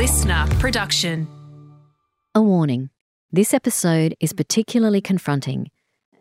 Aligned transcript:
listener 0.00 0.46
production. 0.58 1.28
A 2.34 2.40
warning 2.40 2.88
this 3.30 3.52
episode 3.52 4.16
is 4.18 4.32
particularly 4.32 5.02
confronting 5.02 5.70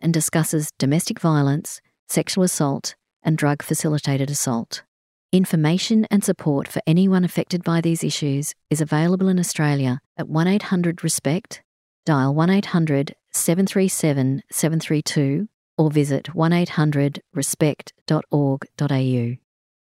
and 0.01 0.13
discusses 0.13 0.73
domestic 0.77 1.21
violence, 1.21 1.79
sexual 2.09 2.43
assault, 2.43 2.95
and 3.23 3.37
drug 3.37 3.63
facilitated 3.63 4.29
assault. 4.29 4.83
Information 5.31 6.05
and 6.11 6.25
support 6.25 6.67
for 6.67 6.81
anyone 6.85 7.23
affected 7.23 7.63
by 7.63 7.79
these 7.79 8.03
issues 8.03 8.53
is 8.69 8.81
available 8.81 9.29
in 9.29 9.39
Australia 9.39 10.01
at 10.17 10.27
1800 10.27 11.01
RESPECT, 11.01 11.61
dial 12.05 12.35
1800 12.35 13.15
737 13.31 14.43
732, 14.51 15.47
or 15.77 15.89
visit 15.89 16.35
1800 16.35 17.21
respect.org.au. 17.33 19.37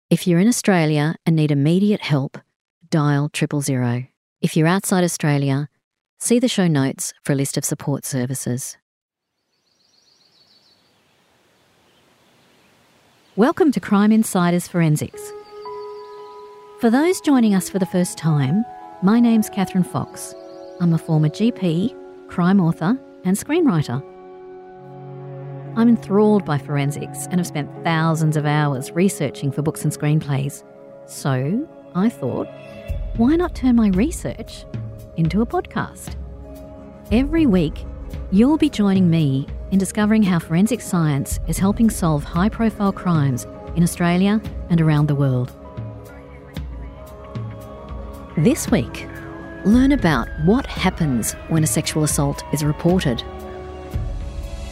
If 0.09 0.27
you're 0.27 0.41
in 0.41 0.49
Australia 0.49 1.15
and 1.25 1.37
need 1.37 1.51
immediate 1.51 2.01
help, 2.01 2.37
dial 2.89 3.29
triple 3.29 3.61
zero. 3.61 4.05
If 4.41 4.55
you're 4.55 4.67
outside 4.67 5.03
Australia, 5.03 5.69
see 6.19 6.39
the 6.39 6.47
show 6.47 6.67
notes 6.67 7.13
for 7.23 7.33
a 7.33 7.35
list 7.35 7.57
of 7.57 7.65
support 7.65 8.05
services. 8.05 8.77
Welcome 13.35 13.71
to 13.73 13.79
Crime 13.79 14.11
Insiders 14.11 14.67
Forensics. 14.67 15.21
For 16.79 16.89
those 16.89 17.19
joining 17.21 17.55
us 17.55 17.69
for 17.69 17.79
the 17.79 17.85
first 17.85 18.17
time, 18.17 18.63
my 19.01 19.19
name's 19.19 19.49
Kathryn 19.49 19.85
Fox. 19.85 20.33
I'm 20.79 20.93
a 20.93 20.97
former 20.97 21.29
GP, 21.29 22.29
crime 22.29 22.59
author, 22.59 22.97
and 23.23 23.35
screenwriter. 23.37 24.03
I'm 25.77 25.89
enthralled 25.89 26.45
by 26.45 26.57
forensics 26.57 27.25
and 27.25 27.35
have 27.39 27.47
spent 27.47 27.69
thousands 27.83 28.37
of 28.37 28.45
hours 28.45 28.91
researching 28.91 29.51
for 29.51 29.61
books 29.61 29.83
and 29.83 29.91
screenplays. 29.91 30.63
So 31.05 31.67
I 31.95 32.09
thought, 32.09 32.47
why 33.17 33.33
not 33.37 33.55
turn 33.55 33.77
my 33.77 33.87
research 33.89 34.65
into 35.15 35.41
a 35.41 35.45
podcast? 35.45 36.15
Every 37.13 37.45
week, 37.45 37.85
you'll 38.29 38.57
be 38.57 38.69
joining 38.69 39.09
me 39.09 39.47
in 39.71 39.79
discovering 39.79 40.21
how 40.21 40.37
forensic 40.37 40.81
science 40.81 41.39
is 41.47 41.57
helping 41.57 41.89
solve 41.89 42.25
high 42.25 42.49
profile 42.49 42.91
crimes 42.91 43.47
in 43.77 43.83
Australia 43.83 44.41
and 44.69 44.81
around 44.81 45.07
the 45.07 45.15
world. 45.15 45.55
This 48.37 48.69
week, 48.69 49.07
learn 49.63 49.93
about 49.93 50.27
what 50.43 50.65
happens 50.65 51.33
when 51.47 51.63
a 51.63 51.67
sexual 51.67 52.03
assault 52.03 52.43
is 52.51 52.65
reported. 52.65 53.23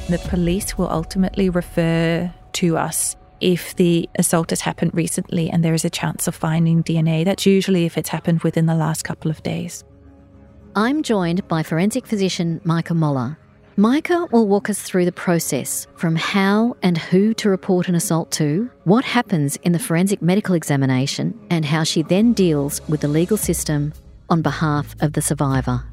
The 0.09 0.19
police 0.27 0.77
will 0.77 0.89
ultimately 0.89 1.49
refer 1.49 2.33
to 2.53 2.77
us 2.77 3.15
if 3.43 3.75
the 3.75 4.09
assault 4.17 4.51
has 4.51 4.61
happened 4.61 4.91
recently 4.93 5.49
and 5.49 5.65
there 5.65 5.73
is 5.73 5.83
a 5.83 5.89
chance 5.89 6.29
of 6.29 6.33
finding 6.33 6.81
DNA. 6.81 7.25
That's 7.25 7.45
usually 7.45 7.85
if 7.85 7.97
it's 7.97 8.07
happened 8.07 8.41
within 8.41 8.67
the 8.67 8.73
last 8.73 9.03
couple 9.03 9.29
of 9.29 9.43
days. 9.43 9.83
I'm 10.77 11.03
joined 11.03 11.45
by 11.49 11.61
forensic 11.61 12.07
physician 12.07 12.61
Maaike 12.63 12.95
Moller. 12.95 13.37
Maaike 13.77 14.31
will 14.31 14.47
walk 14.47 14.69
us 14.69 14.81
through 14.81 15.03
the 15.03 15.11
process 15.11 15.87
from 15.97 16.15
how 16.15 16.77
and 16.81 16.97
who 16.97 17.33
to 17.33 17.49
report 17.49 17.89
an 17.89 17.95
assault 17.95 18.31
to, 18.31 18.71
what 18.85 19.03
happens 19.03 19.57
in 19.57 19.73
the 19.73 19.79
forensic 19.79 20.21
medical 20.21 20.55
examination, 20.55 21.37
and 21.49 21.65
how 21.65 21.83
she 21.83 22.01
then 22.01 22.31
deals 22.31 22.79
with 22.87 23.01
the 23.01 23.07
legal 23.09 23.35
system 23.35 23.91
on 24.29 24.41
behalf 24.41 24.95
of 25.01 25.13
the 25.13 25.21
survivor. 25.21 25.83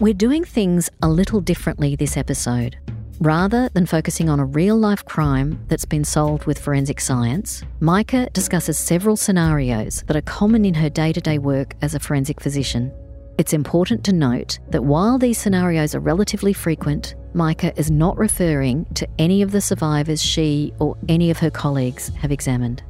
We're 0.00 0.14
doing 0.14 0.44
things 0.44 0.88
a 1.02 1.08
little 1.08 1.40
differently 1.40 1.96
this 1.96 2.16
episode. 2.16 2.78
Rather 3.20 3.70
than 3.70 3.86
focusing 3.86 4.28
on 4.28 4.40
a 4.40 4.44
real 4.44 4.76
life 4.76 5.02
crime 5.04 5.58
that's 5.68 5.86
been 5.86 6.04
solved 6.04 6.44
with 6.44 6.58
forensic 6.58 7.00
science, 7.00 7.62
Maaike 7.80 8.30
discusses 8.34 8.78
several 8.78 9.16
scenarios 9.16 10.02
that 10.06 10.16
are 10.16 10.22
common 10.22 10.66
in 10.66 10.74
her 10.74 10.90
day 10.90 11.14
to 11.14 11.20
day 11.20 11.38
work 11.38 11.74
as 11.80 11.94
a 11.94 12.00
forensic 12.00 12.40
physician. 12.42 12.92
It's 13.38 13.54
important 13.54 14.04
to 14.04 14.12
note 14.12 14.58
that 14.68 14.84
while 14.84 15.16
these 15.18 15.38
scenarios 15.38 15.94
are 15.94 16.00
relatively 16.00 16.52
frequent, 16.52 17.14
Maaike 17.34 17.78
is 17.78 17.90
not 17.90 18.18
referring 18.18 18.84
to 18.94 19.08
any 19.18 19.40
of 19.40 19.50
the 19.50 19.60
survivors 19.62 20.22
she 20.22 20.74
or 20.78 20.96
any 21.08 21.30
of 21.30 21.38
her 21.38 21.50
colleagues 21.50 22.08
have 22.16 22.32
examined. 22.32 22.82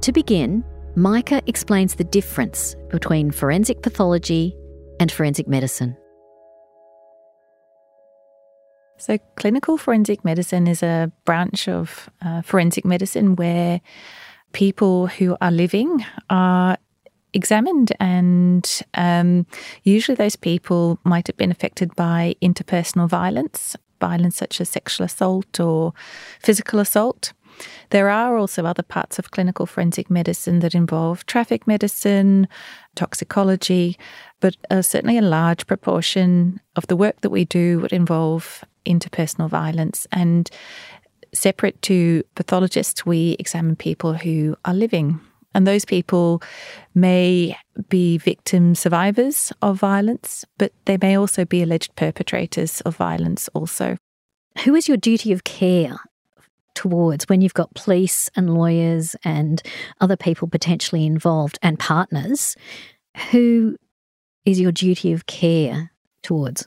To 0.00 0.12
begin, 0.12 0.64
Maaike 0.96 1.42
explains 1.46 1.94
the 1.94 2.04
difference 2.04 2.74
between 2.90 3.30
forensic 3.30 3.82
pathology 3.82 4.56
and 4.98 5.12
forensic 5.12 5.46
medicine. 5.46 5.96
So, 9.04 9.18
clinical 9.36 9.76
forensic 9.76 10.24
medicine 10.24 10.66
is 10.66 10.82
a 10.82 11.12
branch 11.26 11.68
of 11.68 12.08
uh, 12.22 12.40
forensic 12.40 12.86
medicine 12.86 13.36
where 13.36 13.82
people 14.54 15.08
who 15.08 15.36
are 15.42 15.50
living 15.50 16.06
are 16.30 16.78
examined, 17.34 17.92
and 18.00 18.66
um, 18.94 19.44
usually 19.82 20.14
those 20.14 20.36
people 20.36 20.98
might 21.04 21.26
have 21.26 21.36
been 21.36 21.50
affected 21.50 21.94
by 21.96 22.34
interpersonal 22.40 23.06
violence, 23.06 23.76
violence 24.00 24.38
such 24.38 24.58
as 24.58 24.70
sexual 24.70 25.04
assault 25.04 25.60
or 25.60 25.92
physical 26.40 26.80
assault. 26.80 27.34
There 27.90 28.08
are 28.08 28.38
also 28.38 28.64
other 28.64 28.82
parts 28.82 29.18
of 29.18 29.32
clinical 29.32 29.66
forensic 29.66 30.08
medicine 30.08 30.60
that 30.60 30.74
involve 30.74 31.26
traffic 31.26 31.66
medicine, 31.66 32.48
toxicology, 32.94 33.98
but 34.40 34.56
uh, 34.70 34.80
certainly 34.80 35.18
a 35.18 35.22
large 35.22 35.66
proportion 35.66 36.58
of 36.74 36.86
the 36.86 36.96
work 36.96 37.20
that 37.20 37.28
we 37.28 37.44
do 37.44 37.80
would 37.80 37.92
involve 37.92 38.64
interpersonal 38.86 39.48
violence. 39.48 40.06
And 40.12 40.50
separate 41.32 41.80
to 41.82 42.22
pathologists, 42.34 43.04
we 43.04 43.36
examine 43.38 43.76
people 43.76 44.14
who 44.14 44.56
are 44.64 44.74
living. 44.74 45.20
And 45.54 45.66
those 45.66 45.84
people 45.84 46.42
may 46.94 47.56
be 47.88 48.18
victim 48.18 48.74
survivors 48.74 49.52
of 49.62 49.78
violence, 49.78 50.44
but 50.58 50.72
they 50.84 50.98
may 51.00 51.16
also 51.16 51.44
be 51.44 51.62
alleged 51.62 51.94
perpetrators 51.96 52.80
of 52.82 52.96
violence 52.96 53.48
also. 53.54 53.96
Who 54.64 54.74
is 54.74 54.88
your 54.88 54.96
duty 54.96 55.32
of 55.32 55.44
care 55.44 55.96
towards 56.74 57.28
when 57.28 57.40
you've 57.40 57.54
got 57.54 57.74
police 57.74 58.28
and 58.34 58.52
lawyers 58.54 59.14
and 59.24 59.62
other 60.00 60.16
people 60.16 60.48
potentially 60.48 61.06
involved 61.06 61.58
and 61.62 61.78
partners? 61.78 62.56
Who 63.30 63.76
is 64.44 64.60
your 64.60 64.72
duty 64.72 65.12
of 65.12 65.26
care 65.26 65.92
towards? 66.22 66.66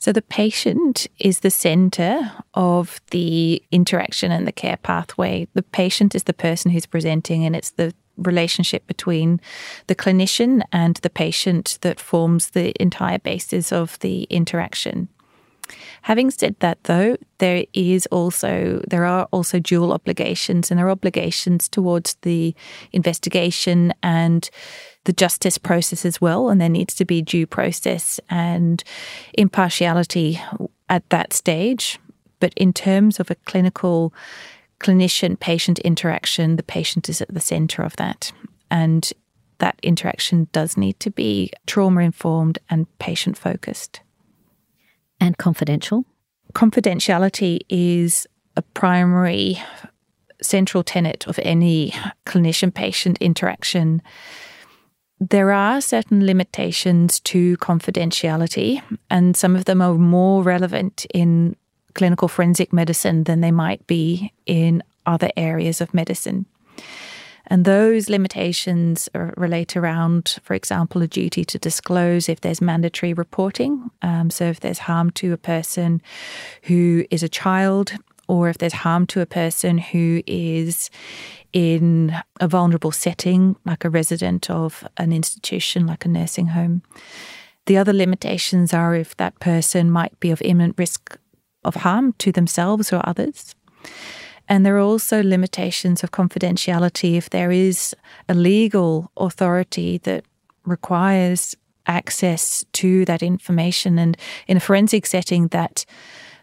So 0.00 0.12
the 0.12 0.22
patient 0.22 1.06
is 1.18 1.40
the 1.40 1.50
center 1.50 2.32
of 2.54 3.02
the 3.10 3.62
interaction 3.70 4.32
and 4.32 4.46
the 4.46 4.52
care 4.52 4.78
pathway. 4.78 5.46
The 5.52 5.62
patient 5.62 6.14
is 6.14 6.22
the 6.22 6.32
person 6.32 6.70
who's 6.70 6.86
presenting, 6.86 7.44
and 7.44 7.54
it's 7.54 7.72
the 7.72 7.92
relationship 8.16 8.86
between 8.86 9.40
the 9.88 9.94
clinician 9.94 10.62
and 10.72 10.96
the 10.96 11.10
patient 11.10 11.78
that 11.82 12.00
forms 12.00 12.50
the 12.50 12.72
entire 12.82 13.18
basis 13.18 13.72
of 13.72 13.98
the 13.98 14.22
interaction. 14.24 15.08
Having 16.02 16.30
said 16.30 16.56
that 16.60 16.84
though, 16.84 17.16
there 17.38 17.64
is 17.72 18.06
also 18.06 18.82
there 18.88 19.04
are 19.04 19.28
also 19.32 19.58
dual 19.58 19.92
obligations 19.92 20.70
and 20.70 20.78
there 20.78 20.86
are 20.86 20.90
obligations 20.90 21.68
towards 21.68 22.14
the 22.22 22.54
investigation 22.92 23.92
and 24.02 24.50
the 25.04 25.12
justice 25.12 25.58
process 25.58 26.04
as 26.04 26.20
well 26.20 26.48
and 26.48 26.60
there 26.60 26.68
needs 26.68 26.94
to 26.94 27.04
be 27.04 27.22
due 27.22 27.46
process 27.46 28.20
and 28.28 28.84
impartiality 29.34 30.40
at 30.88 31.08
that 31.10 31.32
stage. 31.32 31.98
But 32.40 32.52
in 32.56 32.72
terms 32.72 33.20
of 33.20 33.30
a 33.30 33.34
clinical 33.34 34.14
clinician 34.80 35.38
patient 35.38 35.78
interaction, 35.80 36.56
the 36.56 36.62
patient 36.62 37.08
is 37.08 37.20
at 37.20 37.32
the 37.32 37.40
center 37.40 37.82
of 37.82 37.96
that. 37.96 38.32
And 38.70 39.12
that 39.58 39.78
interaction 39.82 40.48
does 40.52 40.76
need 40.76 40.98
to 41.00 41.10
be 41.10 41.52
trauma 41.66 42.00
informed 42.00 42.58
and 42.70 42.86
patient 42.98 43.36
focused 43.36 44.00
and 45.20 45.36
confidential? 45.38 46.04
Confidentiality 46.54 47.60
is 47.68 48.26
a 48.56 48.62
primary 48.62 49.62
central 50.42 50.82
tenet 50.82 51.26
of 51.26 51.38
any 51.42 51.92
clinician 52.26 52.72
patient 52.72 53.18
interaction. 53.20 54.02
There 55.20 55.52
are 55.52 55.80
certain 55.80 56.24
limitations 56.24 57.20
to 57.20 57.56
confidentiality, 57.58 58.82
and 59.10 59.36
some 59.36 59.54
of 59.54 59.66
them 59.66 59.82
are 59.82 59.94
more 59.94 60.42
relevant 60.42 61.06
in 61.12 61.56
clinical 61.94 62.28
forensic 62.28 62.72
medicine 62.72 63.24
than 63.24 63.40
they 63.40 63.50
might 63.50 63.86
be 63.86 64.32
in 64.46 64.82
other 65.06 65.30
areas 65.36 65.80
of 65.80 65.92
medicine. 65.92 66.46
And 67.50 67.64
those 67.64 68.08
limitations 68.08 69.08
relate 69.12 69.76
around, 69.76 70.38
for 70.42 70.54
example, 70.54 71.02
a 71.02 71.08
duty 71.08 71.44
to 71.44 71.58
disclose 71.58 72.28
if 72.28 72.40
there's 72.40 72.60
mandatory 72.60 73.12
reporting. 73.12 73.90
Um, 74.02 74.30
so, 74.30 74.44
if 74.44 74.60
there's 74.60 74.78
harm 74.78 75.10
to 75.12 75.32
a 75.32 75.36
person 75.36 76.00
who 76.62 77.04
is 77.10 77.24
a 77.24 77.28
child, 77.28 77.92
or 78.28 78.48
if 78.48 78.58
there's 78.58 78.72
harm 78.72 79.04
to 79.08 79.20
a 79.20 79.26
person 79.26 79.78
who 79.78 80.22
is 80.28 80.90
in 81.52 82.14
a 82.38 82.46
vulnerable 82.46 82.92
setting, 82.92 83.56
like 83.66 83.84
a 83.84 83.90
resident 83.90 84.48
of 84.48 84.86
an 84.96 85.12
institution, 85.12 85.88
like 85.88 86.04
a 86.04 86.08
nursing 86.08 86.46
home. 86.46 86.82
The 87.66 87.76
other 87.76 87.92
limitations 87.92 88.72
are 88.72 88.94
if 88.94 89.16
that 89.16 89.38
person 89.40 89.90
might 89.90 90.18
be 90.20 90.30
of 90.30 90.40
imminent 90.42 90.78
risk 90.78 91.18
of 91.64 91.74
harm 91.76 92.14
to 92.18 92.30
themselves 92.30 92.92
or 92.92 93.00
others. 93.04 93.56
And 94.50 94.66
there 94.66 94.76
are 94.76 94.80
also 94.80 95.22
limitations 95.22 96.02
of 96.02 96.10
confidentiality 96.10 97.16
if 97.16 97.30
there 97.30 97.52
is 97.52 97.94
a 98.28 98.34
legal 98.34 99.10
authority 99.16 99.98
that 99.98 100.24
requires 100.66 101.56
access 101.86 102.64
to 102.72 103.04
that 103.04 103.22
information. 103.22 103.98
And 103.98 104.16
in 104.48 104.56
a 104.56 104.60
forensic 104.60 105.06
setting, 105.06 105.48
that 105.48 105.86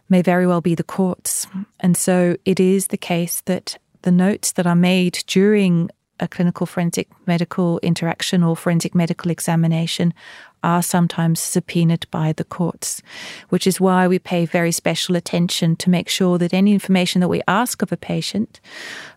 may 0.10 0.22
very 0.22 0.48
well 0.48 0.62
be 0.62 0.74
the 0.74 0.84
courts. 0.84 1.48
And 1.82 1.98
so 1.98 2.38
it 2.46 2.62
is 2.62 2.88
the 2.88 2.98
case 2.98 3.42
that 3.42 3.78
the 4.04 4.12
notes 4.12 4.54
that 4.54 4.66
are 4.66 4.76
made 4.76 5.24
during 5.28 5.90
a 6.20 6.30
clinical 6.30 6.66
forensic 6.66 7.10
medical 7.28 7.78
interaction 7.80 8.42
or 8.42 8.56
forensic 8.56 8.96
medical 8.96 9.30
examination 9.30 10.14
are 10.68 10.84
sometimes 10.84 11.40
subpoenaed 11.40 12.06
by 12.12 12.34
the 12.34 12.44
courts, 12.44 13.02
which 13.48 13.66
is 13.66 13.80
why 13.80 14.06
we 14.06 14.20
pay 14.20 14.46
very 14.46 14.74
special 14.74 15.16
attention 15.16 15.78
to 15.78 15.90
make 15.90 16.10
sure 16.10 16.38
that 16.38 16.54
any 16.54 16.74
information 16.74 17.22
that 17.22 17.30
we 17.30 17.42
ask 17.48 17.82
of 17.82 17.94
a 17.94 17.98
patient, 17.98 18.60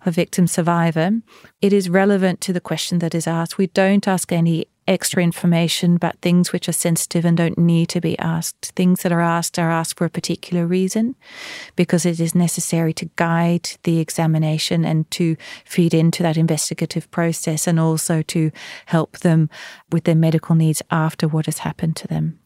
a 0.06 0.12
victim 0.12 0.46
survivor, 0.46 1.10
it 1.60 1.72
is 1.72 1.90
relevant 1.90 2.40
to 2.40 2.52
the 2.52 2.60
question 2.60 3.00
that 3.00 3.16
is 3.16 3.26
asked. 3.26 3.58
We 3.58 3.66
don't 3.66 4.06
ask 4.06 4.30
any 4.30 4.66
extra 4.90 5.22
information, 5.22 5.96
but 5.96 6.18
things 6.20 6.52
which 6.52 6.68
are 6.68 6.72
sensitive 6.72 7.24
and 7.24 7.36
don't 7.36 7.56
need 7.56 7.88
to 7.88 8.00
be 8.00 8.18
asked. 8.18 8.72
Things 8.74 9.02
that 9.02 9.12
are 9.12 9.20
asked 9.20 9.56
are 9.56 9.70
asked 9.70 9.96
for 9.96 10.04
a 10.04 10.10
particular 10.10 10.66
reason 10.66 11.14
because 11.76 12.04
it 12.04 12.18
is 12.18 12.34
necessary 12.34 12.92
to 12.94 13.08
guide 13.14 13.70
the 13.84 14.00
examination 14.00 14.84
and 14.84 15.08
to 15.12 15.36
feed 15.64 15.94
into 15.94 16.24
that 16.24 16.36
investigative 16.36 17.08
process 17.12 17.68
and 17.68 17.78
also 17.78 18.20
to 18.22 18.50
help 18.86 19.18
them 19.18 19.48
with 19.92 20.04
their 20.04 20.16
medical 20.16 20.56
needs 20.56 20.82
after 20.90 21.28
what 21.28 21.46
has 21.46 21.58
happened 21.58 21.94
to 21.96 22.08
them. 22.08 22.40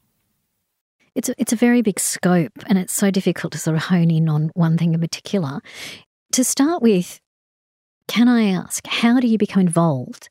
It's 1.14 1.30
a, 1.30 1.34
it's 1.38 1.52
a 1.54 1.56
very 1.56 1.80
big 1.80 1.98
scope 1.98 2.52
and 2.66 2.76
it's 2.76 2.92
so 2.92 3.10
difficult 3.10 3.54
to 3.54 3.58
sort 3.58 3.76
of 3.76 3.84
hone 3.84 4.10
in 4.10 4.28
on 4.28 4.50
one 4.52 4.76
thing 4.76 4.92
in 4.92 5.00
particular. 5.00 5.60
To 6.32 6.44
start 6.44 6.82
with, 6.82 7.20
can 8.06 8.28
I 8.28 8.50
ask, 8.50 8.86
how 8.86 9.18
do 9.18 9.26
you 9.28 9.38
become 9.38 9.62
involved 9.62 10.28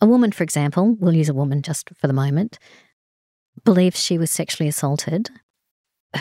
a 0.00 0.06
woman, 0.06 0.32
for 0.32 0.42
example, 0.42 0.96
we'll 0.98 1.14
use 1.14 1.28
a 1.28 1.34
woman 1.34 1.62
just 1.62 1.90
for 1.96 2.06
the 2.06 2.12
moment, 2.12 2.58
believes 3.64 4.02
she 4.02 4.18
was 4.18 4.30
sexually 4.30 4.68
assaulted. 4.68 5.30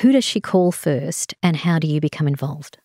Who 0.01 0.11
does 0.11 0.23
she 0.23 0.39
call 0.39 0.71
first, 0.71 1.33
and 1.41 1.57
how 1.57 1.79
do 1.79 1.87
you 1.87 1.99
become 1.99 2.27
involved? 2.27 2.77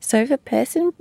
So, 0.00 0.20
if 0.20 0.30
a 0.30 0.38
person 0.38 0.92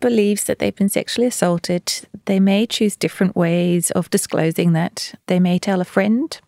believes 0.00 0.44
that 0.44 0.58
they've 0.58 0.74
been 0.74 0.88
sexually 0.88 1.26
assaulted, 1.26 2.06
they 2.26 2.38
may 2.40 2.66
choose 2.66 2.96
different 2.96 3.34
ways 3.34 3.90
of 3.92 4.10
disclosing 4.10 4.72
that. 4.72 5.14
They 5.26 5.40
may 5.40 5.58
tell 5.58 5.80
a 5.80 5.84
friend, 5.84 6.38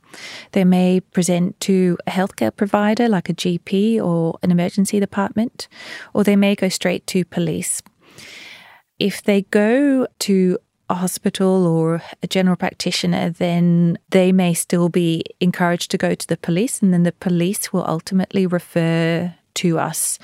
they 0.53 0.65
may 0.65 1.01
present 1.01 1.59
to 1.61 1.99
a 2.07 2.11
healthcare 2.11 2.55
provider 2.55 3.09
like 3.09 3.29
a 3.29 3.35
GP 3.35 4.01
or 4.03 4.39
an 4.43 4.51
emergency 4.51 5.01
department, 5.01 5.69
or 6.15 6.25
they 6.25 6.37
may 6.37 6.55
go 6.55 6.69
straight 6.69 7.07
to 7.09 7.25
police. 7.25 7.83
If 8.99 9.23
they 9.23 9.43
go 9.43 10.07
to 10.21 10.59
a 10.89 10.95
hospital 10.95 11.67
or 11.67 12.03
a 12.23 12.27
general 12.27 12.57
practitioner, 12.57 13.31
then 13.31 13.99
they 14.11 14.33
may 14.33 14.55
still 14.55 14.89
be 14.89 15.23
encouraged 15.41 15.91
to 15.91 15.99
go 15.99 16.15
to 16.15 16.27
the 16.27 16.37
police, 16.37 16.81
and 16.81 16.93
then 16.93 17.03
the 17.03 17.13
police 17.13 17.73
will 17.73 17.85
ultimately 17.87 18.47
refer 18.47 19.35
to 19.55 19.79
us 19.79 20.19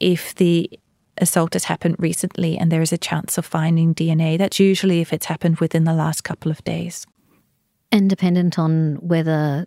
if 0.00 0.34
the 0.34 0.68
assault 1.18 1.52
has 1.52 1.64
happened 1.64 1.96
recently 1.98 2.58
and 2.58 2.72
there 2.72 2.82
is 2.82 2.92
a 2.92 2.98
chance 2.98 3.38
of 3.38 3.46
finding 3.46 3.94
DNA. 3.94 4.38
That's 4.38 4.58
usually 4.58 5.00
if 5.00 5.12
it's 5.12 5.26
happened 5.26 5.58
within 5.58 5.84
the 5.84 5.92
last 5.92 6.24
couple 6.24 6.50
of 6.50 6.64
days. 6.64 7.06
And 7.90 8.08
dependent 8.08 8.58
on 8.58 8.96
whether 8.96 9.66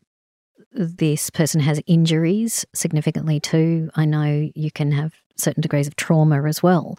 this 0.72 1.30
person 1.30 1.62
has 1.62 1.82
injuries 1.86 2.66
significantly 2.74 3.40
too, 3.40 3.90
I 3.96 4.06
know 4.06 4.50
you 4.54 4.72
can 4.72 4.92
have 4.92 5.14
certain 5.38 5.62
degrees 5.62 5.88
of 5.88 5.96
trauma 5.96 6.44
as 6.44 6.62
well 6.62 6.98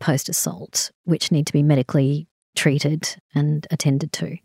post 0.00 0.28
assault, 0.28 0.90
which 1.04 1.30
need 1.30 1.46
to 1.46 1.52
be 1.52 1.62
medically 1.62 2.26
treated 2.54 3.16
and 3.34 3.66
attended 3.70 4.12
to. 4.12 4.36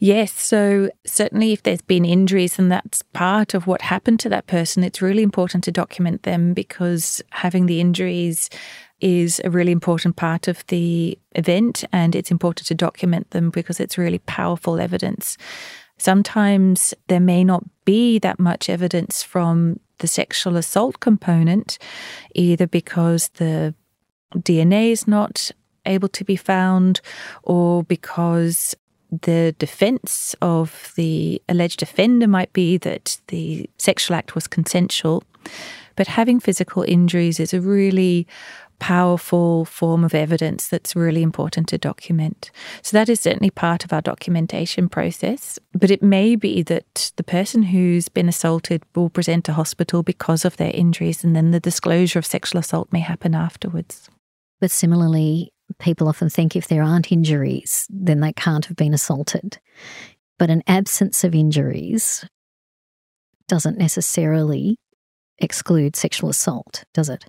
Yes, 0.00 0.32
so 0.32 0.90
certainly 1.06 1.52
if 1.52 1.62
there's 1.62 1.82
been 1.82 2.04
injuries 2.04 2.58
and 2.58 2.70
that's 2.70 3.02
part 3.12 3.54
of 3.54 3.66
what 3.66 3.82
happened 3.82 4.20
to 4.20 4.28
that 4.28 4.46
person, 4.46 4.82
it's 4.82 5.02
really 5.02 5.22
important 5.22 5.64
to 5.64 5.72
document 5.72 6.24
them 6.24 6.54
because 6.54 7.22
having 7.30 7.66
the 7.66 7.80
injuries 7.80 8.50
is 9.00 9.40
a 9.44 9.50
really 9.50 9.72
important 9.72 10.16
part 10.16 10.48
of 10.48 10.66
the 10.66 11.16
event 11.36 11.84
and 11.92 12.16
it's 12.16 12.30
important 12.30 12.66
to 12.66 12.74
document 12.74 13.30
them 13.30 13.50
because 13.50 13.78
it's 13.78 13.98
really 13.98 14.18
powerful 14.20 14.80
evidence. 14.80 15.36
Sometimes 15.98 16.94
there 17.08 17.20
may 17.20 17.44
not 17.44 17.64
be 17.84 18.18
that 18.20 18.38
much 18.38 18.68
evidence 18.68 19.22
from 19.22 19.78
the 19.98 20.06
sexual 20.06 20.56
assault 20.56 21.00
component, 21.00 21.78
either 22.34 22.66
because 22.66 23.28
the 23.34 23.74
DNA 24.34 24.92
is 24.92 25.08
not 25.08 25.50
able 25.88 26.08
to 26.10 26.24
be 26.24 26.36
found 26.36 27.00
or 27.42 27.82
because 27.84 28.76
the 29.10 29.54
defense 29.58 30.34
of 30.42 30.92
the 30.96 31.40
alleged 31.48 31.82
offender 31.82 32.28
might 32.28 32.52
be 32.52 32.76
that 32.78 33.18
the 33.28 33.68
sexual 33.78 34.16
act 34.16 34.34
was 34.34 34.46
consensual. 34.46 35.22
But 35.96 36.06
having 36.06 36.40
physical 36.40 36.84
injuries 36.86 37.40
is 37.40 37.54
a 37.54 37.60
really 37.60 38.26
powerful 38.78 39.64
form 39.64 40.04
of 40.04 40.14
evidence 40.14 40.68
that's 40.68 40.94
really 40.94 41.22
important 41.22 41.68
to 41.68 41.78
document. 41.78 42.50
So 42.82 42.96
that 42.96 43.08
is 43.08 43.20
certainly 43.20 43.50
part 43.50 43.84
of 43.84 43.92
our 43.92 44.00
documentation 44.00 44.88
process. 44.88 45.58
But 45.72 45.90
it 45.90 46.02
may 46.02 46.36
be 46.36 46.62
that 46.64 47.12
the 47.16 47.24
person 47.24 47.64
who's 47.64 48.08
been 48.08 48.28
assaulted 48.28 48.84
will 48.94 49.10
present 49.10 49.44
to 49.46 49.52
hospital 49.52 50.02
because 50.02 50.44
of 50.44 50.56
their 50.56 50.70
injuries, 50.72 51.24
and 51.24 51.34
then 51.34 51.50
the 51.50 51.60
disclosure 51.60 52.18
of 52.18 52.26
sexual 52.26 52.60
assault 52.60 52.92
may 52.92 53.00
happen 53.00 53.34
afterwards. 53.34 54.08
But 54.60 54.70
similarly, 54.70 55.50
people 55.78 56.08
often 56.08 56.28
think 56.28 56.56
if 56.56 56.68
there 56.68 56.82
aren't 56.82 57.12
injuries, 57.12 57.86
then 57.90 58.20
they 58.20 58.32
can't 58.32 58.66
have 58.66 58.76
been 58.76 58.94
assaulted. 58.94 59.58
But 60.38 60.50
an 60.50 60.62
absence 60.66 61.24
of 61.24 61.34
injuries 61.34 62.24
doesn't 63.48 63.78
necessarily 63.78 64.78
exclude 65.38 65.96
sexual 65.96 66.30
assault, 66.30 66.84
does 66.92 67.08
it? 67.08 67.24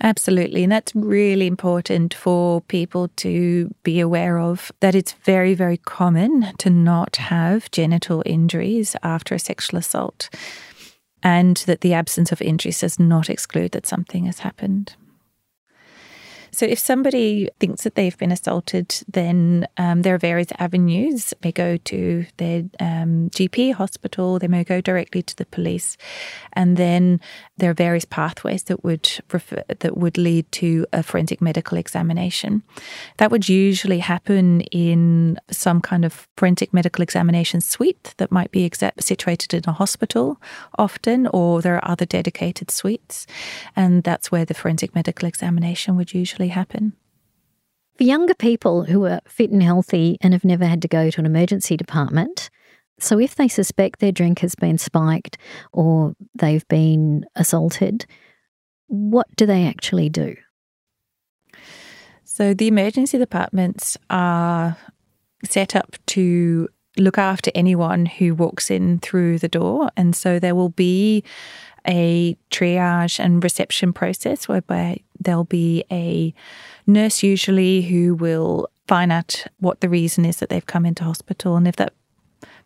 Absolutely. 0.00 0.64
And 0.64 0.72
that's 0.72 0.94
really 0.94 1.46
important 1.46 2.14
for 2.14 2.60
people 2.62 3.08
to 3.16 3.72
be 3.84 4.00
aware 4.00 4.38
of 4.38 4.72
that 4.80 4.94
it's 4.94 5.12
very, 5.12 5.54
very 5.54 5.76
common 5.76 6.52
to 6.58 6.70
not 6.70 7.16
have 7.16 7.70
genital 7.70 8.22
injuries 8.26 8.96
after 9.02 9.34
a 9.34 9.38
sexual 9.38 9.78
assault, 9.78 10.30
and 11.22 11.58
that 11.66 11.80
the 11.80 11.94
absence 11.94 12.32
of 12.32 12.42
injuries 12.42 12.80
does 12.80 12.98
not 12.98 13.30
exclude 13.30 13.72
that 13.72 13.86
something 13.86 14.26
has 14.26 14.40
happened. 14.40 14.96
So, 16.54 16.66
if 16.66 16.78
somebody 16.78 17.50
thinks 17.58 17.82
that 17.82 17.96
they've 17.96 18.16
been 18.16 18.32
assaulted, 18.32 19.02
then 19.08 19.66
um, 19.76 20.02
there 20.02 20.14
are 20.14 20.18
various 20.18 20.48
avenues. 20.58 21.34
They 21.40 21.52
go 21.52 21.76
to 21.76 22.26
their 22.36 22.64
um, 22.78 23.30
GP 23.30 23.74
hospital, 23.74 24.38
they 24.38 24.48
may 24.48 24.62
go 24.62 24.80
directly 24.80 25.22
to 25.22 25.36
the 25.36 25.46
police, 25.46 25.96
and 26.52 26.76
then 26.76 27.20
there 27.56 27.70
are 27.70 27.74
various 27.74 28.04
pathways 28.04 28.64
that 28.64 28.82
would 28.82 29.08
refer, 29.32 29.62
that 29.68 29.96
would 29.96 30.18
lead 30.18 30.50
to 30.52 30.86
a 30.92 31.02
forensic 31.02 31.40
medical 31.40 31.78
examination. 31.78 32.62
That 33.18 33.30
would 33.30 33.48
usually 33.48 34.00
happen 34.00 34.62
in 34.62 35.38
some 35.50 35.80
kind 35.80 36.04
of 36.04 36.28
forensic 36.36 36.74
medical 36.74 37.02
examination 37.02 37.60
suite 37.60 38.14
that 38.16 38.32
might 38.32 38.50
be 38.50 38.68
exa- 38.68 39.00
situated 39.00 39.54
in 39.54 39.62
a 39.68 39.72
hospital, 39.72 40.40
often, 40.78 41.28
or 41.28 41.62
there 41.62 41.76
are 41.76 41.90
other 41.90 42.06
dedicated 42.06 42.70
suites, 42.70 43.26
and 43.76 44.02
that's 44.02 44.32
where 44.32 44.44
the 44.44 44.54
forensic 44.54 44.94
medical 44.94 45.28
examination 45.28 45.96
would 45.96 46.12
usually 46.12 46.48
happen. 46.48 46.94
For 47.96 48.02
younger 48.02 48.34
people 48.34 48.84
who 48.84 49.06
are 49.06 49.20
fit 49.28 49.50
and 49.50 49.62
healthy 49.62 50.18
and 50.20 50.32
have 50.32 50.44
never 50.44 50.66
had 50.66 50.82
to 50.82 50.88
go 50.88 51.10
to 51.10 51.20
an 51.20 51.26
emergency 51.26 51.76
department, 51.76 52.50
so 52.98 53.18
if 53.18 53.34
they 53.34 53.48
suspect 53.48 54.00
their 54.00 54.12
drink 54.12 54.40
has 54.40 54.54
been 54.54 54.78
spiked 54.78 55.36
or 55.72 56.14
they've 56.34 56.66
been 56.68 57.26
assaulted, 57.34 58.06
what 58.86 59.26
do 59.36 59.46
they 59.46 59.66
actually 59.66 60.08
do? 60.08 60.36
So 62.24 62.54
the 62.54 62.68
emergency 62.68 63.18
departments 63.18 63.96
are 64.10 64.76
set 65.44 65.76
up 65.76 65.96
to 66.06 66.68
look 66.96 67.18
after 67.18 67.50
anyone 67.54 68.06
who 68.06 68.34
walks 68.34 68.70
in 68.70 68.98
through 69.00 69.38
the 69.38 69.48
door. 69.48 69.90
And 69.96 70.14
so 70.14 70.38
there 70.38 70.54
will 70.54 70.70
be 70.70 71.24
a 71.86 72.36
triage 72.50 73.18
and 73.18 73.42
reception 73.42 73.92
process 73.92 74.48
whereby 74.48 75.00
there'll 75.18 75.44
be 75.44 75.84
a 75.90 76.32
nurse 76.86 77.22
usually 77.22 77.82
who 77.82 78.14
will 78.14 78.68
find 78.86 79.12
out 79.12 79.44
what 79.58 79.80
the 79.80 79.88
reason 79.88 80.24
is 80.24 80.38
that 80.38 80.48
they've 80.48 80.66
come 80.66 80.86
into 80.86 81.04
hospital 81.04 81.56
and 81.56 81.66
if 81.66 81.76
that 81.76 81.92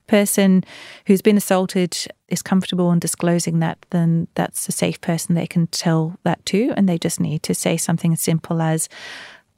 person 0.08 0.64
who's 1.06 1.22
been 1.22 1.36
assaulted 1.36 1.96
is 2.28 2.42
comfortable 2.42 2.90
in 2.90 2.98
disclosing 2.98 3.60
that 3.60 3.78
then 3.90 4.26
that's 4.34 4.68
a 4.68 4.72
safe 4.72 5.00
person 5.00 5.34
they 5.34 5.46
can 5.46 5.68
tell 5.68 6.18
that 6.24 6.44
to 6.46 6.72
and 6.76 6.88
they 6.88 6.98
just 6.98 7.20
need 7.20 7.42
to 7.44 7.54
say 7.54 7.76
something 7.76 8.12
as 8.12 8.20
simple 8.20 8.60
as 8.60 8.88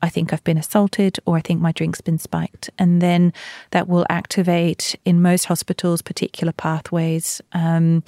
I 0.03 0.09
think 0.09 0.33
I've 0.33 0.45
been 0.45 0.59
assaulted 0.59 1.19
or 1.27 1.37
I 1.37 1.41
think 1.41 1.61
my 1.61 1.73
drink's 1.73 2.01
been 2.01 2.19
spiked. 2.19 2.71
And 2.79 3.03
then 3.03 3.33
that 3.71 3.89
will 3.89 4.07
activate 4.09 4.97
in 5.05 5.21
most 5.21 5.45
hospitals 5.45 6.03
particular 6.03 6.53
pathways. 6.53 7.41
Um, 7.53 8.03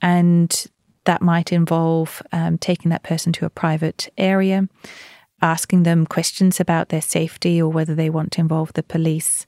and 0.00 0.66
that 1.04 1.22
might 1.22 1.52
involve 1.52 2.22
um, 2.32 2.58
taking 2.58 2.90
that 2.90 3.02
person 3.02 3.32
to 3.34 3.44
a 3.44 3.50
private 3.50 4.08
area, 4.16 4.68
asking 5.42 5.82
them 5.82 6.06
questions 6.06 6.58
about 6.58 6.88
their 6.88 7.02
safety 7.02 7.60
or 7.60 7.70
whether 7.70 7.94
they 7.94 8.10
want 8.10 8.32
to 8.32 8.40
involve 8.40 8.72
the 8.72 8.82
police. 8.82 9.46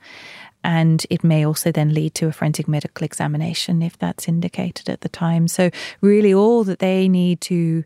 And 0.64 1.06
it 1.10 1.22
may 1.24 1.46
also 1.46 1.70
then 1.72 1.94
lead 1.94 2.14
to 2.16 2.26
a 2.26 2.32
forensic 2.32 2.68
medical 2.68 3.04
examination 3.04 3.82
if 3.82 3.96
that's 3.98 4.28
indicated 4.28 4.88
at 4.88 5.00
the 5.02 5.08
time. 5.08 5.48
So, 5.48 5.70
really, 6.00 6.34
all 6.34 6.64
that 6.64 6.80
they 6.80 7.08
need 7.08 7.40
to 7.42 7.84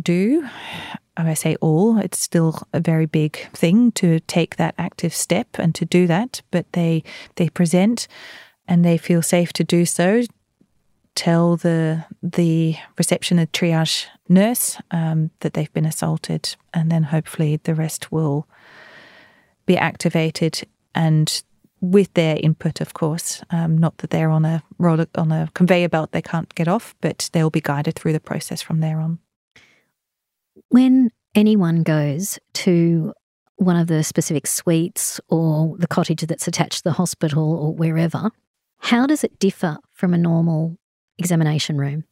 do, 0.00 0.48
I 1.16 1.34
say 1.34 1.56
all, 1.60 1.98
it's 1.98 2.18
still 2.18 2.62
a 2.72 2.80
very 2.80 3.06
big 3.06 3.36
thing 3.52 3.92
to 3.92 4.20
take 4.20 4.56
that 4.56 4.74
active 4.78 5.14
step 5.14 5.48
and 5.58 5.74
to 5.74 5.84
do 5.84 6.06
that, 6.06 6.40
but 6.50 6.72
they, 6.72 7.04
they 7.36 7.50
present 7.50 8.08
and 8.66 8.84
they 8.84 8.96
feel 8.96 9.20
safe 9.20 9.52
to 9.54 9.64
do 9.64 9.84
so 9.84 10.22
tell 11.14 11.56
the 11.56 12.04
the 12.22 12.76
reception 12.96 13.38
and 13.38 13.52
triage 13.52 14.06
nurse 14.28 14.78
um, 14.90 15.30
that 15.40 15.54
they've 15.54 15.72
been 15.72 15.84
assaulted, 15.84 16.56
and 16.72 16.90
then 16.90 17.02
hopefully 17.02 17.60
the 17.64 17.74
rest 17.74 18.10
will 18.10 18.46
be 19.66 19.76
activated 19.76 20.66
and 20.94 21.42
with 21.80 22.12
their 22.14 22.36
input, 22.42 22.80
of 22.80 22.94
course. 22.94 23.42
Um, 23.50 23.78
not 23.78 23.98
that 23.98 24.10
they're 24.10 24.30
on 24.30 24.44
a 24.44 24.62
roller 24.78 25.06
on 25.14 25.32
a 25.32 25.48
conveyor 25.54 25.88
belt 25.88 26.12
they 26.12 26.22
can't 26.22 26.54
get 26.54 26.68
off, 26.68 26.94
but 27.00 27.30
they'll 27.32 27.50
be 27.50 27.60
guided 27.60 27.94
through 27.94 28.12
the 28.12 28.20
process 28.20 28.60
from 28.62 28.80
there 28.80 29.00
on. 29.00 29.18
When 30.68 31.10
anyone 31.34 31.82
goes 31.82 32.38
to 32.54 33.12
one 33.56 33.76
of 33.76 33.88
the 33.88 34.02
specific 34.02 34.46
suites 34.46 35.20
or 35.28 35.76
the 35.78 35.86
cottage 35.86 36.22
that's 36.22 36.48
attached 36.48 36.78
to 36.78 36.84
the 36.84 36.92
hospital 36.92 37.52
or 37.54 37.74
wherever, 37.74 38.30
how 38.78 39.06
does 39.06 39.22
it 39.24 39.38
differ 39.38 39.78
from 39.92 40.14
a 40.14 40.18
normal 40.18 40.78
examination 41.18 41.76
room? 41.76 42.04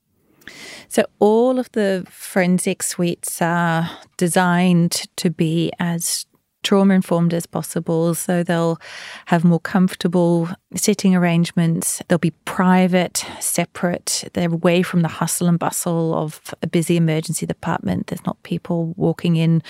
So, 0.89 1.05
all 1.19 1.59
of 1.59 1.71
the 1.73 2.07
forensic 2.09 2.83
suites 2.83 3.43
are 3.43 3.91
designed 4.17 5.07
to 5.17 5.31
be 5.31 5.71
as 5.79 6.27
trauma 6.69 6.95
informed 6.95 7.35
as 7.35 7.47
possible. 7.47 8.15
So, 8.15 8.43
they'll 8.43 8.79
have 9.27 9.45
more 9.45 9.61
comfortable 9.61 10.49
sitting 10.75 11.15
arrangements. 11.15 12.03
They'll 12.09 12.19
be 12.19 12.33
private, 12.45 13.25
separate. 13.41 14.25
They're 14.35 14.53
away 14.53 14.83
from 14.83 15.03
the 15.03 15.09
hustle 15.09 15.49
and 15.49 15.59
bustle 15.59 16.15
of 16.15 16.55
a 16.63 16.67
busy 16.67 16.97
emergency 16.97 17.47
department. 17.47 18.09
There's 18.09 18.27
not 18.27 18.43
people 18.43 18.95
walking 18.97 19.37
in, 19.37 19.63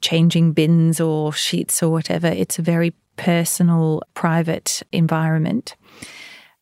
changing 0.00 0.52
bins 0.52 1.00
or 1.00 1.32
sheets 1.32 1.82
or 1.82 1.90
whatever. 1.90 2.28
It's 2.28 2.58
a 2.58 2.62
very 2.62 2.94
personal, 3.16 4.02
private 4.14 4.82
environment 4.92 5.76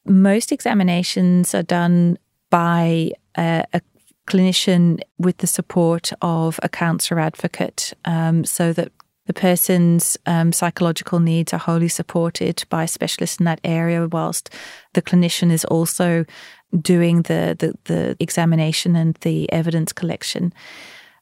most 0.09 0.53
examinations 0.53 1.55
are 1.55 1.63
done 1.63 2.19
by 2.51 3.13
a, 3.37 3.65
a 3.73 3.81
clinician 4.27 5.01
with 5.19 5.39
the 5.39 5.47
support 5.47 6.13
of 6.21 6.61
a 6.63 6.69
counsellor 6.69 7.21
advocate 7.21 7.93
um, 8.05 8.45
so 8.45 8.73
that 8.73 8.93
the 9.29 9.35
person's 9.35 10.17
um, 10.27 10.53
psychological 10.53 11.21
needs 11.21 11.53
are 11.53 11.59
wholly 11.59 11.89
supported 11.89 12.65
by 12.69 12.85
a 12.85 12.89
specialist 12.89 13.41
in 13.41 13.45
that 13.45 13.61
area, 13.63 14.09
whilst 14.09 14.51
the 14.95 15.03
clinician 15.03 15.53
is 15.53 15.65
also 15.67 16.25
doing 16.81 17.23
the, 17.23 17.55
the, 17.59 17.75
the 17.85 18.17
examination 18.19 18.97
and 18.97 19.15
the 19.21 19.51
evidence 19.53 19.93
collection 19.93 20.53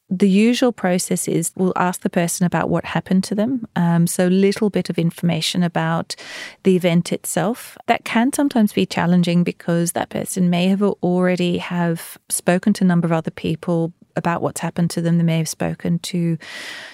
the 0.09 0.29
usual 0.29 0.71
process 0.71 1.27
is 1.27 1.51
we'll 1.57 1.73
ask 1.75 2.03
the 2.03 2.11
person 2.11 2.47
about 2.47 2.69
what 2.69 2.85
happened 2.85 3.25
to 3.25 3.35
them. 3.35 3.67
Um, 3.75 4.07
so, 4.07 4.29
little 4.29 4.71
bit 4.71 4.89
of 4.89 4.99
information 4.99 5.63
about 5.63 6.15
the 6.63 6.77
event 6.77 7.13
itself. 7.13 7.77
That 7.87 8.05
can 8.05 8.33
sometimes 8.33 8.73
be 8.73 8.87
challenging 8.87 9.43
because 9.43 9.93
that 9.93 10.11
person 10.11 10.49
may 10.49 10.69
have 10.69 10.83
already 10.83 11.59
have 11.59 12.19
spoken 12.29 12.73
to 12.75 12.85
a 12.85 12.87
number 12.87 13.07
of 13.07 13.13
other 13.13 13.33
people 13.33 13.93
about 14.17 14.43
what's 14.43 14.61
happened 14.61 14.91
to 14.91 15.03
them. 15.03 15.19
They 15.19 15.25
may 15.25 15.39
have 15.39 15.49
spoken 15.49 15.99
to 16.01 16.39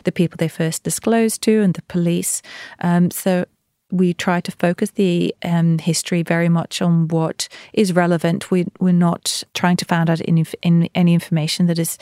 the 0.04 0.12
people 0.12 0.36
they 0.36 0.48
first 0.48 0.82
disclosed 0.82 1.42
to 1.42 1.62
and 1.62 1.74
the 1.74 1.82
police. 1.82 2.42
Um, 2.80 3.10
so, 3.10 3.46
we 3.92 4.14
try 4.14 4.40
to 4.40 4.50
focus 4.52 4.92
the 4.92 5.34
um, 5.44 5.78
history 5.78 6.22
very 6.22 6.48
much 6.48 6.80
on 6.80 7.08
what 7.08 7.46
is 7.74 7.92
relevant. 7.92 8.50
We, 8.50 8.66
we're 8.80 8.92
not 8.92 9.44
trying 9.52 9.76
to 9.76 9.84
find 9.84 10.08
out 10.08 10.22
any, 10.26 10.44
any 10.62 11.14
information 11.14 11.66
that 11.66 11.78
is 11.78 11.98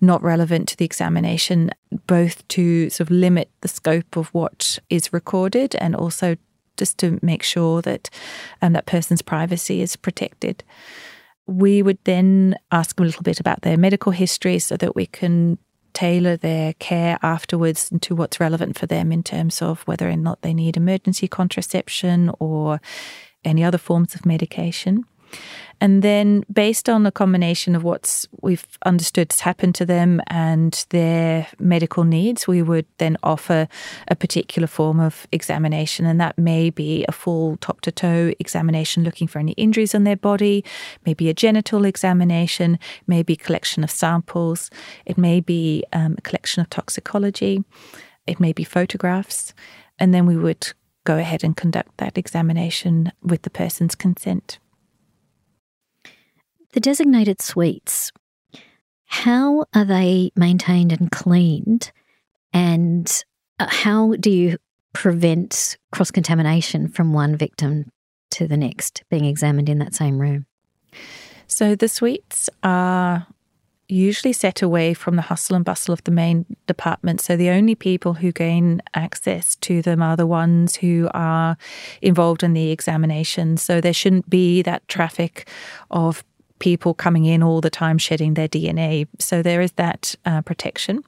not 0.00 0.20
relevant 0.20 0.68
to 0.70 0.76
the 0.76 0.84
examination, 0.84 1.70
both 2.08 2.46
to 2.48 2.90
sort 2.90 3.08
of 3.08 3.12
limit 3.12 3.50
the 3.60 3.68
scope 3.68 4.16
of 4.16 4.28
what 4.34 4.80
is 4.90 5.12
recorded 5.12 5.76
and 5.76 5.94
also 5.94 6.36
just 6.76 6.98
to 6.98 7.18
make 7.22 7.44
sure 7.44 7.82
that 7.82 8.10
um, 8.60 8.72
that 8.72 8.86
person's 8.86 9.22
privacy 9.22 9.80
is 9.80 9.94
protected. 9.94 10.64
We 11.48 11.82
would 11.82 11.98
then 12.04 12.54
ask 12.70 12.94
them 12.94 13.04
a 13.04 13.06
little 13.06 13.24
bit 13.24 13.40
about 13.40 13.62
their 13.62 13.76
medical 13.76 14.12
history 14.12 14.60
so 14.60 14.76
that 14.76 14.94
we 14.94 15.06
can 15.06 15.58
tailor 15.94 16.36
their 16.36 16.74
care 16.74 17.18
afterwards 17.22 17.90
to 18.02 18.14
what's 18.14 18.38
relevant 18.38 18.78
for 18.78 18.86
them 18.86 19.10
in 19.10 19.24
terms 19.24 19.60
of 19.60 19.82
whether 19.82 20.08
or 20.08 20.16
not 20.16 20.42
they 20.42 20.54
need 20.54 20.76
emergency 20.76 21.26
contraception 21.26 22.30
or 22.38 22.80
any 23.44 23.64
other 23.64 23.78
forms 23.78 24.14
of 24.14 24.24
medication. 24.24 25.04
And 25.80 26.02
then, 26.02 26.44
based 26.52 26.88
on 26.88 27.06
a 27.06 27.12
combination 27.12 27.76
of 27.76 27.84
what's 27.84 28.26
we've 28.42 28.66
understood 28.84 29.30
has 29.30 29.40
happened 29.40 29.76
to 29.76 29.86
them 29.86 30.20
and 30.26 30.84
their 30.90 31.46
medical 31.60 32.02
needs, 32.02 32.48
we 32.48 32.62
would 32.62 32.86
then 32.98 33.16
offer 33.22 33.68
a 34.08 34.16
particular 34.16 34.66
form 34.66 34.98
of 34.98 35.28
examination. 35.30 36.04
And 36.04 36.20
that 36.20 36.36
may 36.36 36.70
be 36.70 37.04
a 37.08 37.12
full 37.12 37.58
top 37.58 37.80
to 37.82 37.92
toe 37.92 38.32
examination 38.40 39.04
looking 39.04 39.28
for 39.28 39.38
any 39.38 39.52
injuries 39.52 39.94
on 39.94 40.02
their 40.02 40.16
body, 40.16 40.64
maybe 41.06 41.28
a 41.28 41.34
genital 41.34 41.84
examination, 41.84 42.78
maybe 43.06 43.36
collection 43.36 43.84
of 43.84 43.90
samples, 43.90 44.70
it 45.06 45.16
may 45.16 45.40
be 45.40 45.84
um, 45.92 46.16
a 46.18 46.22
collection 46.22 46.60
of 46.60 46.68
toxicology, 46.70 47.62
it 48.26 48.40
may 48.40 48.52
be 48.52 48.64
photographs. 48.64 49.54
And 50.00 50.12
then 50.12 50.26
we 50.26 50.36
would 50.36 50.72
go 51.04 51.18
ahead 51.18 51.44
and 51.44 51.56
conduct 51.56 51.96
that 51.98 52.18
examination 52.18 53.12
with 53.22 53.42
the 53.42 53.50
person's 53.50 53.94
consent. 53.94 54.58
The 56.72 56.80
designated 56.80 57.40
suites, 57.40 58.12
how 59.06 59.64
are 59.74 59.84
they 59.84 60.32
maintained 60.36 60.92
and 60.92 61.10
cleaned? 61.10 61.92
And 62.52 63.10
uh, 63.58 63.66
how 63.68 64.14
do 64.16 64.30
you 64.30 64.58
prevent 64.92 65.78
cross 65.92 66.10
contamination 66.10 66.88
from 66.88 67.12
one 67.12 67.36
victim 67.36 67.90
to 68.32 68.46
the 68.46 68.56
next 68.56 69.02
being 69.10 69.24
examined 69.24 69.68
in 69.68 69.78
that 69.78 69.94
same 69.94 70.18
room? 70.18 70.46
So 71.46 71.74
the 71.74 71.88
suites 71.88 72.50
are 72.62 73.26
usually 73.88 74.34
set 74.34 74.60
away 74.60 74.92
from 74.92 75.16
the 75.16 75.22
hustle 75.22 75.56
and 75.56 75.64
bustle 75.64 75.94
of 75.94 76.04
the 76.04 76.10
main 76.10 76.44
department. 76.66 77.22
So 77.22 77.36
the 77.36 77.48
only 77.48 77.74
people 77.74 78.12
who 78.12 78.32
gain 78.32 78.82
access 78.94 79.56
to 79.56 79.80
them 79.80 80.02
are 80.02 80.16
the 80.16 80.26
ones 80.26 80.76
who 80.76 81.08
are 81.14 81.56
involved 82.02 82.42
in 82.42 82.52
the 82.52 82.70
examination. 82.70 83.56
So 83.56 83.80
there 83.80 83.94
shouldn't 83.94 84.28
be 84.28 84.60
that 84.62 84.86
traffic 84.88 85.48
of 85.90 86.22
people 86.58 86.94
coming 86.94 87.24
in 87.24 87.42
all 87.42 87.60
the 87.60 87.70
time 87.70 87.98
shedding 87.98 88.34
their 88.34 88.48
DNA. 88.48 89.06
So 89.18 89.42
there 89.42 89.60
is 89.60 89.72
that 89.72 90.14
uh, 90.24 90.42
protection. 90.42 91.02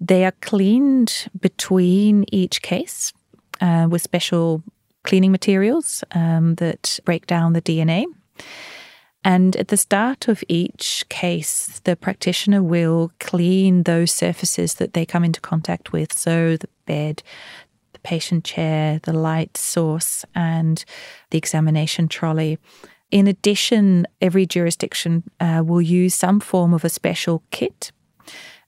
They 0.00 0.24
are 0.24 0.34
cleaned 0.40 1.28
between 1.40 2.24
each 2.32 2.62
case 2.62 3.12
uh, 3.60 3.86
with 3.90 4.02
special 4.02 4.62
cleaning 5.04 5.32
materials 5.32 6.04
um, 6.12 6.54
that 6.56 6.98
break 7.04 7.26
down 7.26 7.52
the 7.52 7.62
DNA. 7.62 8.06
And 9.22 9.54
at 9.56 9.68
the 9.68 9.76
start 9.76 10.28
of 10.28 10.42
each 10.48 11.04
case, 11.10 11.80
the 11.84 11.94
practitioner 11.94 12.62
will 12.62 13.12
clean 13.20 13.82
those 13.82 14.12
surfaces 14.12 14.74
that 14.74 14.94
they 14.94 15.04
come 15.04 15.24
into 15.24 15.40
contact 15.40 15.92
with. 15.92 16.12
So 16.12 16.56
the 16.56 16.68
bed, 16.86 17.22
the 17.92 17.98
patient 17.98 18.44
chair, 18.44 18.98
the 19.02 19.12
light 19.12 19.58
source, 19.58 20.24
and 20.34 20.82
the 21.30 21.38
examination 21.38 22.08
trolley. 22.08 22.58
In 23.10 23.26
addition, 23.26 24.06
every 24.20 24.46
jurisdiction 24.46 25.24
uh, 25.40 25.62
will 25.66 25.82
use 25.82 26.14
some 26.14 26.40
form 26.40 26.72
of 26.72 26.84
a 26.84 26.88
special 26.88 27.42
kit 27.50 27.92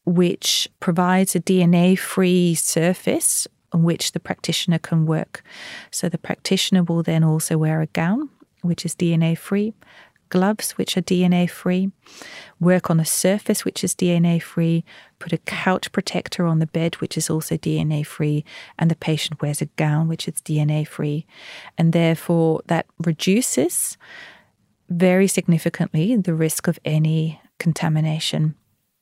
which 0.04 0.68
provides 0.80 1.36
a 1.36 1.40
DNA 1.40 1.96
free 1.96 2.54
surface 2.54 3.46
on 3.72 3.82
which 3.82 4.12
the 4.12 4.20
practitioner 4.20 4.78
can 4.78 5.06
work. 5.06 5.42
So 5.90 6.08
the 6.08 6.18
practitioner 6.18 6.82
will 6.82 7.02
then 7.02 7.24
also 7.24 7.56
wear 7.56 7.80
a 7.80 7.86
gown, 7.86 8.28
which 8.62 8.84
is 8.84 8.94
DNA 8.94 9.38
free, 9.38 9.74
gloves, 10.28 10.72
which 10.72 10.96
are 10.96 11.02
DNA 11.02 11.48
free, 11.48 11.92
work 12.58 12.90
on 12.90 12.98
a 12.98 13.04
surface, 13.04 13.64
which 13.64 13.84
is 13.84 13.94
DNA 13.94 14.42
free, 14.42 14.84
put 15.18 15.32
a 15.32 15.38
couch 15.38 15.92
protector 15.92 16.46
on 16.46 16.58
the 16.58 16.66
bed, 16.66 16.96
which 16.96 17.16
is 17.16 17.30
also 17.30 17.56
DNA 17.56 18.04
free, 18.04 18.44
and 18.78 18.90
the 18.90 18.96
patient 18.96 19.40
wears 19.40 19.62
a 19.62 19.66
gown, 19.76 20.08
which 20.08 20.26
is 20.26 20.34
DNA 20.34 20.86
free. 20.86 21.26
And 21.78 21.92
therefore, 21.92 22.62
that 22.66 22.86
reduces 22.98 23.96
very 24.92 25.26
significantly 25.26 26.16
the 26.16 26.34
risk 26.34 26.68
of 26.68 26.78
any 26.84 27.40
contamination. 27.58 28.54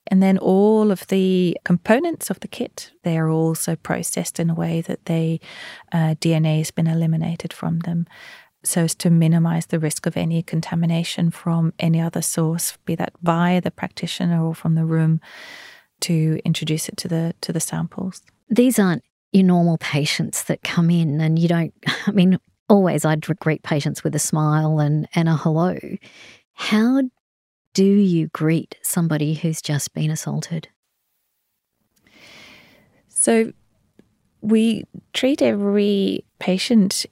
And 0.07 0.21
then 0.21 0.37
all 0.37 0.91
of 0.91 1.07
the 1.07 1.57
components 1.63 2.29
of 2.29 2.39
the 2.39 2.47
kit, 2.47 2.91
they 3.03 3.17
are 3.17 3.29
also 3.29 3.75
processed 3.75 4.39
in 4.39 4.49
a 4.49 4.55
way 4.55 4.81
that 4.81 5.05
they 5.05 5.39
uh, 5.91 6.15
DNA 6.15 6.57
has 6.57 6.71
been 6.71 6.87
eliminated 6.87 7.53
from 7.53 7.79
them. 7.79 8.07
so 8.63 8.83
as 8.83 8.95
to 8.95 9.09
minimize 9.09 9.67
the 9.67 9.79
risk 9.79 10.05
of 10.05 10.15
any 10.15 10.43
contamination 10.43 11.31
from 11.31 11.73
any 11.79 11.99
other 11.99 12.21
source, 12.21 12.77
be 12.85 12.95
that 12.95 13.13
via 13.23 13.59
the 13.59 13.71
practitioner 13.71 14.45
or 14.45 14.53
from 14.53 14.75
the 14.75 14.85
room, 14.85 15.19
to 16.01 16.39
introduce 16.45 16.89
it 16.89 16.97
to 16.97 17.07
the 17.07 17.33
to 17.41 17.53
the 17.53 17.59
samples. 17.59 18.21
These 18.49 18.79
aren't 18.79 19.03
your 19.31 19.45
normal 19.45 19.77
patients 19.77 20.43
that 20.43 20.61
come 20.63 20.89
in, 20.89 21.21
and 21.21 21.39
you 21.39 21.47
don't. 21.47 21.73
I 22.07 22.11
mean, 22.11 22.37
always 22.71 23.03
I'd 23.03 23.21
greet 23.39 23.63
patients 23.63 24.01
with 24.03 24.15
a 24.15 24.19
smile 24.19 24.79
and 24.79 25.07
and 25.13 25.27
a 25.27 25.35
hello. 25.35 25.77
How 26.53 27.01
do 27.73 27.83
you 27.83 28.27
greet 28.29 28.77
somebody 28.81 29.33
who's 29.33 29.61
just 29.61 29.93
been 29.93 30.09
assaulted? 30.09 30.69
So 33.09 33.51
we 34.41 34.85
treat 35.13 35.41
every 35.41 36.23
patient 36.39 37.05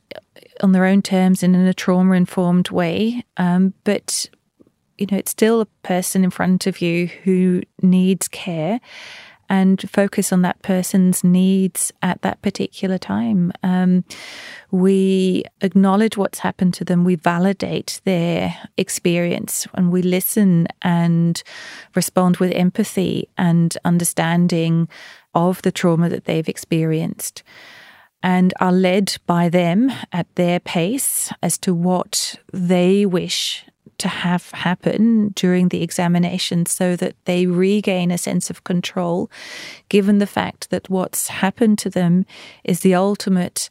on 0.62 0.72
their 0.72 0.86
own 0.86 1.02
terms 1.02 1.44
and 1.44 1.56
in 1.56 1.68
a 1.68 1.74
trauma 1.74 2.16
informed 2.16 2.70
way. 2.70 3.24
Um, 3.38 3.74
but, 3.84 4.28
you 4.98 5.08
know, 5.12 5.18
it's 5.18 5.32
still 5.32 5.62
a 5.62 5.68
person 5.84 6.24
in 6.24 6.32
front 6.32 6.68
of 6.68 6.82
you 6.82 7.08
who 7.08 7.62
needs 7.82 8.28
care 8.28 8.80
and 9.50 9.90
focus 9.90 10.32
on 10.32 10.42
that 10.44 10.62
person's 10.62 11.24
needs 11.24 11.92
at 12.02 12.22
that 12.22 12.42
particular 12.42 12.98
time. 12.98 13.52
Um, 13.64 14.04
we 14.72 15.44
acknowledge 15.62 16.18
what's 16.18 16.40
happened 16.40 16.74
to 16.76 16.86
them, 16.86 17.04
we 17.04 17.16
validate 17.16 18.02
their 18.06 18.56
experience, 18.78 19.68
and 19.74 19.92
we 19.92 20.02
listen 20.02 20.68
and 20.82 21.42
respond 21.96 22.38
with 22.38 22.52
empathy 22.52 23.28
and 23.38 23.76
understanding 23.84 24.88
of 25.34 25.62
the 25.64 25.72
trauma 25.72 26.10
that 26.10 26.26
they've 26.26 26.50
experienced 26.50 27.44
and 28.22 28.54
are 28.60 28.72
led 28.72 29.18
by 29.26 29.50
them 29.50 29.92
at 30.12 30.28
their 30.36 30.60
pace 30.60 31.32
as 31.42 31.58
to 31.58 31.74
what 31.74 32.36
they 32.52 33.06
wish 33.06 33.66
to 34.00 34.08
have 34.08 34.52
happen 34.52 35.30
during 35.36 35.70
the 35.70 35.84
examination 35.84 36.66
so 36.66 36.96
that 36.96 37.16
they 37.26 37.46
regain 37.46 38.12
a 38.12 38.18
sense 38.18 38.50
of 38.50 38.64
control, 38.64 39.30
given 39.90 40.18
the 40.18 40.28
fact 40.28 40.70
that 40.70 40.90
what's 40.90 41.28
happened 41.28 41.78
to 41.80 41.90
them 41.90 42.26
is 42.64 42.82
the 42.82 42.96
ultimate 42.96 43.70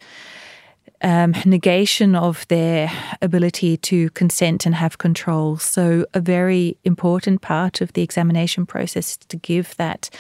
um, 1.00 1.32
negation 1.44 2.16
of 2.16 2.47
their 2.49 2.90
ability 3.23 3.76
to 3.76 4.11
consent 4.11 4.66
and 4.66 4.75
have 4.75 4.99
control. 4.99 5.56
So, 5.56 6.06
a 6.12 6.20
very 6.20 6.76
important 6.85 7.40
part 7.40 7.80
of 7.80 7.92
the 7.92 8.02
examination 8.02 8.66
process 8.66 9.11
is 9.11 9.16
to 9.28 9.37
give 9.37 9.76
that 9.76 10.11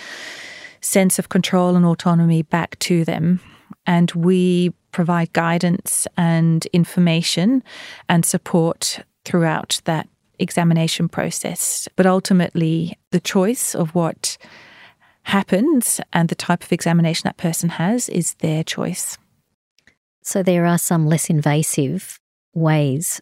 sense 0.80 1.18
of 1.18 1.28
control 1.28 1.74
and 1.74 1.84
autonomy 1.84 2.42
back 2.42 2.78
to 2.78 3.04
them 3.04 3.40
and 3.88 4.12
we 4.12 4.70
provide 4.92 5.32
guidance 5.32 6.06
and 6.16 6.66
information 6.66 7.62
and 8.08 8.24
support 8.24 9.00
throughout 9.28 9.80
that 9.84 10.08
examination 10.38 11.08
process. 11.08 11.86
But 11.96 12.06
ultimately, 12.06 12.96
the 13.10 13.20
choice 13.20 13.74
of 13.74 13.94
what 13.94 14.38
happens 15.24 16.00
and 16.14 16.30
the 16.30 16.34
type 16.34 16.62
of 16.62 16.72
examination 16.72 17.24
that 17.24 17.36
person 17.36 17.68
has 17.68 18.08
is 18.08 18.34
their 18.34 18.64
choice. 18.64 19.18
So, 20.22 20.42
there 20.42 20.64
are 20.64 20.78
some 20.78 21.06
less 21.06 21.28
invasive 21.28 22.18
ways 22.54 23.20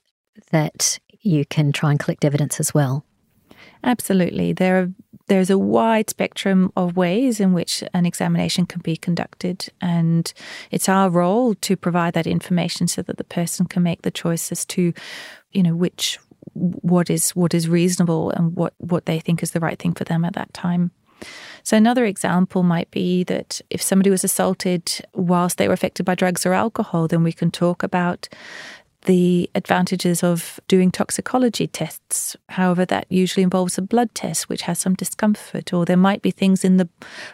that 0.52 0.98
you 1.20 1.44
can 1.44 1.72
try 1.72 1.90
and 1.90 1.98
collect 1.98 2.25
evidence 2.25 2.60
as 2.60 2.72
well. 2.72 3.04
Absolutely. 3.82 4.52
There 4.52 4.78
are 4.80 4.92
there's 5.28 5.50
a 5.50 5.59
wide 5.59 6.09
spectrum 6.11 6.73
of 6.76 6.97
ways 6.97 7.40
in 7.40 7.52
which 7.52 7.83
an 7.92 8.06
examination 8.06 8.66
can 8.66 8.80
be 8.80 8.97
conducted, 8.97 9.68
and 9.80 10.33
it's 10.71 10.88
our 10.88 11.11
role 11.11 11.54
to 11.56 11.76
provide 11.76 12.14
that 12.14 12.26
information 12.26 12.87
so 12.88 13.02
that 13.02 13.16
the 13.16 13.25
person 13.25 13.66
can 13.66 13.83
make 13.83 14.02
the 14.02 14.11
choice 14.11 14.52
as 14.52 14.64
to, 14.66 14.92
you 15.52 15.62
know, 15.62 15.75
which 15.75 16.18
what 16.52 17.11
is 17.11 17.30
what 17.30 17.54
is 17.54 17.68
reasonable 17.68 18.30
and 18.30 18.56
what 18.56 18.73
what 18.78 19.06
they 19.06 19.18
think 19.21 19.42
is 19.42 19.50
the 19.50 19.61
right 19.61 19.78
thing 19.78 19.92
for 19.92 20.04
them 20.04 20.25
at 20.25 20.35
that 20.35 20.52
time. 20.54 20.90
So 21.62 21.76
another 21.76 22.04
example 22.04 22.62
might 22.62 22.90
be 22.90 23.25
that 23.25 23.61
if 23.71 23.83
somebody 23.83 24.11
was 24.11 24.23
assaulted 24.23 25.00
whilst 25.14 25.59
they 25.59 25.66
were 25.66 25.75
affected 25.75 26.04
by 26.04 26.14
drugs 26.14 26.47
or 26.47 26.52
alcohol, 26.52 27.09
then 27.09 27.25
we 27.25 27.33
can 27.33 27.50
talk 27.50 27.83
about 27.83 28.28
the 29.06 29.50
advantages 29.54 30.23
of 30.23 30.60
doing 30.69 30.90
toxicology 30.90 31.66
tests. 31.66 32.36
However, 32.50 32.84
that 32.86 33.06
usually 33.08 33.42
involves 33.42 33.78
a 33.78 33.82
blood 33.82 34.14
test, 34.14 34.49
which 34.49 34.62
has 34.62 34.78
some 34.78 34.95
discomfort, 34.95 35.73
or 35.73 35.84
there 35.84 35.97
might 35.97 36.23
be 36.23 36.30
things 36.30 36.64
in 36.64 36.76
the 36.76 36.88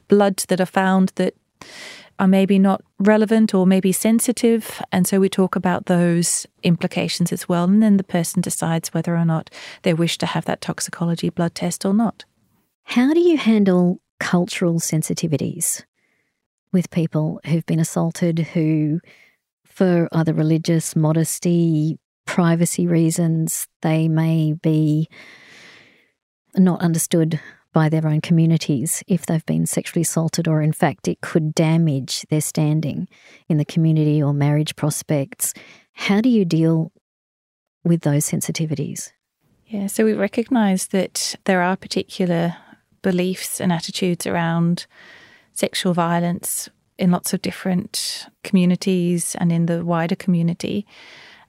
blood 0.09 0.37
that 0.49 0.61
are 0.61 0.67
found 0.67 1.13
that 1.17 1.35
are 2.19 2.29
maybe 2.29 2.59
not 2.59 2.83
relevant 2.99 3.55
or 3.55 3.67
maybe 3.67 3.91
sensitive. 3.91 4.81
And 4.93 5.07
so 5.07 5.19
we 5.19 5.29
talk 5.29 5.57
about 5.57 5.87
those 5.87 6.47
implications 6.63 7.33
as 7.33 7.49
well. 7.49 7.65
And 7.65 7.83
then 7.83 7.97
the 7.97 8.05
person 8.05 8.43
decides 8.43 8.95
whether 8.95 9.17
or 9.17 9.25
not 9.25 9.51
they 9.83 9.95
wish 9.95 10.19
to 10.19 10.27
have 10.27 10.45
that 10.45 10.61
toxicology 10.61 11.31
blood 11.31 11.55
test 11.55 11.85
or 11.85 11.95
not. 11.95 12.25
How 12.85 13.13
do 13.13 13.21
you 13.21 13.37
handle 13.39 14.01
cultural 14.21 14.75
sensitivities 14.75 15.83
with 16.73 16.91
people 16.91 17.41
who've 17.47 17.67
been 17.67 17.81
assaulted 17.81 18.39
who 18.39 19.01
for 19.73 20.09
either 20.13 20.35
religious, 20.35 20.95
modesty, 20.95 21.99
privacy 22.27 22.87
reasons, 22.87 23.67
they 23.81 24.07
may 24.07 24.53
be 24.53 25.09
not 26.55 26.83
understood 26.83 27.41
by 27.73 27.89
their 27.89 28.07
own 28.07 28.21
communities 28.21 29.03
if 29.07 29.25
they've 29.25 29.47
been 29.47 29.65
sexually 29.65 30.03
assaulted, 30.03 30.47
or 30.47 30.61
in 30.61 30.73
fact, 30.73 31.09
it 31.09 31.23
could 31.23 31.55
damage 31.55 32.27
their 32.29 32.43
standing 32.43 33.09
in 33.49 33.57
the 33.57 33.65
community 33.65 34.23
or 34.23 34.35
marriage 34.35 34.77
prospects. 34.77 35.55
How 35.95 36.21
do 36.21 36.29
you 36.29 36.45
deal 36.45 36.93
with 37.83 38.03
those 38.03 38.27
sensitivities? 38.27 39.11
Yeah, 39.67 39.87
so 39.87 40.05
we 40.05 40.13
recognize 40.13 40.89
that 40.89 41.35
there 41.45 41.63
are 41.63 41.77
particular 41.77 42.57
beliefs 43.01 43.59
and 43.59 43.73
attitudes 43.73 44.27
around 44.27 44.87
sexual 45.55 45.95
violence 45.95 46.69
in 46.99 47.11
lots 47.11 47.33
of 47.33 47.43
different 47.43 48.27
communities 48.45 49.35
and 49.37 49.53
in 49.53 49.67
the 49.67 49.85
wider 49.85 50.17
community. 50.17 50.87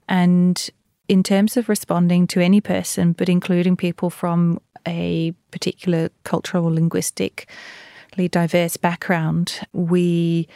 And 0.08 0.70
in 1.08 1.24
terms 1.24 1.58
of 1.58 1.70
responding 1.70 2.28
to 2.28 2.40
any 2.40 2.62
person, 2.62 3.14
but 3.14 3.30
including 3.30 3.76
people 3.76 4.10
from 4.10 4.60
a 4.88 5.34
particular 5.52 6.10
cultural 6.24 6.66
linguistically 6.66 8.28
diverse 8.30 8.78
background, 8.78 9.60
we 9.74 10.48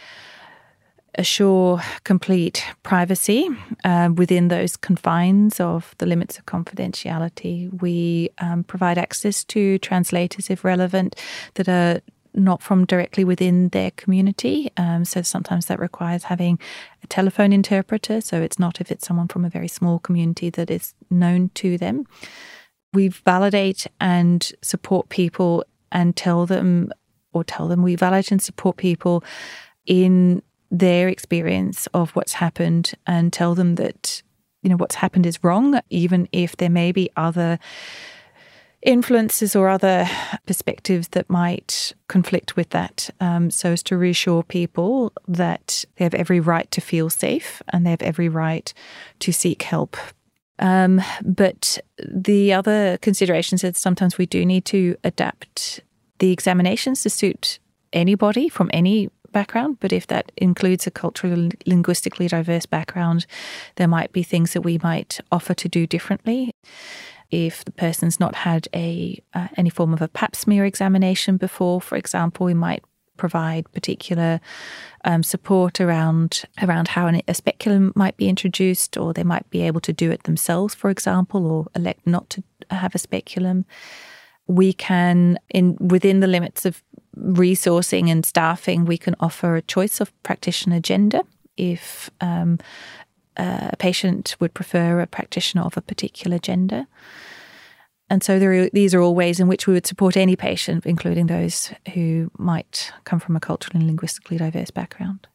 assure 1.18 1.82
complete 2.04 2.64
privacy 2.84 3.50
uh, 3.84 4.10
within 4.16 4.50
those 4.50 4.78
confines 4.78 5.60
of 5.60 5.96
the 5.98 6.06
limits 6.06 6.38
of 6.38 6.46
confidentiality. 6.46 7.82
We 7.82 8.30
um, 8.38 8.64
provide 8.64 8.98
access 8.98 9.44
to 9.46 9.80
translators, 9.80 10.50
if 10.50 10.64
relevant, 10.64 11.16
that 11.56 11.68
are 11.68 12.02
not 12.38 12.62
from 12.62 12.86
directly 12.86 13.24
within 13.24 13.70
their 13.70 13.92
community. 13.92 14.72
Um, 14.78 15.04
so 15.04 15.22
sometimes 15.22 15.66
that 15.66 15.80
requires 15.80 16.24
having 16.24 16.60
a 17.04 17.08
telephone 17.08 17.52
interpreter. 17.52 18.22
So 18.22 18.42
it's 18.42 18.60
not 18.60 18.80
if 18.80 18.92
it's 18.92 19.08
someone 19.08 19.28
from 19.28 19.44
a 19.44 19.50
very 19.50 19.68
small 19.68 20.00
community 20.00 20.50
that 20.52 20.70
is 20.70 20.94
known 21.10 21.50
to 21.56 21.78
them. 21.78 22.06
We 22.94 23.10
validate 23.10 23.88
and 24.00 24.50
support 24.62 25.10
people 25.10 25.66
and 25.92 26.16
tell 26.16 26.46
them, 26.46 26.92
or 27.34 27.44
tell 27.44 27.68
them 27.68 27.82
we 27.82 27.96
validate 27.96 28.32
and 28.32 28.42
support 28.42 28.78
people 28.78 29.24
in 29.86 30.42
their 30.70 31.08
experience 31.08 31.88
of 31.94 32.12
what's 32.12 32.34
happened 32.34 32.94
and 33.06 33.34
tell 33.34 33.56
them 33.56 33.76
that, 33.76 34.22
you 34.62 34.70
know, 34.70 34.76
what's 34.78 34.96
happened 34.96 35.26
is 35.26 35.44
wrong, 35.44 35.80
even 35.90 36.28
if 36.32 36.58
there 36.58 36.70
may 36.70 36.92
be 36.92 37.10
other 37.16 37.58
influences 38.82 39.56
or 39.56 39.70
other 39.70 40.08
perspectives 40.46 41.10
that 41.10 41.30
might 41.30 41.94
conflict 42.08 42.56
with 42.56 42.70
that, 42.70 43.10
um, 43.20 43.50
so 43.50 43.72
as 43.72 43.84
to 43.84 43.98
reassure 43.98 44.44
people 44.44 45.12
that 45.28 45.84
they 45.96 46.06
have 46.06 46.14
every 46.14 46.40
right 46.40 46.70
to 46.72 46.82
feel 46.82 47.10
safe 47.10 47.62
and 47.70 47.86
they 47.86 47.90
have 47.90 48.02
every 48.02 48.30
right 48.30 48.74
to 49.20 49.32
seek 49.32 49.64
help. 49.64 49.98
Um, 50.60 51.02
but 51.24 51.80
the 51.98 52.54
other 52.54 52.98
considerations 52.98 53.64
is 53.64 53.78
sometimes 53.78 54.18
we 54.18 54.26
do 54.26 54.46
need 54.46 54.66
to 54.66 54.96
adapt 55.04 55.82
the 56.20 56.32
examinations 56.32 57.04
to 57.04 57.10
suit 57.10 57.60
anybody 57.94 58.50
from 58.50 58.70
any 58.74 59.10
background, 59.32 59.78
but 59.80 59.92
if 59.92 60.08
that 60.08 60.32
includes 60.38 60.88
a 60.88 60.92
culturally 60.92 61.52
linguistically 61.66 62.28
diverse 62.28 62.66
background, 62.66 63.26
there 63.76 63.88
might 63.88 64.12
be 64.12 64.24
things 64.24 64.54
that 64.54 64.62
we 64.62 64.80
might 64.82 65.20
offer 65.32 65.54
to 65.54 65.70
do 65.70 65.86
differently 65.86 66.52
if 67.32 67.66
the 67.66 67.72
person's 67.72 68.20
not 68.20 68.36
had 68.36 68.68
a 68.74 69.22
uh, 69.34 69.48
any 69.58 69.70
form 69.70 69.94
of 69.94 70.02
a 70.02 70.08
pap 70.08 70.36
smear 70.36 70.66
examination 70.66 71.38
before, 71.38 71.82
for 71.82 71.96
example, 71.98 72.46
we 72.46 72.54
might 72.54 72.84
provide 73.18 73.72
particular 73.74 74.40
um, 75.04 75.24
support 75.24 75.82
around 75.82 76.44
around 76.62 76.90
how 76.90 77.08
an, 77.08 77.22
a 77.28 77.34
speculum 77.34 77.92
might 77.96 78.16
be 78.18 78.30
introduced, 78.30 78.98
or 78.98 79.14
they 79.14 79.24
might 79.24 79.50
be 79.50 79.62
able 79.64 79.82
to 79.82 79.94
do 79.94 80.12
it 80.12 80.24
themselves, 80.24 80.74
for 80.74 80.90
example, 80.90 81.46
or 81.46 81.66
elect 81.76 82.06
not 82.06 82.30
to 82.30 82.44
have 82.70 82.96
a 82.96 83.00
speculum. 83.00 83.66
We 84.48 84.72
can, 84.72 85.40
in 85.50 85.78
within 85.80 86.22
the 86.22 86.28
limits 86.28 86.66
of 86.66 86.82
resourcing 87.18 88.10
and 88.10 88.26
staffing, 88.26 88.86
we 88.86 88.98
can 88.98 89.16
offer 89.20 89.56
a 89.56 89.62
choice 89.62 90.00
of 90.00 90.12
practitioner 90.24 90.80
gender 90.80 91.22
if 91.58 92.10
um, 92.22 92.60
uh, 93.38 93.70
a 93.72 93.78
patient 93.78 94.36
would 94.40 94.54
prefer 94.54 95.00
a 95.00 95.08
practitioner 95.08 95.64
of 95.64 95.78
a 95.78 95.82
particular 95.82 96.40
gender. 96.40 96.88
And 98.10 98.24
so 98.24 98.38
are, 98.38 98.70
these 98.70 98.94
are 98.94 99.02
all 99.02 99.16
ways 99.16 99.40
in 99.40 99.48
which 99.48 99.68
we 99.68 99.74
would 99.74 99.86
support 99.86 100.16
any 100.16 100.36
patient, 100.36 100.86
including 100.86 101.28
those 101.28 101.74
who 101.94 102.32
might 102.38 102.92
come 103.04 103.20
from 103.20 103.36
a 103.36 103.40
culturally 103.40 103.80
and 103.80 103.88
linguistically 103.88 104.38
diverse 104.38 104.72
background. 104.72 105.28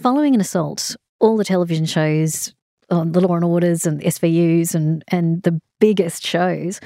Following 0.00 0.34
an 0.34 0.40
assault, 0.40 0.94
all 1.18 1.36
the 1.36 1.44
television 1.44 1.86
shows 1.86 2.54
on 2.90 3.12
the 3.12 3.20
Law 3.20 3.34
and 3.34 3.44
Orders 3.44 3.84
and 3.84 4.00
SVUs 4.00 4.74
and, 4.74 5.04
and 5.08 5.42
the 5.42 5.60
biggest 5.80 6.24
shows 6.24 6.80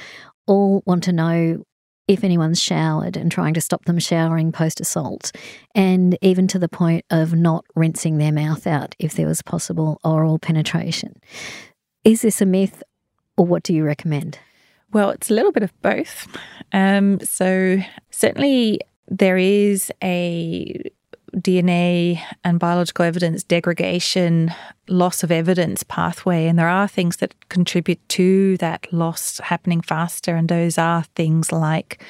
all 0.47 0.83
want 0.87 1.05
to 1.05 1.13
know 1.13 1.65
if 2.13 2.23
anyone's 2.23 2.61
showered 2.61 3.17
and 3.17 3.33
trying 3.33 3.55
to 3.55 3.61
stop 3.61 3.87
them 3.87 3.99
showering 3.99 4.53
post 4.53 4.81
assault, 4.81 5.33
and 5.75 6.19
even 6.21 6.47
to 6.49 6.59
the 6.59 6.69
point 6.69 7.05
of 7.11 7.33
not 7.33 7.65
rinsing 7.75 8.19
their 8.19 8.33
mouth 8.33 8.67
out 8.67 8.95
if 8.99 9.15
there 9.15 9.27
was 9.27 9.41
possible 9.41 9.99
oral 10.05 10.39
penetration. 10.39 11.19
Is 12.05 12.23
this 12.23 12.43
a 12.43 12.47
myth, 12.47 12.83
or 13.37 13.47
what 13.47 13.63
do 13.63 13.73
you 13.73 13.85
recommend? 13.85 14.39
Well, 14.93 15.11
it's 15.11 15.31
a 15.31 15.35
little 15.35 15.53
bit 15.53 15.63
of 15.63 15.73
both. 15.81 16.29
Um, 16.73 17.19
so, 17.21 17.79
certainly, 18.11 18.81
there 19.09 19.39
is 19.39 19.91
a 20.03 20.83
DNA 21.37 22.21
and 22.45 22.59
biological 22.59 23.05
evidence 23.05 23.43
degradation, 23.43 24.53
loss 24.89 25.23
of 25.23 25.31
evidence 25.31 25.83
pathway. 25.83 26.47
And 26.47 26.59
there 26.59 26.69
are 26.69 26.89
things 26.89 27.17
that 27.19 27.49
contribute 27.49 28.07
to 28.11 28.57
that 28.59 28.93
loss 28.93 29.39
happening 29.39 29.81
faster. 29.81 30.37
And 30.37 30.49
those 30.49 30.79
are 30.79 31.05
things 31.15 31.53
like 31.53 32.03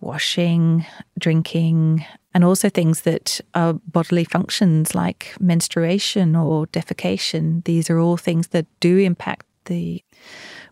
washing, 0.00 0.86
drinking, 1.18 2.04
and 2.32 2.44
also 2.44 2.68
things 2.68 3.02
that 3.02 3.40
are 3.54 3.74
bodily 3.74 4.24
functions 4.24 4.94
like 4.94 5.34
menstruation 5.40 6.34
or 6.36 6.66
defecation. 6.68 7.64
These 7.64 7.90
are 7.90 7.98
all 7.98 8.16
things 8.16 8.48
that 8.48 8.66
do 8.80 8.98
impact 8.98 9.46
the 9.66 10.02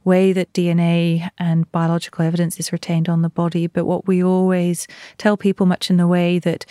way 0.09 0.33
that 0.33 0.53
DNA 0.53 1.29
and 1.39 1.71
biological 1.71 2.25
evidence 2.25 2.59
is 2.59 2.73
retained 2.73 3.09
on 3.09 3.23
the 3.23 3.29
body. 3.29 3.67
But 3.69 3.85
what 3.85 4.07
we 4.09 4.25
always 4.25 4.89
tell 5.19 5.37
people, 5.37 5.67
much 5.67 5.91
in 5.91 5.99
the 5.99 6.09
way 6.09 6.39
that 6.41 6.67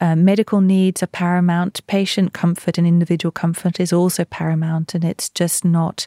uh, 0.00 0.14
medical 0.14 0.60
needs 0.60 1.02
are 1.02 1.08
paramount, 1.08 1.84
patient 1.86 2.32
comfort 2.32 2.78
and 2.78 2.86
individual 2.86 3.32
comfort 3.32 3.80
is 3.80 3.92
also 3.92 4.24
paramount. 4.24 4.94
And 4.94 5.04
it's 5.04 5.30
just 5.30 5.64
not 5.64 6.06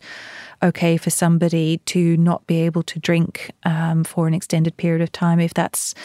okay 0.62 0.98
for 0.98 1.10
somebody 1.10 1.80
to 1.86 2.16
not 2.18 2.46
be 2.48 2.62
able 2.62 2.84
to 2.84 3.00
drink 3.00 3.52
um, 3.64 4.04
for 4.04 4.28
an 4.28 4.34
extended 4.34 4.78
period 4.78 5.02
of 5.02 5.12
time 5.12 5.40
if 5.40 5.54
that's 5.54 5.96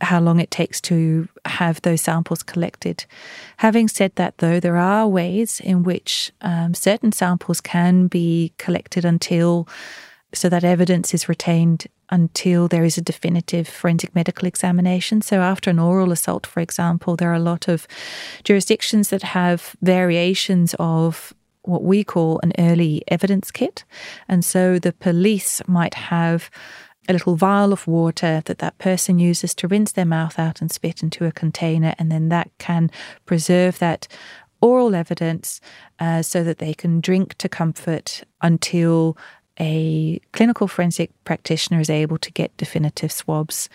how 0.00 0.20
long 0.20 0.40
it 0.40 0.50
takes 0.50 0.80
to 0.80 1.28
have 1.44 1.80
those 1.82 2.00
samples 2.00 2.42
collected. 2.42 3.04
Having 3.58 3.88
said 3.88 4.12
that, 4.16 4.38
though, 4.38 4.60
there 4.60 4.76
are 4.76 5.06
ways 5.06 5.60
in 5.60 5.82
which 5.82 6.32
um, 6.40 6.74
certain 6.74 7.12
samples 7.12 7.60
can 7.60 8.06
be 8.06 8.52
collected 8.58 9.04
until 9.04 9.68
so 10.32 10.48
that 10.48 10.64
evidence 10.64 11.12
is 11.12 11.28
retained 11.28 11.86
until 12.10 12.68
there 12.68 12.84
is 12.84 12.98
a 12.98 13.02
definitive 13.02 13.68
forensic 13.68 14.14
medical 14.14 14.46
examination. 14.46 15.22
So, 15.22 15.40
after 15.40 15.70
an 15.70 15.78
oral 15.78 16.12
assault, 16.12 16.46
for 16.46 16.60
example, 16.60 17.16
there 17.16 17.30
are 17.30 17.34
a 17.34 17.40
lot 17.40 17.68
of 17.68 17.86
jurisdictions 18.44 19.10
that 19.10 19.22
have 19.22 19.76
variations 19.82 20.74
of 20.78 21.34
what 21.62 21.82
we 21.82 22.04
call 22.04 22.40
an 22.42 22.52
early 22.58 23.02
evidence 23.08 23.50
kit. 23.50 23.84
And 24.28 24.44
so 24.44 24.78
the 24.78 24.92
police 24.92 25.60
might 25.66 25.94
have 25.94 26.50
a 27.08 27.12
little 27.12 27.36
vial 27.36 27.72
of 27.72 27.86
water 27.86 28.42
that 28.44 28.58
that 28.58 28.78
person 28.78 29.18
uses 29.18 29.54
to 29.56 29.68
rinse 29.68 29.92
their 29.92 30.04
mouth 30.04 30.38
out 30.38 30.60
and 30.60 30.70
spit 30.70 31.02
into 31.02 31.26
a 31.26 31.32
container, 31.32 31.94
and 31.98 32.10
then 32.10 32.28
that 32.28 32.50
can 32.58 32.90
preserve 33.26 33.78
that 33.78 34.06
oral 34.60 34.94
evidence 34.94 35.60
uh, 35.98 36.22
so 36.22 36.44
that 36.44 36.58
they 36.58 36.74
can 36.74 37.00
drink 37.00 37.34
to 37.38 37.48
comfort 37.48 38.22
until 38.42 39.16
a 39.60 40.20
clinical 40.32 40.66
forensic 40.66 41.10
practitioner 41.24 41.80
is 41.80 41.90
able 41.90 42.18
to 42.18 42.32
get 42.32 42.56
definitive 42.56 43.12
swabs. 43.12 43.68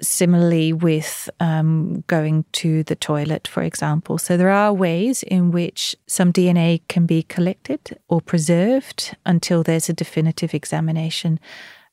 Similarly, 0.00 0.72
with 0.72 1.28
um, 1.38 2.02
going 2.06 2.46
to 2.52 2.82
the 2.84 2.96
toilet, 2.96 3.46
for 3.46 3.62
example. 3.62 4.16
So, 4.16 4.38
there 4.38 4.48
are 4.48 4.72
ways 4.72 5.22
in 5.22 5.52
which 5.52 5.94
some 6.06 6.32
DNA 6.32 6.80
can 6.88 7.04
be 7.04 7.22
collected 7.24 7.98
or 8.08 8.22
preserved 8.22 9.14
until 9.26 9.62
there's 9.62 9.90
a 9.90 9.92
definitive 9.92 10.54
examination. 10.54 11.38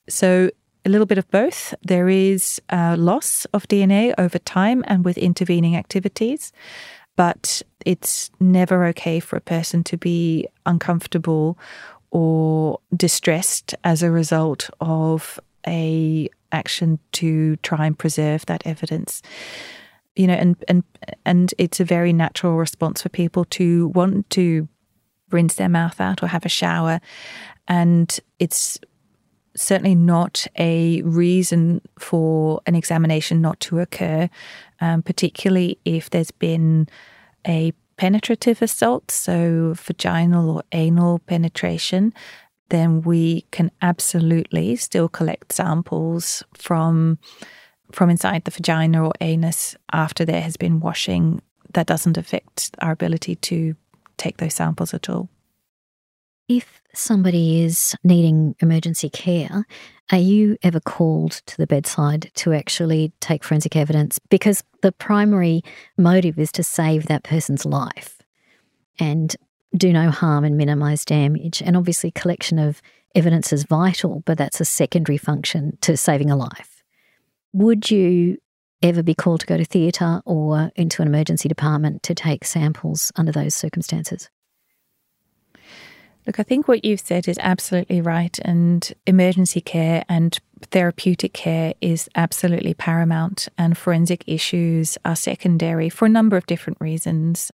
So, 0.08 0.49
a 0.86 0.89
little 0.89 1.05
bit 1.05 1.17
of 1.17 1.29
both. 1.29 1.73
There 1.84 2.10
is 2.10 2.62
a 2.69 2.95
loss 2.95 3.45
of 3.53 3.67
DNA 3.67 4.13
over 4.17 4.39
time 4.39 4.84
and 4.88 5.03
with 5.03 5.17
intervening 5.17 5.75
activities, 5.75 6.53
but 7.15 7.62
it's 7.86 8.32
never 8.39 8.86
okay 8.86 9.19
for 9.19 9.36
a 9.36 9.41
person 9.41 9.84
to 9.84 9.97
be 9.97 10.47
uncomfortable 10.65 11.58
or 12.12 12.80
distressed 12.95 13.76
as 13.84 14.04
a 14.04 14.12
result 14.12 14.69
of 14.80 15.39
a 15.67 16.30
action 16.52 17.00
to 17.12 17.56
try 17.58 17.86
and 17.86 17.98
preserve 17.98 18.45
that 18.48 18.65
evidence. 18.65 19.22
You 20.15 20.28
know 20.28 20.34
and 20.34 20.56
and 20.67 20.84
and 21.26 21.54
it's 21.58 21.80
a 21.80 21.86
very 21.86 22.13
natural 22.13 22.58
response 22.58 23.02
for 23.02 23.10
people 23.10 23.45
to 23.45 23.89
want 23.89 24.30
to 24.32 24.67
rinse 25.32 25.56
their 25.56 25.69
mouth 25.69 26.02
out 26.02 26.24
or 26.24 26.28
have 26.28 26.45
a 26.45 26.50
shower. 26.50 27.00
And 27.67 28.19
it's 28.39 28.80
certainly 29.56 29.95
not 29.95 30.48
a 30.58 31.02
reason 31.04 31.82
for 32.00 32.62
an 32.65 32.76
examination 32.76 33.41
not 33.41 33.60
to 33.60 33.80
occur 33.80 34.30
um, 34.82 35.02
particularly 35.02 35.78
if 35.86 36.10
there's 36.10 36.32
been 36.32 36.88
a 37.48 37.74
penetrative 37.99 38.62
assault, 38.62 39.12
so 39.12 39.73
vaginal 39.75 40.49
or 40.49 40.63
anal 40.71 41.19
penetration, 41.19 42.13
then 42.69 43.01
we 43.01 43.41
can 43.51 43.69
absolutely 43.81 44.77
still 44.77 45.09
collect 45.09 45.51
samples 45.51 46.41
from 46.53 47.19
from 47.91 48.09
inside 48.09 48.45
the 48.45 48.51
vagina 48.51 49.03
or 49.03 49.12
anus 49.19 49.75
after 49.91 50.23
there 50.23 50.41
has 50.41 50.55
been 50.55 50.79
washing. 50.79 51.41
That 51.73 51.88
doesn't 51.88 52.17
affect 52.17 52.73
our 52.79 52.91
ability 52.91 53.35
to 53.35 53.75
take 54.15 54.38
those 54.38 54.53
samples 54.53 54.93
at 54.93 55.09
all. 55.09 55.27
If 56.47 56.81
somebody 56.93 57.63
is 57.63 57.95
needing 58.03 58.55
emergency 58.62 59.09
care, 59.09 59.65
are 60.12 60.17
you 60.17 60.58
ever 60.63 60.80
called 60.80 61.34
to 61.45 61.58
the 61.58 61.67
bedside 61.67 62.32
to 62.36 62.54
actually 62.54 63.12
take 63.19 63.43
forensic 63.43 63.76
evidence? 63.76 64.19
Because 64.30 64.63
the 64.82 64.91
primary 64.91 65.62
motive 65.98 66.39
is 66.39 66.52
to 66.54 66.63
save 66.63 67.06
that 67.06 67.24
person's 67.24 67.65
life 67.65 68.22
and 69.00 69.36
do 69.78 69.93
no 69.93 70.10
harm 70.10 70.43
and 70.43 70.58
minimise 70.58 71.06
damage. 71.06 71.62
And 71.62 71.78
obviously, 71.78 72.12
collection 72.12 72.58
of 72.58 72.82
evidence 73.13 73.54
is 73.54 73.63
vital, 73.63 74.24
but 74.26 74.38
that's 74.38 74.60
a 74.60 74.65
secondary 74.65 75.17
function 75.17 75.78
to 75.82 75.95
saving 75.95 76.32
a 76.32 76.36
life. 76.36 76.84
Would 77.54 77.91
you 77.91 78.38
ever 78.82 79.04
be 79.04 79.13
called 79.13 79.41
to 79.41 79.45
go 79.45 79.58
to 79.58 79.65
theatre 79.65 80.22
or 80.26 80.72
into 80.76 81.02
an 81.02 81.08
emergency 81.08 81.50
department 81.50 82.02
to 82.04 82.15
take 82.15 82.45
samples 82.45 83.12
under 83.15 83.32
those 83.32 83.54
circumstances? 83.54 84.30
Look, 86.30 86.39
I 86.39 86.44
think 86.44 86.68
what 86.68 86.86
you've 86.86 87.00
said 87.00 87.28
is 87.28 87.39
absolutely 87.42 88.02
right. 88.02 88.38
And 88.46 88.94
emergency 89.08 89.62
care 89.62 90.04
and 90.08 90.38
therapeutic 90.70 91.34
care 91.34 91.74
is 91.82 92.08
absolutely 92.13 92.76
paramount, 92.76 93.48
and 93.58 93.76
forensic 93.76 94.24
issues 94.28 94.96
are 95.04 95.15
secondary 95.15 95.89
for 95.89 96.06
a 96.06 96.10
number 96.10 96.38
of 96.38 96.46
different 96.46 96.78
reasons. 96.80 97.50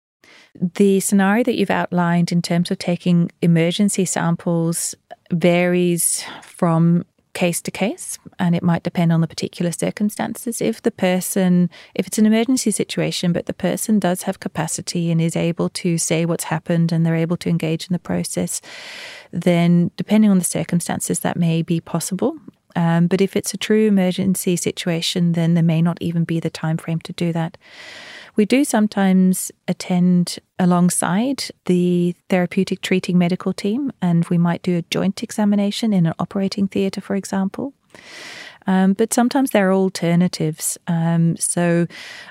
The 0.55 1.01
scenario 1.01 1.43
that 1.43 1.57
you've 1.57 1.69
outlined 1.69 2.31
in 2.31 2.43
terms 2.43 2.71
of 2.71 2.79
taking 2.79 3.33
emergency 3.43 4.05
samples 4.05 4.95
varies 5.33 6.25
from 6.45 7.05
case 7.33 7.61
to 7.62 7.71
case 7.71 8.19
and 8.38 8.55
it 8.55 8.62
might 8.62 8.83
depend 8.83 9.12
on 9.12 9.21
the 9.21 9.27
particular 9.27 9.73
circumstances. 9.73 10.61
If 10.61 10.83
the 10.83 10.90
person 10.90 11.71
if 11.95 12.07
it's 12.07 12.19
an 12.19 12.27
emergency 12.27 12.71
situation 12.71 13.33
but 13.33 13.47
the 13.47 13.55
person 13.55 13.99
does 13.99 14.23
have 14.23 14.40
capacity 14.40 15.11
and 15.11 15.21
is 15.21 15.37
able 15.37 15.69
to 15.71 15.99
say 15.99 16.25
what's 16.25 16.45
happened 16.45 16.93
and 16.93 17.05
they're 17.05 17.14
able 17.14 17.37
to 17.38 17.49
engage 17.49 17.87
in 17.87 17.93
the 17.93 17.99
process 17.99 18.61
then 19.33 19.90
depending 19.97 20.31
on 20.31 20.38
the 20.38 20.45
circumstances 20.45 21.21
that 21.21 21.37
may 21.37 21.62
be 21.62 21.81
possible. 21.81 22.37
Um, 22.77 23.09
but 23.09 23.21
if 23.21 23.35
it's 23.35 23.53
a 23.53 23.57
true 23.57 23.88
emergency 23.88 24.57
situation 24.57 25.33
then 25.33 25.55
there 25.55 25.64
may 25.64 25.83
not 25.83 25.99
even 26.01 26.25
be 26.25 26.40
the 26.40 26.51
time 26.51 26.77
frame 26.77 27.01
to 27.01 27.12
do 27.12 27.33
that 27.33 27.57
we 28.37 28.45
do 28.45 28.64
sometimes 28.64 29.51
attend 29.69 30.38
alongside 30.59 31.45
the 31.66 32.14
therapeutic 32.29 32.81
treating 32.81 33.19
medical 33.19 33.53
team, 33.53 33.93
and 34.01 34.25
we 34.27 34.38
might 34.38 34.62
do 34.62 34.77
a 34.77 34.83
joint 34.90 35.23
examination 35.23 35.93
in 35.93 36.07
an 36.07 36.14
operating 36.19 36.69
theatre, 36.69 37.01
for 37.01 37.16
example. 37.16 37.73
Um, 38.66 38.93
but 38.93 39.12
sometimes 39.12 39.51
there 39.51 39.71
are 39.71 39.75
alternatives. 39.75 40.79
Um, 40.87 41.37
so, 41.37 41.87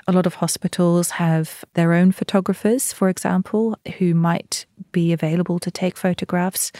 a 0.06 0.12
lot 0.12 0.26
of 0.26 0.34
hospitals 0.34 1.10
have 1.10 1.64
their 1.74 1.92
own 1.92 2.12
photographers, 2.12 2.92
for 2.92 3.08
example, 3.08 3.76
who 3.98 4.14
might 4.14 4.64
be 4.92 5.12
available 5.12 5.58
to 5.58 5.70
take 5.70 5.96
photographs 5.96 6.72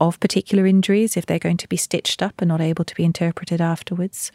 of 0.00 0.18
particular 0.20 0.66
injuries 0.66 1.16
if 1.16 1.26
they're 1.26 1.38
going 1.38 1.56
to 1.56 1.68
be 1.68 1.76
stitched 1.76 2.22
up 2.22 2.40
and 2.40 2.48
not 2.48 2.60
able 2.60 2.84
to 2.84 2.94
be 2.94 3.04
interpreted 3.04 3.60
afterwards. 3.60 4.32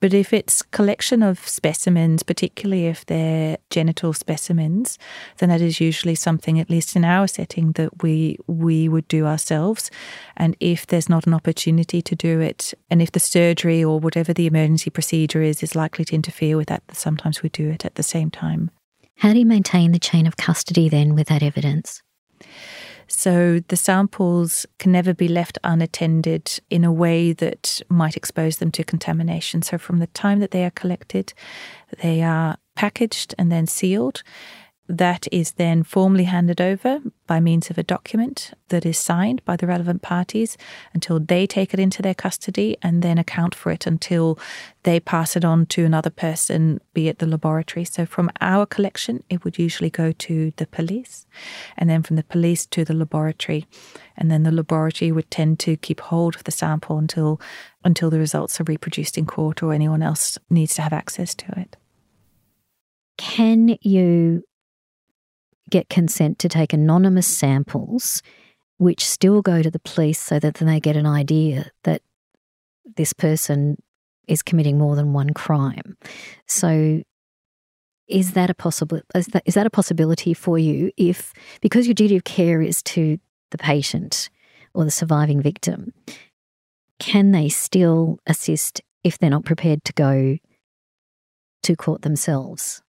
But 0.00 0.12
if 0.12 0.32
it's 0.32 0.60
collection 0.60 1.22
of 1.22 1.46
specimens, 1.48 2.22
particularly 2.22 2.86
if 2.86 3.06
they're 3.06 3.56
genital 3.70 4.12
specimens, 4.12 4.98
then 5.38 5.48
that 5.48 5.62
is 5.62 5.80
usually 5.80 6.14
something, 6.14 6.60
at 6.60 6.68
least 6.68 6.96
in 6.96 7.04
our 7.04 7.26
setting, 7.26 7.72
that 7.72 8.02
we 8.02 8.36
we 8.46 8.88
would 8.88 9.08
do 9.08 9.24
ourselves. 9.24 9.90
And 10.36 10.54
if 10.60 10.86
there's 10.86 11.08
not 11.08 11.26
an 11.26 11.32
opportunity 11.34 12.02
to 12.02 12.14
do 12.14 12.40
it, 12.40 12.74
and 12.90 13.00
if 13.00 13.12
the 13.12 13.20
surgery 13.20 13.82
or 13.82 13.98
whatever 13.98 14.34
the 14.34 14.46
emergency 14.46 14.90
procedure 14.90 15.42
is 15.42 15.62
is 15.62 15.74
likely 15.74 16.04
to 16.06 16.14
interfere 16.14 16.56
with 16.58 16.68
that, 16.68 16.82
sometimes 16.92 17.42
we 17.42 17.48
do 17.48 17.70
it 17.70 17.86
at 17.86 17.94
the 17.94 18.02
same 18.02 18.30
time. 18.30 18.70
How 19.16 19.32
do 19.32 19.38
you 19.38 19.46
maintain 19.46 19.92
the 19.92 19.98
chain 19.98 20.26
of 20.26 20.36
custody 20.36 20.90
then 20.90 21.14
with 21.14 21.28
that 21.28 21.42
evidence? 21.42 22.02
So 23.08 23.60
the 23.68 23.76
samples 23.76 24.66
can 24.78 24.92
never 24.92 25.14
be 25.14 25.28
left 25.28 25.58
unattended 25.64 26.60
in 26.70 26.84
a 26.84 26.92
way 26.92 27.32
that 27.32 27.80
might 27.88 28.16
expose 28.16 28.58
them 28.58 28.70
to 28.72 28.84
contamination. 28.84 29.62
So 29.62 29.78
from 29.78 29.98
the 29.98 30.08
time 30.08 30.40
that 30.40 30.50
they 30.50 30.64
are 30.64 30.70
collected, 30.70 31.32
they 32.02 32.22
are 32.22 32.56
packaged 32.74 33.34
and 33.38 33.50
then 33.50 33.66
sealed. 33.66 34.22
That 34.88 35.26
is 35.32 35.52
then 35.52 35.82
formally 35.82 36.24
handed 36.24 36.60
over 36.60 37.00
by 37.26 37.40
means 37.40 37.70
of 37.70 37.78
a 37.78 37.82
document 37.82 38.52
that 38.68 38.86
is 38.86 38.96
signed 38.96 39.44
by 39.44 39.56
the 39.56 39.66
relevant 39.66 40.00
parties 40.00 40.56
until 40.94 41.18
they 41.18 41.44
take 41.44 41.74
it 41.74 41.80
into 41.80 42.02
their 42.02 42.14
custody 42.14 42.76
and 42.82 43.02
then 43.02 43.18
account 43.18 43.52
for 43.52 43.72
it 43.72 43.84
until 43.84 44.38
they 44.84 45.00
pass 45.00 45.34
it 45.34 45.44
on 45.44 45.66
to 45.66 45.84
another 45.84 46.10
person, 46.10 46.80
be 46.94 47.08
it 47.08 47.18
the 47.18 47.26
laboratory. 47.26 47.84
So, 47.84 48.06
from 48.06 48.30
our 48.40 48.64
collection, 48.64 49.24
it 49.28 49.42
would 49.44 49.58
usually 49.58 49.90
go 49.90 50.12
to 50.12 50.52
the 50.56 50.66
police, 50.68 51.26
and 51.76 51.90
then 51.90 52.04
from 52.04 52.14
the 52.14 52.22
police 52.22 52.64
to 52.66 52.84
the 52.84 52.94
laboratory. 52.94 53.66
And 54.16 54.30
then 54.30 54.44
the 54.44 54.52
laboratory 54.52 55.10
would 55.10 55.30
tend 55.32 55.58
to 55.60 55.76
keep 55.76 56.00
hold 56.00 56.36
of 56.36 56.44
the 56.44 56.52
sample 56.52 56.96
until, 56.96 57.40
until 57.84 58.08
the 58.08 58.20
results 58.20 58.60
are 58.60 58.64
reproduced 58.64 59.18
in 59.18 59.26
court 59.26 59.64
or 59.64 59.72
anyone 59.72 60.02
else 60.02 60.38
needs 60.48 60.76
to 60.76 60.82
have 60.82 60.92
access 60.92 61.34
to 61.34 61.58
it. 61.58 61.76
Can 63.18 63.76
you 63.80 64.44
get 65.70 65.88
consent 65.88 66.38
to 66.40 66.48
take 66.48 66.72
anonymous 66.72 67.26
samples, 67.26 68.22
which 68.78 69.06
still 69.06 69.42
go 69.42 69.62
to 69.62 69.70
the 69.70 69.78
police 69.80 70.20
so 70.20 70.38
that 70.38 70.54
then 70.54 70.68
they 70.68 70.80
get 70.80 70.96
an 70.96 71.06
idea 71.06 71.70
that 71.84 72.02
this 72.96 73.12
person 73.12 73.76
is 74.28 74.42
committing 74.42 74.78
more 74.78 74.96
than 74.96 75.12
one 75.12 75.32
crime. 75.32 75.96
So 76.46 77.02
is 78.08 78.32
that 78.32 78.50
a 78.50 78.54
possible 78.54 79.00
is 79.14 79.26
that, 79.28 79.42
is 79.46 79.54
that 79.54 79.66
a 79.66 79.70
possibility 79.70 80.32
for 80.32 80.58
you 80.58 80.92
if 80.96 81.32
because 81.60 81.86
your 81.86 81.94
duty 81.94 82.16
of 82.16 82.24
care 82.24 82.62
is 82.62 82.82
to 82.82 83.18
the 83.50 83.58
patient 83.58 84.30
or 84.74 84.84
the 84.84 84.90
surviving 84.90 85.42
victim 85.42 85.92
can 86.98 87.32
they 87.32 87.48
still 87.48 88.18
assist 88.26 88.80
if 89.02 89.18
they're 89.18 89.30
not 89.30 89.44
prepared 89.44 89.84
to 89.84 89.92
go 89.92 90.38
to 91.62 91.76
court 91.76 92.02
themselves 92.02 92.82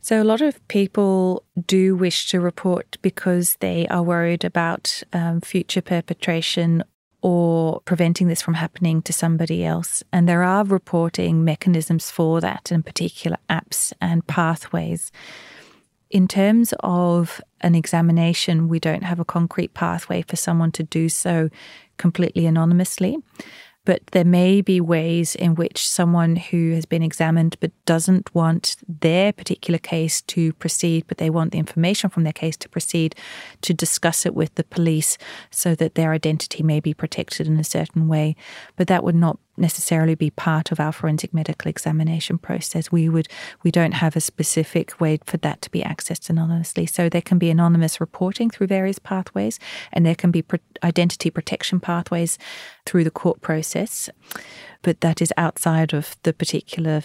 so, 0.00 0.20
a 0.20 0.24
lot 0.24 0.40
of 0.40 0.66
people 0.68 1.44
do 1.66 1.94
wish 1.94 2.28
to 2.30 2.40
report 2.40 2.98
because 3.02 3.56
they 3.60 3.86
are 3.88 4.02
worried 4.02 4.44
about 4.44 5.02
um, 5.12 5.40
future 5.40 5.82
perpetration 5.82 6.82
or 7.22 7.80
preventing 7.82 8.26
this 8.26 8.42
from 8.42 8.54
happening 8.54 9.00
to 9.02 9.12
somebody 9.12 9.64
else. 9.64 10.02
And 10.12 10.28
there 10.28 10.42
are 10.42 10.64
reporting 10.64 11.44
mechanisms 11.44 12.10
for 12.10 12.40
that, 12.40 12.72
in 12.72 12.82
particular 12.82 13.36
apps 13.48 13.92
and 14.00 14.26
pathways. 14.26 15.12
In 16.10 16.26
terms 16.28 16.74
of 16.80 17.40
an 17.60 17.74
examination, 17.74 18.68
we 18.68 18.80
don't 18.80 19.04
have 19.04 19.20
a 19.20 19.24
concrete 19.24 19.72
pathway 19.72 20.22
for 20.22 20.36
someone 20.36 20.72
to 20.72 20.82
do 20.82 21.08
so 21.08 21.48
completely 21.96 22.44
anonymously 22.44 23.18
but 23.84 24.06
there 24.08 24.24
may 24.24 24.60
be 24.60 24.80
ways 24.80 25.34
in 25.34 25.54
which 25.54 25.86
someone 25.88 26.36
who 26.36 26.72
has 26.72 26.86
been 26.86 27.02
examined 27.02 27.56
but 27.60 27.72
doesn't 27.84 28.32
want 28.34 28.76
their 28.88 29.32
particular 29.32 29.78
case 29.78 30.20
to 30.22 30.52
proceed, 30.54 31.04
but 31.08 31.18
they 31.18 31.30
want 31.30 31.52
the 31.52 31.58
information 31.58 32.08
from 32.08 32.24
their 32.24 32.32
case 32.32 32.56
to 32.58 32.68
proceed, 32.68 33.14
to 33.62 33.74
discuss 33.74 34.24
it 34.24 34.34
with 34.34 34.54
the 34.54 34.64
police 34.64 35.18
so 35.50 35.74
that 35.74 35.94
their 35.94 36.12
identity 36.12 36.62
may 36.62 36.80
be 36.80 36.94
protected 36.94 37.46
in 37.46 37.58
a 37.58 37.64
certain 37.64 38.06
way. 38.08 38.36
But 38.76 38.86
that 38.86 39.04
would 39.04 39.16
not 39.16 39.38
necessarily 39.62 40.14
be 40.14 40.28
part 40.28 40.70
of 40.70 40.78
our 40.78 40.92
forensic 40.92 41.32
medical 41.32 41.70
examination 41.70 42.36
process. 42.36 42.92
We 42.92 43.08
would 43.08 43.28
we 43.62 43.70
don't 43.70 43.92
have 43.92 44.14
a 44.16 44.20
specific 44.20 45.00
way 45.00 45.18
for 45.24 45.38
that 45.38 45.62
to 45.62 45.70
be 45.70 45.80
accessed 45.80 46.28
anonymously. 46.28 46.84
So 46.84 47.08
there 47.08 47.22
can 47.22 47.38
be 47.38 47.48
anonymous 47.48 48.00
reporting 48.00 48.50
through 48.50 48.66
various 48.66 48.98
pathways, 48.98 49.58
and 49.92 50.04
there 50.04 50.14
can 50.14 50.30
be 50.30 50.42
pro- 50.42 50.58
identity 50.82 51.30
protection 51.30 51.80
pathways 51.80 52.36
through 52.84 53.04
the 53.04 53.10
court 53.10 53.40
process. 53.40 54.10
But 54.82 55.00
that 55.00 55.22
is 55.22 55.32
outside 55.38 55.94
of 55.94 56.16
the 56.24 56.34
particular 56.34 57.02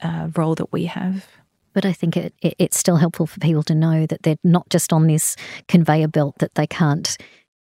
uh, 0.00 0.28
role 0.36 0.54
that 0.54 0.72
we 0.72 0.84
have. 0.84 1.26
But 1.72 1.84
I 1.84 1.92
think 1.92 2.16
it, 2.16 2.32
it, 2.40 2.54
it's 2.58 2.78
still 2.78 2.96
helpful 2.96 3.26
for 3.26 3.40
people 3.40 3.64
to 3.64 3.74
know 3.74 4.06
that 4.06 4.22
they're 4.22 4.36
not 4.44 4.68
just 4.70 4.92
on 4.92 5.06
this 5.08 5.36
conveyor 5.66 6.08
belt 6.08 6.36
that 6.38 6.54
they 6.54 6.66
can't 6.66 7.16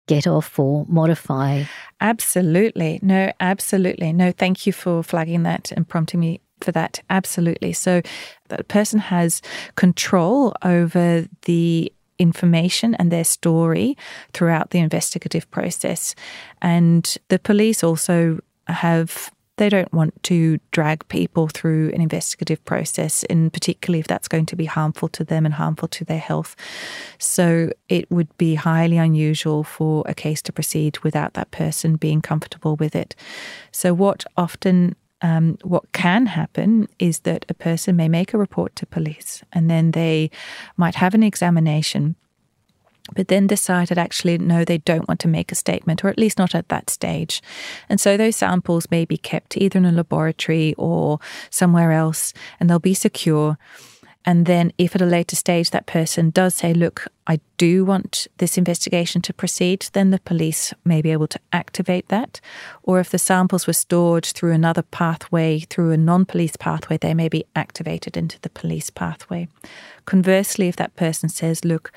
get 0.06 0.26
off 0.26 0.58
or 0.58 0.84
modify. 0.88 1.64
Absolutely. 2.00 2.98
No, 3.02 3.32
absolutely. 3.40 4.12
No, 4.12 4.32
thank 4.32 4.66
you 4.66 4.72
for 4.72 5.02
flagging 5.02 5.42
that 5.44 5.72
and 5.72 5.88
prompting 5.88 6.20
me 6.20 6.40
for 6.60 6.72
that. 6.72 7.00
Absolutely. 7.10 7.72
So 7.72 8.02
that 8.48 8.68
person 8.68 8.98
has 8.98 9.42
control 9.76 10.54
over 10.62 11.26
the 11.42 11.92
information 12.18 12.94
and 12.94 13.10
their 13.10 13.24
story 13.24 13.96
throughout 14.32 14.70
the 14.70 14.78
investigative 14.78 15.50
process. 15.50 16.14
And 16.60 17.16
the 17.28 17.38
police 17.38 17.82
also 17.82 18.38
have 18.68 19.32
they 19.56 19.68
don't 19.68 19.92
want 19.92 20.20
to 20.24 20.58
drag 20.70 21.06
people 21.08 21.48
through 21.48 21.90
an 21.90 22.00
investigative 22.00 22.64
process, 22.64 23.22
and 23.24 23.52
particularly 23.52 24.00
if 24.00 24.06
that's 24.06 24.28
going 24.28 24.46
to 24.46 24.56
be 24.56 24.64
harmful 24.64 25.08
to 25.10 25.24
them 25.24 25.44
and 25.44 25.54
harmful 25.54 25.88
to 25.88 26.04
their 26.04 26.18
health. 26.18 26.56
So 27.18 27.70
it 27.88 28.10
would 28.10 28.36
be 28.38 28.54
highly 28.54 28.96
unusual 28.96 29.62
for 29.62 30.04
a 30.06 30.14
case 30.14 30.40
to 30.42 30.52
proceed 30.52 30.98
without 31.00 31.34
that 31.34 31.50
person 31.50 31.96
being 31.96 32.22
comfortable 32.22 32.76
with 32.76 32.96
it. 32.96 33.14
So 33.72 33.92
what 33.92 34.24
often 34.36 34.96
um, 35.20 35.56
what 35.62 35.92
can 35.92 36.26
happen 36.26 36.88
is 36.98 37.20
that 37.20 37.44
a 37.48 37.54
person 37.54 37.94
may 37.94 38.08
make 38.08 38.34
a 38.34 38.38
report 38.38 38.74
to 38.76 38.86
police 38.86 39.44
and 39.52 39.70
then 39.70 39.92
they 39.92 40.30
might 40.76 40.96
have 40.96 41.14
an 41.14 41.22
examination 41.22 42.16
but 43.14 43.28
then 43.28 43.46
decided 43.46 43.98
actually 43.98 44.38
no, 44.38 44.64
they 44.64 44.78
don't 44.78 45.08
want 45.08 45.20
to 45.20 45.28
make 45.28 45.50
a 45.52 45.56
statement, 45.56 46.04
or 46.04 46.08
at 46.08 46.18
least 46.18 46.38
not 46.38 46.54
at 46.54 46.68
that 46.68 46.90
stage. 46.90 47.42
And 47.88 48.00
so 48.00 48.16
those 48.16 48.36
samples 48.36 48.90
may 48.90 49.04
be 49.04 49.16
kept 49.16 49.56
either 49.56 49.78
in 49.78 49.84
a 49.84 49.92
laboratory 49.92 50.74
or 50.78 51.18
somewhere 51.50 51.92
else, 51.92 52.32
and 52.60 52.70
they'll 52.70 52.78
be 52.78 52.94
secure. 52.94 53.58
And 54.24 54.46
then, 54.46 54.72
if 54.78 54.94
at 54.94 55.02
a 55.02 55.06
later 55.06 55.34
stage 55.34 55.70
that 55.70 55.86
person 55.86 56.30
does 56.30 56.54
say, 56.54 56.72
Look, 56.72 57.08
I 57.26 57.40
do 57.56 57.84
want 57.84 58.28
this 58.38 58.56
investigation 58.56 59.20
to 59.22 59.34
proceed, 59.34 59.88
then 59.94 60.10
the 60.10 60.20
police 60.20 60.72
may 60.84 61.02
be 61.02 61.10
able 61.10 61.26
to 61.28 61.40
activate 61.52 62.08
that. 62.08 62.40
Or 62.84 63.00
if 63.00 63.10
the 63.10 63.18
samples 63.18 63.66
were 63.66 63.72
stored 63.72 64.24
through 64.24 64.52
another 64.52 64.82
pathway, 64.82 65.60
through 65.60 65.90
a 65.90 65.96
non 65.96 66.24
police 66.24 66.56
pathway, 66.56 66.98
they 66.98 67.14
may 67.14 67.28
be 67.28 67.44
activated 67.56 68.16
into 68.16 68.40
the 68.40 68.50
police 68.50 68.90
pathway. 68.90 69.48
Conversely, 70.04 70.68
if 70.68 70.76
that 70.76 70.94
person 70.94 71.28
says, 71.28 71.64
Look, 71.64 71.90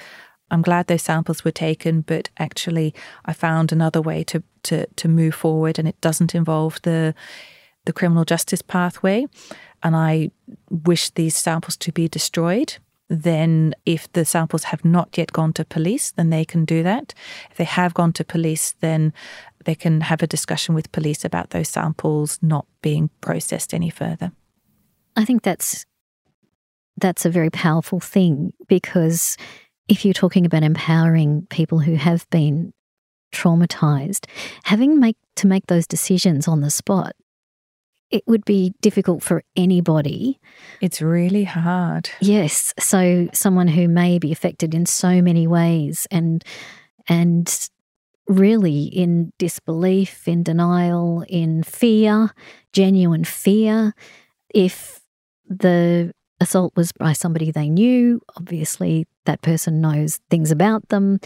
I'm 0.52 0.62
glad 0.62 0.88
those 0.88 1.02
samples 1.02 1.44
were 1.44 1.52
taken, 1.52 2.02
but 2.02 2.30
actually 2.38 2.94
I 3.26 3.34
found 3.34 3.72
another 3.72 4.02
way 4.02 4.24
to 4.26 4.44
to 4.64 4.86
to 4.86 5.08
move 5.08 5.36
forward, 5.36 5.80
and 5.80 5.88
it 5.88 6.00
doesn't 6.02 6.36
involve 6.36 6.82
the 6.84 7.14
the 7.86 7.94
criminal 7.94 8.26
justice 8.26 8.62
pathway. 8.62 9.26
And 9.84 9.96
I 9.96 10.32
wish 10.70 11.12
these 11.12 11.38
samples 11.38 11.78
to 11.78 11.92
be 11.92 12.08
destroyed. 12.08 12.78
Then, 13.08 13.76
if 13.86 14.12
the 14.14 14.26
samples 14.26 14.64
have 14.66 14.84
not 14.84 15.16
yet 15.16 15.32
gone 15.32 15.54
to 15.54 15.66
police, 15.66 16.12
then 16.12 16.32
they 16.32 16.44
can 16.44 16.66
do 16.66 16.82
that. 16.82 17.14
If 17.52 17.58
they 17.58 17.64
have 17.66 17.94
gone 17.94 18.14
to 18.14 18.24
police, 18.24 18.74
then 18.80 19.14
they 19.66 19.76
can 19.76 20.02
have 20.02 20.24
a 20.24 20.28
discussion 20.28 20.74
with 20.74 20.92
police 20.92 21.24
about 21.24 21.52
those 21.52 21.70
samples 21.70 22.40
not 22.42 22.66
being 22.82 23.12
processed 23.22 23.76
any 23.76 23.92
further. 23.92 24.32
I 25.16 25.24
think 25.26 25.44
that's 25.44 25.86
that's 26.98 27.26
a 27.26 27.30
very 27.30 27.50
powerful 27.50 28.00
thing 28.00 28.54
because 28.68 29.38
if 29.88 30.06
you're 30.06 30.14
talking 30.14 30.46
about 30.46 30.64
empowering 30.64 31.48
people 31.50 31.80
who 31.80 31.96
have 31.96 32.30
been 32.30 32.74
traumatized, 33.34 34.26
having 34.64 35.00
make 35.00 35.18
to 35.36 35.48
make 35.48 35.68
those 35.68 35.88
decisions 35.88 36.48
on 36.48 36.62
the 36.62 36.70
spot, 36.70 37.14
it 38.12 38.24
would 38.28 38.46
be 38.46 38.74
difficult 38.82 39.24
for 39.24 39.44
anybody. 39.56 40.40
It's 40.82 41.02
really 41.02 41.44
hard. 41.44 42.10
Yes. 42.22 42.74
So 42.80 43.28
someone 43.34 43.68
who 43.68 43.88
may 43.88 44.20
be 44.20 44.32
affected 44.32 44.74
in 44.74 44.86
so 44.86 45.22
many 45.22 45.48
ways 45.48 46.08
and 46.12 46.44
and 47.08 47.70
really 48.28 48.86
in 48.86 49.32
disbelief, 49.38 50.28
in 50.28 50.44
denial, 50.44 51.24
in 51.28 51.62
fear, 51.64 52.32
genuine 52.74 53.24
fear, 53.24 53.94
if 54.54 55.00
the 55.48 56.12
assault 56.40 56.74
was 56.76 56.92
by 56.92 57.14
somebody 57.14 57.52
they 57.52 57.70
knew. 57.70 58.22
Obviously, 58.38 59.08
that 59.26 59.42
person 59.42 59.82
knows 59.82 60.20
things 60.30 60.52
about 60.52 60.90
them, 60.90 61.20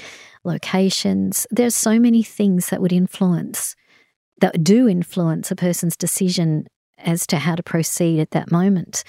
locations. 0.43 1.47
There's 1.51 1.75
so 1.75 1.99
many 1.99 2.23
things 2.23 2.69
that 2.69 2.81
would 2.81 2.93
influence, 2.93 3.75
that 4.39 4.63
do 4.63 4.87
influence 4.87 5.51
a 5.51 5.55
person's 5.55 5.97
decision 5.97 6.67
as 6.97 7.25
to 7.27 7.37
how 7.37 7.55
to 7.55 7.63
proceed 7.63 8.19
at 8.19 8.31
that 8.31 8.51
moment. 8.51 9.03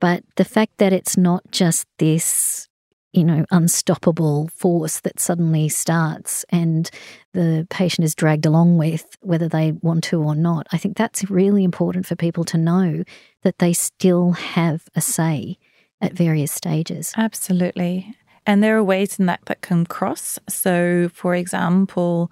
But 0.00 0.24
the 0.36 0.44
fact 0.44 0.78
that 0.78 0.92
it's 0.92 1.16
not 1.16 1.42
just 1.52 1.86
this, 1.98 2.68
you 3.12 3.24
know, 3.24 3.44
unstoppable 3.50 4.48
force 4.54 5.00
that 5.00 5.20
suddenly 5.20 5.68
starts 5.68 6.44
and 6.48 6.90
the 7.32 7.66
patient 7.70 8.04
is 8.04 8.14
dragged 8.14 8.46
along 8.46 8.78
with, 8.78 9.16
whether 9.20 9.48
they 9.48 9.72
want 9.72 10.04
to 10.04 10.22
or 10.22 10.34
not, 10.34 10.66
I 10.72 10.78
think 10.78 10.96
that's 10.96 11.30
really 11.30 11.64
important 11.64 12.06
for 12.06 12.16
people 12.16 12.44
to 12.44 12.58
know 12.58 13.04
that 13.42 13.58
they 13.58 13.72
still 13.72 14.32
have 14.32 14.88
a 14.94 15.00
say 15.00 15.58
at 16.00 16.12
various 16.12 16.52
stages. 16.52 17.12
Absolutely. 17.16 18.16
And 18.46 18.62
there 18.62 18.76
are 18.76 18.84
ways 18.84 19.18
in 19.18 19.26
that 19.26 19.40
that 19.46 19.60
can 19.60 19.86
cross. 19.86 20.38
So, 20.48 21.10
for 21.12 21.34
example, 21.34 22.30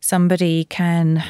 somebody 0.00 0.64
can 0.64 1.24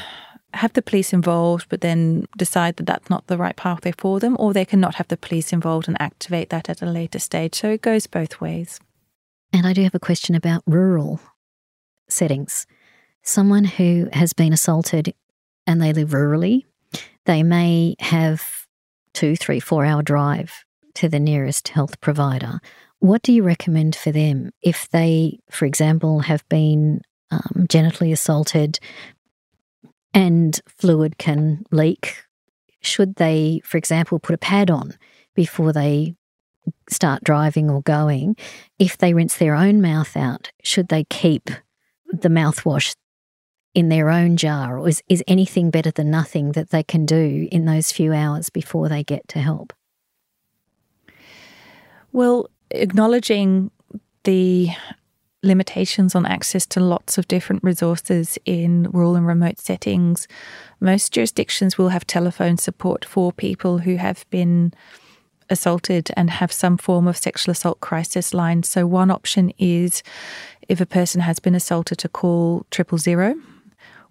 have 0.53 0.73
the 0.73 0.81
police 0.81 1.13
involved, 1.13 1.67
but 1.69 1.81
then 1.81 2.25
decide 2.37 2.77
that 2.77 2.85
that's 2.85 3.09
not 3.09 3.27
the 3.27 3.37
right 3.37 3.55
pathway 3.55 3.93
for 3.97 4.19
them, 4.19 4.35
or 4.39 4.53
they 4.53 4.65
can 4.65 4.79
not 4.79 4.95
have 4.95 5.07
the 5.07 5.17
police 5.17 5.53
involved 5.53 5.87
and 5.87 6.01
activate 6.01 6.49
that 6.49 6.69
at 6.69 6.81
a 6.81 6.85
later 6.85 7.19
stage. 7.19 7.55
So 7.55 7.69
it 7.69 7.81
goes 7.81 8.07
both 8.07 8.41
ways. 8.41 8.79
And 9.53 9.65
I 9.65 9.73
do 9.73 9.83
have 9.83 9.95
a 9.95 9.99
question 9.99 10.35
about 10.35 10.63
rural 10.65 11.19
settings. 12.07 12.65
Someone 13.23 13.65
who 13.65 14.07
has 14.13 14.33
been 14.33 14.53
assaulted 14.53 15.13
and 15.67 15.81
they 15.81 15.93
live 15.93 16.09
rurally, 16.09 16.65
they 17.25 17.43
may 17.43 17.95
have 17.99 18.65
two, 19.13 19.35
three, 19.35 19.59
four 19.59 19.85
hour 19.85 20.01
drive 20.01 20.65
to 20.95 21.09
the 21.09 21.19
nearest 21.19 21.69
health 21.69 21.99
provider. 22.01 22.59
What 22.99 23.21
do 23.21 23.31
you 23.31 23.43
recommend 23.43 23.95
for 23.95 24.11
them 24.11 24.51
if 24.61 24.89
they, 24.89 25.39
for 25.49 25.65
example, 25.65 26.21
have 26.21 26.47
been 26.49 27.01
um, 27.31 27.67
genitally 27.67 28.11
assaulted 28.11 28.79
and 30.13 30.59
fluid 30.67 31.17
can 31.17 31.65
leak, 31.71 32.23
should 32.81 33.15
they, 33.15 33.61
for 33.63 33.77
example, 33.77 34.19
put 34.19 34.35
a 34.35 34.39
pad 34.39 34.71
on 34.71 34.93
before 35.35 35.73
they 35.73 36.15
start 36.89 37.23
driving 37.23 37.69
or 37.69 37.81
going? 37.81 38.35
If 38.77 38.97
they 38.97 39.13
rinse 39.13 39.37
their 39.37 39.55
own 39.55 39.81
mouth 39.81 40.15
out, 40.15 40.51
should 40.63 40.87
they 40.87 41.03
keep 41.05 41.49
the 42.11 42.29
mouthwash 42.29 42.95
in 43.75 43.89
their 43.89 44.09
own 44.09 44.35
jar, 44.35 44.79
or 44.79 44.89
is, 44.89 45.03
is 45.07 45.23
anything 45.27 45.69
better 45.69 45.91
than 45.91 46.09
nothing 46.09 46.53
that 46.53 46.71
they 46.71 46.83
can 46.83 47.05
do 47.05 47.47
in 47.51 47.65
those 47.65 47.91
few 47.91 48.11
hours 48.13 48.49
before 48.49 48.89
they 48.89 49.03
get 49.03 49.27
to 49.27 49.39
help? 49.39 49.73
Well, 52.11 52.49
acknowledging 52.71 53.69
the 54.23 54.69
limitations 55.41 56.15
on 56.15 56.25
access 56.25 56.65
to 56.65 56.79
lots 56.79 57.17
of 57.17 57.27
different 57.27 57.63
resources 57.63 58.37
in 58.45 58.89
rural 58.91 59.15
and 59.15 59.25
remote 59.25 59.59
settings. 59.59 60.27
Most 60.79 61.13
jurisdictions 61.13 61.77
will 61.77 61.89
have 61.89 62.05
telephone 62.05 62.57
support 62.57 63.05
for 63.05 63.31
people 63.31 63.79
who 63.79 63.95
have 63.95 64.25
been 64.29 64.73
assaulted 65.49 66.11
and 66.15 66.29
have 66.29 66.51
some 66.51 66.77
form 66.77 67.07
of 67.07 67.17
sexual 67.17 67.51
assault 67.51 67.79
crisis 67.79 68.33
line. 68.33 68.63
So, 68.63 68.85
one 68.85 69.11
option 69.11 69.51
is 69.57 70.03
if 70.67 70.79
a 70.79 70.85
person 70.85 71.21
has 71.21 71.39
been 71.39 71.55
assaulted 71.55 71.97
to 71.99 72.09
call 72.09 72.65
triple 72.69 72.97
zero 72.97 73.35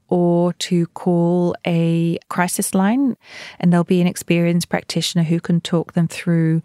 or 0.08 0.54
to 0.54 0.86
call 0.88 1.54
a 1.66 2.18
crisis 2.28 2.74
line, 2.74 3.16
and 3.60 3.72
there'll 3.72 3.84
be 3.84 4.00
an 4.00 4.06
experienced 4.06 4.68
practitioner 4.68 5.22
who 5.22 5.38
can 5.38 5.60
talk 5.60 5.92
them 5.92 6.08
through 6.08 6.62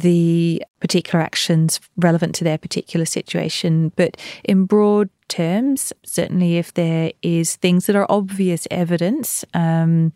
the 0.00 0.62
particular 0.80 1.22
actions 1.22 1.80
relevant 1.96 2.34
to 2.36 2.44
their 2.44 2.58
particular 2.58 3.06
situation. 3.06 3.92
But 3.96 4.16
in 4.44 4.64
broad 4.64 5.10
terms, 5.28 5.92
certainly 6.04 6.58
if 6.58 6.74
there 6.74 7.12
is 7.22 7.56
things 7.56 7.86
that 7.86 7.96
are 7.96 8.06
obvious 8.08 8.66
evidence, 8.70 9.44
um, 9.54 10.12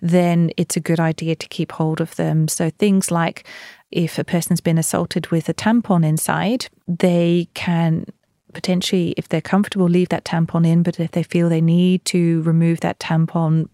then 0.00 0.50
it's 0.56 0.76
a 0.76 0.80
good 0.80 1.00
idea 1.00 1.36
to 1.36 1.48
keep 1.48 1.72
hold 1.72 2.00
of 2.00 2.16
them. 2.16 2.48
So 2.48 2.70
things 2.70 3.10
like 3.10 3.46
if 3.90 4.18
a 4.18 4.24
person's 4.24 4.60
been 4.60 4.78
assaulted 4.78 5.28
with 5.28 5.48
a 5.48 5.54
tampon 5.54 6.04
inside, 6.04 6.66
they 6.88 7.48
can 7.54 8.06
potentially, 8.52 9.14
if 9.16 9.28
they're 9.28 9.40
comfortable, 9.40 9.86
leave 9.86 10.08
that 10.08 10.24
tampon 10.24 10.66
in. 10.66 10.82
But 10.82 10.98
if 10.98 11.10
they 11.10 11.24
feel 11.24 11.48
they 11.48 11.60
need 11.60 12.04
to 12.06 12.42
remove 12.42 12.80
that 12.80 12.98
tampon, 12.98 13.68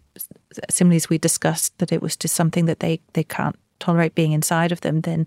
similarly 0.71 0.97
as 0.97 1.09
we 1.09 1.19
discussed, 1.19 1.79
that 1.79 1.93
it 1.93 2.03
was 2.03 2.17
just 2.17 2.35
something 2.35 2.65
that 2.67 2.81
they, 2.81 3.01
they 3.13 3.25
can't 3.25 3.57
tolerate 3.81 4.15
being 4.15 4.33
inside 4.33 4.73
of 4.73 4.81
them, 4.83 5.01
then 5.01 5.27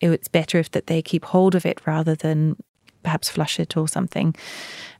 it's 0.00 0.28
better 0.28 0.58
if 0.58 0.70
that 0.72 0.86
they 0.86 1.02
keep 1.02 1.24
hold 1.24 1.54
of 1.54 1.64
it 1.64 1.80
rather 1.86 2.14
than 2.14 2.56
perhaps 3.02 3.28
flush 3.28 3.58
it 3.58 3.76
or 3.76 3.88
something. 3.88 4.34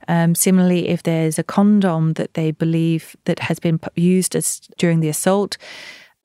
Um, 0.07 0.35
similarly, 0.35 0.89
if 0.89 1.03
there's 1.03 1.39
a 1.39 1.43
condom 1.43 2.13
that 2.13 2.33
they 2.33 2.51
believe 2.51 3.15
that 3.25 3.39
has 3.39 3.59
been 3.59 3.79
used 3.95 4.35
as 4.35 4.59
during 4.77 4.99
the 4.99 5.09
assault, 5.09 5.57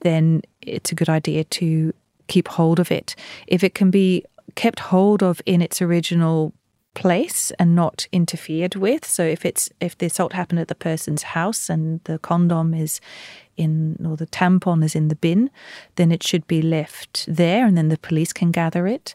then 0.00 0.42
it's 0.62 0.90
a 0.90 0.94
good 0.94 1.08
idea 1.08 1.44
to 1.44 1.92
keep 2.26 2.48
hold 2.48 2.80
of 2.80 2.90
it. 2.90 3.14
If 3.46 3.62
it 3.62 3.74
can 3.74 3.90
be 3.90 4.24
kept 4.54 4.80
hold 4.80 5.22
of 5.22 5.40
in 5.46 5.62
its 5.62 5.80
original 5.80 6.52
place 6.94 7.52
and 7.60 7.76
not 7.76 8.08
interfered 8.10 8.74
with. 8.74 9.04
So 9.06 9.22
if 9.22 9.44
it's 9.44 9.70
if 9.80 9.96
the 9.96 10.06
assault 10.06 10.32
happened 10.32 10.58
at 10.58 10.68
the 10.68 10.74
person's 10.74 11.22
house 11.22 11.70
and 11.70 12.00
the 12.04 12.18
condom 12.18 12.74
is 12.74 13.00
in 13.58 13.96
or 14.06 14.16
the 14.16 14.26
tampon 14.26 14.82
is 14.82 14.94
in 14.94 15.08
the 15.08 15.16
bin, 15.16 15.50
then 15.96 16.10
it 16.12 16.22
should 16.22 16.46
be 16.46 16.62
left 16.62 17.26
there 17.28 17.66
and 17.66 17.76
then 17.76 17.88
the 17.88 17.98
police 17.98 18.32
can 18.32 18.50
gather 18.50 18.86
it. 18.86 19.14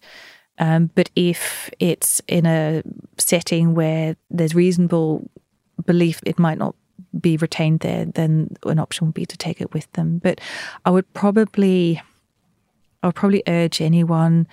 Um, 0.59 0.91
but 0.93 1.09
if 1.15 1.69
it's 1.79 2.21
in 2.27 2.45
a 2.45 2.83
setting 3.17 3.73
where 3.73 4.15
there's 4.29 4.53
reasonable 4.53 5.29
belief 5.85 6.21
it 6.25 6.37
might 6.37 6.59
not 6.59 6.75
be 7.19 7.37
retained 7.37 7.79
there, 7.79 8.05
then 8.05 8.55
an 8.65 8.79
option 8.79 9.07
would 9.07 9.15
be 9.15 9.25
to 9.25 9.37
take 9.37 9.61
it 9.61 9.73
with 9.73 9.91
them. 9.93 10.19
But 10.19 10.39
I 10.85 10.91
would 10.91 11.11
probably, 11.13 12.01
I 13.01 13.07
would 13.07 13.15
probably 13.15 13.43
urge 13.47 13.81
anyone 13.81 14.47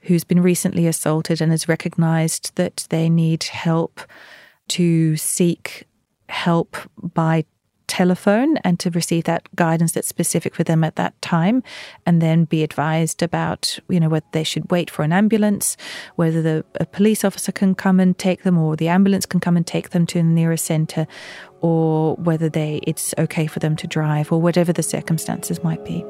who's 0.00 0.24
been 0.24 0.42
recently 0.42 0.86
assaulted 0.86 1.40
and 1.40 1.50
has 1.50 1.68
recognized 1.68 2.54
that 2.56 2.86
they 2.90 3.08
need 3.08 3.44
help 3.44 4.00
to 4.68 5.16
seek 5.16 5.86
help 6.28 6.76
by 7.02 7.44
telephone 7.88 8.56
and 8.58 8.78
to 8.78 8.90
receive 8.90 9.24
that 9.24 9.48
guidance 9.56 9.92
that's 9.92 10.06
specific 10.06 10.54
for 10.54 10.62
them 10.62 10.84
at 10.84 10.96
that 10.96 11.20
time 11.20 11.62
and 12.06 12.22
then 12.22 12.44
be 12.44 12.62
advised 12.62 13.22
about 13.22 13.78
you 13.88 13.98
know 13.98 14.08
whether 14.08 14.26
they 14.32 14.44
should 14.44 14.70
wait 14.70 14.90
for 14.90 15.02
an 15.02 15.12
ambulance 15.12 15.76
whether 16.16 16.40
the 16.42 16.64
a 16.80 16.86
police 16.86 17.24
officer 17.24 17.50
can 17.50 17.74
come 17.74 17.98
and 17.98 18.18
take 18.18 18.42
them 18.42 18.56
or 18.56 18.76
the 18.76 18.88
ambulance 18.88 19.26
can 19.26 19.40
come 19.40 19.56
and 19.56 19.66
take 19.66 19.90
them 19.90 20.06
to 20.06 20.18
the 20.18 20.22
nearest 20.22 20.64
center 20.64 21.06
or 21.60 22.14
whether 22.16 22.48
they 22.48 22.80
it's 22.86 23.14
okay 23.18 23.46
for 23.46 23.58
them 23.58 23.74
to 23.74 23.86
drive 23.86 24.30
or 24.30 24.40
whatever 24.40 24.72
the 24.72 24.82
circumstances 24.82 25.64
might 25.64 25.84
be 25.84 26.04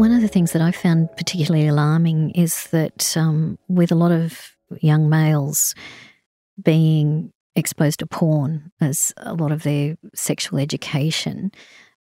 One 0.00 0.12
of 0.12 0.22
the 0.22 0.28
things 0.28 0.52
that 0.52 0.62
I 0.62 0.70
found 0.70 1.14
particularly 1.14 1.68
alarming 1.68 2.30
is 2.30 2.68
that 2.68 3.14
um, 3.18 3.58
with 3.68 3.92
a 3.92 3.94
lot 3.94 4.12
of 4.12 4.56
young 4.80 5.10
males 5.10 5.74
being 6.62 7.34
exposed 7.54 7.98
to 7.98 8.06
porn 8.06 8.72
as 8.80 9.12
a 9.18 9.34
lot 9.34 9.52
of 9.52 9.62
their 9.62 9.98
sexual 10.14 10.58
education, 10.58 11.52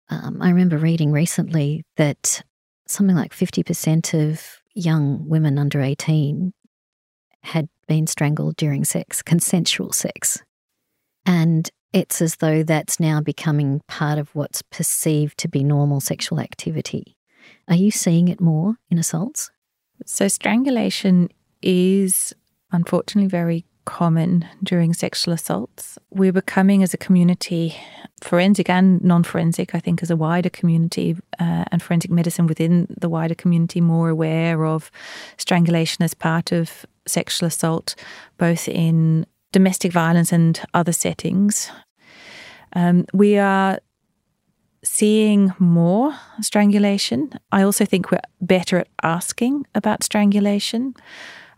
um, 0.09 0.41
I 0.41 0.49
remember 0.49 0.79
reading 0.79 1.11
recently 1.11 1.85
that 1.97 2.41
something 2.87 3.15
like 3.15 3.31
50% 3.31 4.27
of 4.27 4.41
young 4.73 5.29
women 5.29 5.59
under 5.59 5.79
18 5.79 6.51
had 7.43 7.69
been 7.87 8.07
strangled 8.07 8.55
during 8.55 8.85
sex, 8.85 9.21
consensual 9.21 9.91
sex. 9.91 10.41
And 11.27 11.69
it's 11.93 12.23
as 12.23 12.37
though 12.37 12.63
that's 12.63 12.99
now 12.99 13.21
becoming 13.21 13.81
part 13.87 14.17
of 14.17 14.33
what's 14.33 14.63
perceived 14.63 15.37
to 15.37 15.47
be 15.47 15.63
normal 15.63 16.01
sexual 16.01 16.39
activity. 16.39 17.15
Are 17.67 17.75
you 17.75 17.91
seeing 17.91 18.27
it 18.27 18.41
more 18.41 18.75
in 18.89 18.97
assaults? 18.97 19.51
So, 20.05 20.27
strangulation 20.27 21.29
is 21.61 22.33
unfortunately 22.71 23.29
very 23.29 23.65
common 23.85 24.45
during 24.61 24.93
sexual 24.93 25.33
assaults. 25.33 25.97
We're 26.09 26.33
becoming, 26.33 26.83
as 26.83 26.93
a 26.93 26.97
community, 26.97 27.75
forensic 28.21 28.69
and 28.69 29.01
non 29.01 29.23
forensic, 29.23 29.75
I 29.75 29.79
think, 29.79 30.01
as 30.03 30.11
a 30.11 30.15
wider 30.15 30.49
community 30.49 31.15
uh, 31.39 31.65
and 31.71 31.81
forensic 31.81 32.11
medicine 32.11 32.47
within 32.47 32.87
the 32.99 33.09
wider 33.09 33.35
community, 33.35 33.81
more 33.81 34.09
aware 34.09 34.65
of 34.65 34.91
strangulation 35.37 36.03
as 36.03 36.13
part 36.13 36.51
of 36.51 36.85
sexual 37.07 37.47
assault, 37.47 37.95
both 38.37 38.67
in 38.67 39.25
domestic 39.51 39.91
violence 39.91 40.31
and 40.31 40.59
other 40.73 40.93
settings. 40.93 41.71
Um, 42.75 43.05
we 43.13 43.37
are 43.37 43.79
seeing 44.83 45.53
more 45.59 46.13
strangulation. 46.41 47.31
I 47.51 47.63
also 47.63 47.85
think 47.85 48.11
we're 48.11 48.19
better 48.41 48.79
at 48.79 48.87
asking 49.01 49.65
about 49.73 50.03
strangulation. 50.03 50.93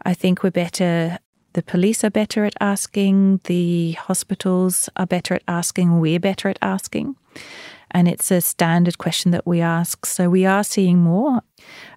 I 0.05 0.13
think 0.13 0.43
we're 0.43 0.51
better, 0.51 1.17
the 1.53 1.63
police 1.63 2.03
are 2.03 2.11
better 2.11 2.45
at 2.45 2.53
asking, 2.59 3.41
the 3.45 3.93
hospitals 3.93 4.89
are 4.95 5.07
better 5.07 5.34
at 5.34 5.43
asking, 5.47 5.99
we're 5.99 6.19
better 6.19 6.49
at 6.49 6.59
asking. 6.61 7.15
And 7.91 8.07
it's 8.07 8.30
a 8.30 8.41
standard 8.41 8.97
question 8.97 9.32
that 9.32 9.47
we 9.47 9.61
ask. 9.61 10.05
So 10.05 10.30
we 10.30 10.45
are 10.45 10.63
seeing 10.63 10.99
more. 10.99 11.41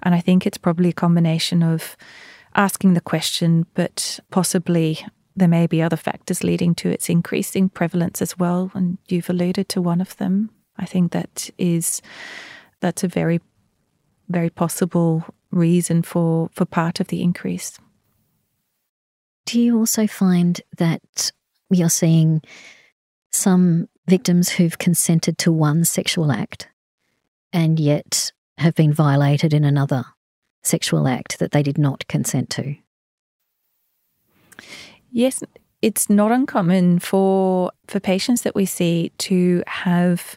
And 0.03 0.15
I 0.15 0.21
think 0.21 0.47
it's 0.47 0.59
probably 0.59 0.91
a 0.91 0.95
combination 0.95 1.63
of 1.63 1.97
asking 2.55 2.95
the 2.95 3.01
question, 3.01 3.67
but 3.75 4.21
possibly 4.31 5.05
there 5.37 5.49
may 5.49 5.67
be 5.67 5.83
other 5.83 5.97
factors 5.97 6.43
leading 6.43 6.75
to 6.77 6.89
its 6.89 7.09
increasing 7.09 7.69
prevalence 7.69 8.23
as 8.23 8.39
well. 8.39 8.71
And 8.75 8.99
you've 9.09 9.29
alluded 9.29 9.69
to 9.71 9.83
one 9.83 10.01
of 10.01 10.17
them. 10.17 10.51
I 10.79 10.85
think 10.85 11.13
that 11.13 11.51
is 11.59 12.01
that's 12.81 13.05
a 13.05 13.09
very, 13.09 13.41
very 14.29 14.51
possible 14.51 15.25
reason 15.51 16.03
for, 16.03 16.49
for 16.53 16.65
part 16.65 17.01
of 17.01 17.09
the 17.09 17.23
increase. 17.23 17.79
Do 19.47 19.61
you 19.61 19.79
also 19.79 20.07
find 20.07 20.61
that 20.77 21.33
you're 21.71 21.89
seeing 21.89 22.43
some 23.33 23.89
victims 24.07 24.49
who've 24.51 24.79
consented 24.79 25.39
to 25.39 25.53
one 25.53 25.85
sexual 25.85 26.31
act 26.31 26.69
and 27.53 27.81
yet 27.81 28.33
have 28.59 28.75
been 28.75 28.93
violated 28.93 29.55
in 29.55 29.65
another 29.65 30.05
sexual 30.63 31.09
act 31.09 31.39
that 31.39 31.53
they 31.53 31.63
did 31.63 31.79
not 31.79 32.07
consent 32.09 32.51
to? 32.51 32.77
Yes, 35.11 35.43
it's 35.83 36.11
not 36.11 36.33
uncommon 36.33 36.99
for 36.99 37.71
for 37.87 38.01
patients 38.01 38.43
that 38.43 38.55
we 38.55 38.67
see 38.67 39.13
to 39.19 39.63
have 39.67 40.37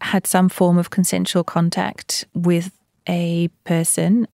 had 0.00 0.26
some 0.26 0.48
form 0.48 0.78
of 0.78 0.90
consensual 0.90 1.44
contact 1.44 2.24
with 2.34 2.70
a 3.08 3.48
person 3.64 4.28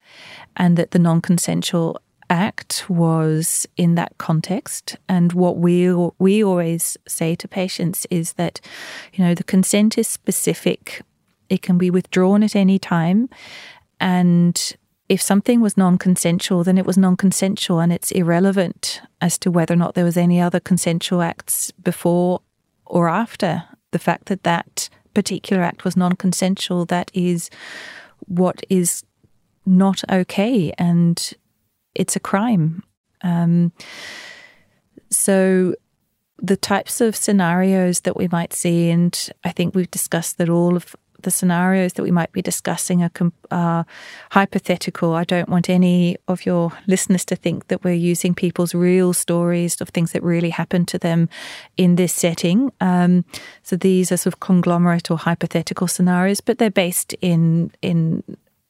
and 0.57 0.77
that 0.77 0.91
the 0.91 0.99
non-consensual 0.99 1.99
act 2.29 2.89
was 2.89 3.67
in 3.75 3.95
that 3.95 4.17
context. 4.17 4.97
And 5.09 5.33
what 5.33 5.57
we 5.57 5.93
we 6.17 6.43
always 6.43 6.97
say 7.07 7.35
to 7.35 7.47
patients 7.47 8.07
is 8.09 8.33
that, 8.33 8.61
you 9.13 9.23
know, 9.23 9.35
the 9.35 9.43
consent 9.43 9.97
is 9.97 10.07
specific. 10.07 11.01
It 11.49 11.61
can 11.61 11.77
be 11.77 11.91
withdrawn 11.91 12.43
at 12.43 12.55
any 12.55 12.79
time, 12.79 13.29
and 13.99 14.75
if 15.11 15.21
something 15.21 15.59
was 15.59 15.75
non-consensual, 15.75 16.63
then 16.63 16.77
it 16.77 16.85
was 16.85 16.97
non-consensual, 16.97 17.81
and 17.81 17.91
it's 17.91 18.11
irrelevant 18.11 19.01
as 19.19 19.37
to 19.37 19.51
whether 19.51 19.73
or 19.73 19.77
not 19.77 19.93
there 19.93 20.05
was 20.05 20.15
any 20.15 20.39
other 20.39 20.61
consensual 20.61 21.21
acts 21.21 21.69
before 21.71 22.39
or 22.85 23.09
after 23.09 23.65
the 23.91 23.99
fact 23.99 24.27
that 24.27 24.43
that 24.43 24.89
particular 25.13 25.63
act 25.63 25.83
was 25.83 25.97
non-consensual. 25.97 26.85
That 26.85 27.11
is 27.13 27.49
what 28.19 28.61
is 28.69 29.03
not 29.65 30.01
okay, 30.09 30.71
and 30.77 31.33
it's 31.93 32.15
a 32.15 32.21
crime. 32.21 32.81
Um, 33.21 33.73
so 35.09 35.75
the 36.37 36.55
types 36.55 37.01
of 37.01 37.17
scenarios 37.17 37.99
that 38.01 38.15
we 38.15 38.29
might 38.29 38.53
see, 38.53 38.89
and 38.89 39.29
I 39.43 39.51
think 39.51 39.75
we've 39.75 39.91
discussed 39.91 40.37
that 40.37 40.47
all 40.47 40.77
of 40.77 40.95
the 41.23 41.31
scenarios 41.31 41.93
that 41.93 42.03
we 42.03 42.11
might 42.11 42.31
be 42.31 42.41
discussing 42.41 43.09
are, 43.51 43.85
hypothetical. 44.31 45.13
I 45.13 45.23
don't 45.23 45.49
want 45.49 45.69
any 45.69 46.17
of 46.27 46.45
your 46.45 46.71
listeners 46.87 47.25
to 47.25 47.35
think 47.35 47.67
that 47.67 47.83
we're 47.83 47.93
using 47.93 48.33
people's 48.33 48.73
real 48.73 49.13
stories 49.13 49.81
of 49.81 49.89
things 49.89 50.11
that 50.11 50.23
really 50.23 50.49
happened 50.49 50.87
to 50.89 50.97
them 50.97 51.29
in 51.77 51.95
this 51.95 52.13
setting. 52.13 52.71
Um, 52.79 53.25
so 53.63 53.75
these 53.75 54.11
are 54.11 54.17
sort 54.17 54.33
of 54.33 54.39
conglomerate 54.39 55.11
or 55.11 55.17
hypothetical 55.17 55.87
scenarios, 55.87 56.41
but 56.41 56.57
they're 56.57 56.69
based 56.71 57.13
in 57.21 57.71
in 57.81 58.23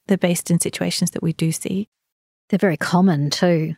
they're 0.07 0.17
based 0.17 0.51
in 0.51 0.59
situations 0.59 1.11
that 1.11 1.23
we 1.23 1.33
do 1.33 1.51
see. 1.51 1.87
They're 2.49 2.59
very 2.59 2.77
common 2.77 3.29
too, 3.29 3.75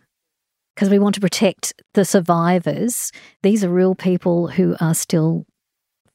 because 0.73 0.89
we 0.89 0.99
want 0.99 1.15
to 1.15 1.21
protect 1.21 1.73
the 1.93 2.05
survivors. 2.05 3.11
These 3.43 3.63
are 3.63 3.69
real 3.69 3.93
people 3.95 4.47
who 4.47 4.75
are 4.79 4.95
still 4.95 5.45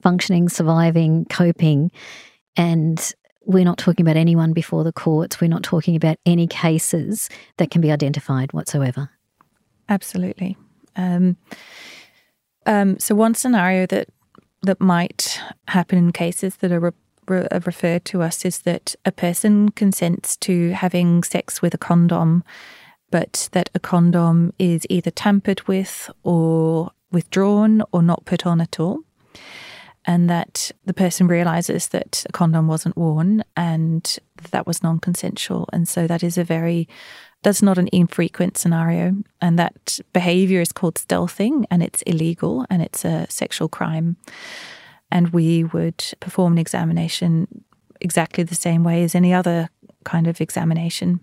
functioning, 0.01 0.49
surviving, 0.49 1.25
coping. 1.25 1.91
And 2.55 3.13
we're 3.45 3.65
not 3.65 3.77
talking 3.77 4.05
about 4.05 4.17
anyone 4.17 4.53
before 4.53 4.83
the 4.83 4.91
courts. 4.91 5.41
We're 5.41 5.47
not 5.47 5.63
talking 5.63 5.95
about 5.95 6.17
any 6.25 6.47
cases 6.47 7.29
that 7.57 7.71
can 7.71 7.81
be 7.81 7.91
identified 7.91 8.53
whatsoever. 8.53 9.09
Absolutely. 9.87 10.57
Um, 10.95 11.37
um, 12.65 12.99
so 12.99 13.15
one 13.15 13.33
scenario 13.33 13.85
that 13.87 14.09
that 14.61 14.81
might 14.81 15.41
happen 15.69 15.97
in 15.97 16.11
cases 16.11 16.57
that 16.57 16.71
are 16.71 16.79
re- 16.79 16.91
re- 17.27 17.47
referred 17.65 18.03
to 18.05 18.21
us 18.21 18.43
is 18.43 18.59
that 18.59 18.93
a 19.05 19.11
person 19.11 19.69
consents 19.69 20.35
to 20.37 20.71
having 20.71 21.23
sex 21.23 21.61
with 21.61 21.73
a 21.73 21.77
condom, 21.77 22.43
but 23.09 23.47
that 23.53 23.69
a 23.73 23.79
condom 23.79 24.53
is 24.59 24.85
either 24.89 25.11
tampered 25.11 25.65
with 25.67 26.09
or 26.23 26.91
withdrawn 27.11 27.81
or 27.93 28.03
not 28.03 28.25
put 28.25 28.45
on 28.45 28.59
at 28.59 28.79
all 28.79 28.99
and 30.09 30.27
that 30.27 30.71
the 30.85 30.93
person 30.93 31.27
realizes 31.27 31.89
that 31.89 32.25
a 32.27 32.31
condom 32.31 32.67
wasn't 32.67 32.97
worn 32.97 33.43
and 33.55 34.17
that 34.49 34.65
was 34.65 34.81
non 34.81 34.97
consensual. 34.97 35.69
And 35.71 35.87
so 35.87 36.07
that 36.07 36.23
is 36.23 36.35
a 36.35 36.43
very, 36.43 36.87
that's 37.43 37.61
not 37.61 37.77
an 37.77 37.89
infrequent 37.93 38.57
scenario. 38.57 39.13
And 39.39 39.59
that 39.59 39.99
behavior 40.11 40.61
is 40.61 40.71
called 40.71 40.95
stealthing 40.95 41.65
and 41.69 41.83
it's 41.83 42.01
illegal 42.07 42.65
and 42.71 42.81
it's 42.81 43.05
a 43.05 43.27
sexual 43.29 43.69
crime. 43.69 44.17
And 45.11 45.29
we 45.29 45.63
would 45.65 46.03
perform 46.19 46.53
an 46.53 46.57
examination 46.57 47.63
exactly 48.01 48.43
the 48.43 48.55
same 48.55 48.83
way 48.83 49.03
as 49.03 49.13
any 49.13 49.31
other 49.31 49.69
kind 50.05 50.25
of 50.25 50.41
examination. 50.41 51.19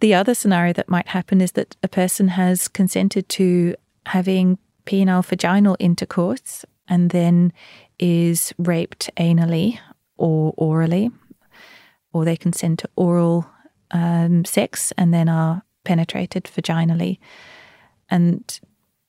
The 0.00 0.14
other 0.14 0.34
scenario 0.34 0.72
that 0.72 0.88
might 0.88 1.08
happen 1.08 1.42
is 1.42 1.52
that 1.52 1.76
a 1.82 1.88
person 1.88 2.28
has 2.28 2.68
consented 2.68 3.28
to 3.30 3.74
having 4.06 4.56
penile 4.86 5.22
vaginal 5.22 5.76
intercourse 5.78 6.64
and 6.90 7.10
then 7.10 7.52
is 7.98 8.52
raped 8.58 9.10
anally 9.16 9.78
or 10.18 10.52
orally, 10.58 11.10
or 12.12 12.24
they 12.24 12.36
consent 12.36 12.80
to 12.80 12.90
oral 12.96 13.48
um, 13.92 14.44
sex 14.44 14.92
and 14.98 15.14
then 15.14 15.28
are 15.28 15.62
penetrated 15.84 16.44
vaginally, 16.44 17.18
and 18.10 18.60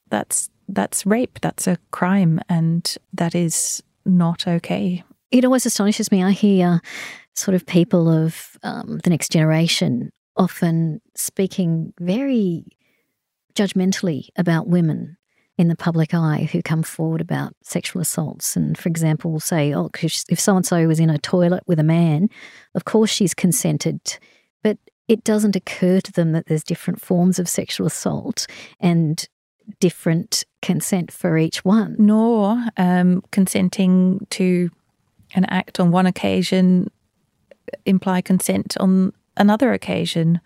that's 0.09 0.49
that's 0.69 1.05
rape. 1.05 1.39
That's 1.41 1.67
a 1.67 1.77
crime, 1.91 2.39
and 2.47 2.95
that 3.13 3.36
is 3.36 3.84
not 4.05 4.47
okay. 4.47 5.03
It 5.32 5.43
always 5.43 5.65
astonishes 5.65 6.11
me. 6.11 6.23
I 6.23 6.32
hear 6.32 6.82
sort 7.36 7.55
of 7.55 7.65
people 7.65 8.09
of 8.09 8.57
um, 8.63 8.99
the 9.03 9.09
next 9.09 9.32
generation 9.32 10.11
often 10.36 11.01
speaking 11.15 11.93
very 11.99 12.65
judgmentally 13.53 14.27
about 14.38 14.67
women 14.67 15.17
in 15.57 15.67
the 15.67 15.75
public 15.75 16.13
eye 16.13 16.49
who 16.51 16.61
come 16.61 16.83
forward 16.83 17.21
about 17.21 17.53
sexual 17.61 18.01
assaults. 18.01 18.55
And 18.55 18.77
for 18.77 18.89
example, 18.89 19.39
say, 19.39 19.73
oh, 19.73 19.89
if 20.01 20.39
so 20.39 20.55
and 20.55 20.65
so 20.65 20.87
was 20.87 20.99
in 20.99 21.09
a 21.09 21.17
toilet 21.17 21.63
with 21.67 21.79
a 21.79 21.83
man, 21.83 22.29
of 22.73 22.85
course 22.85 23.09
she's 23.09 23.33
consented. 23.33 24.17
But 24.63 24.77
it 25.07 25.23
doesn't 25.23 25.55
occur 25.55 25.99
to 26.01 26.11
them 26.11 26.31
that 26.31 26.47
there's 26.47 26.63
different 26.63 27.01
forms 27.01 27.37
of 27.37 27.49
sexual 27.49 27.87
assault 27.87 28.47
and 28.79 29.27
different 29.79 30.43
consent 30.61 31.11
for 31.11 31.37
each 31.37 31.63
one. 31.63 31.95
Nor 31.99 32.63
um, 32.77 33.23
consenting 33.31 34.25
to 34.31 34.69
an 35.35 35.45
act 35.45 35.79
on 35.79 35.91
one 35.91 36.05
occasion 36.05 36.89
imply 37.85 38.21
consent 38.21 38.75
on 38.79 39.13
another 39.37 39.73
occasion 39.73 40.41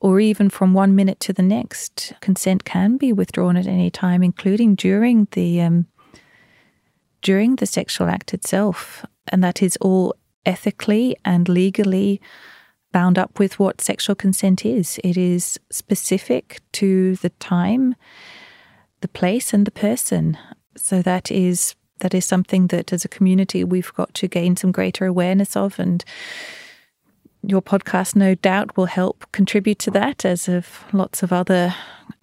or 0.00 0.18
even 0.18 0.48
from 0.48 0.72
one 0.72 0.94
minute 0.94 1.20
to 1.20 1.32
the 1.32 1.42
next. 1.42 2.14
Consent 2.20 2.64
can 2.64 2.96
be 2.96 3.12
withdrawn 3.12 3.56
at 3.56 3.66
any 3.66 3.90
time, 3.90 4.22
including 4.22 4.74
during 4.74 5.28
the 5.32 5.60
um, 5.60 5.86
during 7.22 7.56
the 7.56 7.66
sexual 7.66 8.08
act 8.08 8.32
itself, 8.32 9.04
and 9.28 9.44
that 9.44 9.62
is 9.62 9.76
all 9.80 10.14
ethically 10.46 11.16
and 11.24 11.48
legally 11.48 12.20
bound 12.92 13.18
up 13.18 13.38
with 13.38 13.58
what 13.58 13.80
sexual 13.80 14.14
consent 14.14 14.64
is. 14.64 14.98
It 15.04 15.16
is 15.16 15.60
specific 15.70 16.60
to 16.72 17.16
the 17.16 17.30
time, 17.30 17.94
the 19.00 19.08
place, 19.08 19.52
and 19.52 19.66
the 19.66 19.70
person. 19.70 20.38
So 20.76 21.02
that 21.02 21.30
is 21.30 21.74
that 21.98 22.14
is 22.14 22.24
something 22.24 22.68
that, 22.68 22.92
as 22.92 23.04
a 23.04 23.08
community, 23.08 23.62
we've 23.62 23.92
got 23.94 24.14
to 24.14 24.28
gain 24.28 24.56
some 24.56 24.72
greater 24.72 25.04
awareness 25.04 25.56
of 25.56 25.78
and 25.78 26.02
your 27.42 27.62
podcast 27.62 28.16
no 28.16 28.34
doubt 28.34 28.76
will 28.76 28.86
help 28.86 29.26
contribute 29.32 29.78
to 29.80 29.90
that 29.92 30.24
as 30.24 30.48
of 30.48 30.84
lots 30.92 31.22
of 31.22 31.32
other 31.32 31.74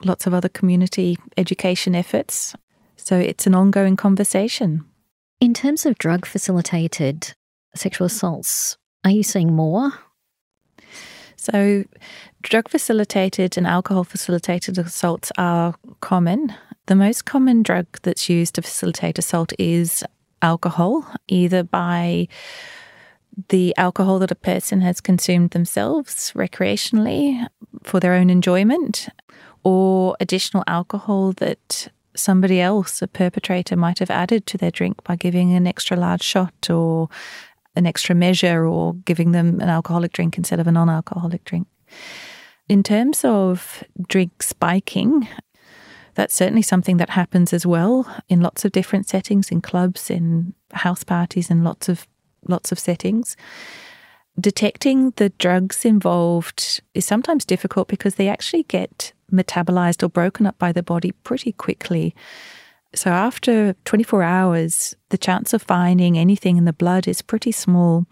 lots 0.04 0.28
of 0.28 0.34
other 0.34 0.50
community 0.50 1.18
education 1.38 1.96
efforts. 1.96 2.56
So 2.98 3.18
it's 3.18 3.48
an 3.48 3.56
ongoing 3.56 3.96
conversation. 3.96 4.86
In 5.40 5.54
terms 5.54 5.86
of 5.86 5.98
drug 5.98 6.26
facilitated 6.26 7.34
sexual 7.76 8.08
assaults 8.08 8.78
are 9.04 9.12
you 9.12 9.24
seeing 9.24 9.54
more? 9.54 9.94
So 11.38 11.86
drug 12.42 12.68
facilitated 12.68 13.58
and 13.58 13.66
alcohol 13.66 14.04
facilitated 14.04 14.78
assaults 14.78 15.32
are 15.38 15.76
common. 16.02 16.54
The 16.88 16.96
most 16.96 17.26
common 17.26 17.64
drug 17.64 17.86
that's 18.04 18.30
used 18.30 18.56
to 18.56 18.62
facilitate 18.62 19.18
assault 19.18 19.54
is 19.58 20.04
alcohol 20.42 21.10
either 21.28 21.64
by 21.64 22.28
the 23.50 23.76
alcohol 23.78 24.20
that 24.20 24.32
a 24.32 24.36
person 24.36 24.82
has 24.82 25.00
consumed 25.00 25.52
themselves 25.52 26.32
recreationally 26.36 27.46
for 27.84 28.00
their 28.00 28.14
own 28.14 28.30
enjoyment, 28.30 29.10
or 29.64 30.16
additional 30.20 30.64
alcohol 30.68 31.34
that 31.34 31.90
somebody 32.16 32.60
else, 32.60 33.02
a 33.02 33.08
perpetrator, 33.08 33.76
might 33.76 34.00
have 34.00 34.10
added 34.10 34.46
to 34.48 34.58
their 34.58 34.72
drink 34.72 35.04
by 35.04 35.16
giving 35.16 35.54
an 35.54 35.68
extra 35.68 35.96
large 35.96 36.24
shot 36.24 36.70
or 36.70 37.10
an 37.76 37.86
extra 37.86 38.16
measure 38.16 38.66
or 38.66 38.94
giving 39.06 39.32
them 39.32 39.60
an 39.62 39.70
alcoholic 39.70 40.12
drink 40.14 40.38
instead 40.38 40.60
of 40.60 40.68
a 40.68 40.72
non 40.72 40.90
alcoholic 40.90 41.44
drink. 41.46 41.68
In 42.68 42.84
terms 42.84 43.24
of 43.24 43.84
drink 44.08 44.42
spiking, 44.42 45.28
that's 46.16 46.34
certainly 46.34 46.64
something 46.64 46.98
that 46.98 47.12
happens 47.12 47.54
as 47.54 47.66
well 47.66 48.12
in 48.28 48.42
lots 48.42 48.66
of 48.66 48.72
different 48.72 49.08
settings, 49.08 49.52
in 49.52 49.62
clubs, 49.62 50.10
in 50.10 50.54
house 50.74 51.04
parties, 51.04 51.52
and 51.52 51.64
lots 51.64 51.88
of 51.88 52.08
lots 52.48 52.72
of 52.72 52.80
settings. 52.80 53.36
Detecting 54.40 55.12
the 55.12 55.30
drugs 55.30 55.84
involved 55.84 56.82
is 56.94 57.06
sometimes 57.06 57.44
difficult 57.44 57.88
because 57.88 58.16
they 58.16 58.28
actually 58.28 58.64
get 58.64 59.14
metabolized 59.32 60.04
or 60.04 60.10
broken 60.10 60.46
up 60.46 60.58
by 60.60 60.72
the 60.72 60.84
body 60.84 61.12
pretty 61.12 61.52
quickly. 61.52 62.16
So, 62.94 63.10
after 63.10 63.74
24 63.86 64.24
hours, 64.24 64.96
the 65.10 65.18
chance 65.18 65.54
of 65.54 65.62
finding 65.62 66.18
anything 66.18 66.58
in 66.58 66.66
the 66.66 66.74
blood 66.74 67.08
is 67.08 67.22
pretty 67.22 67.52
small. 67.52 68.06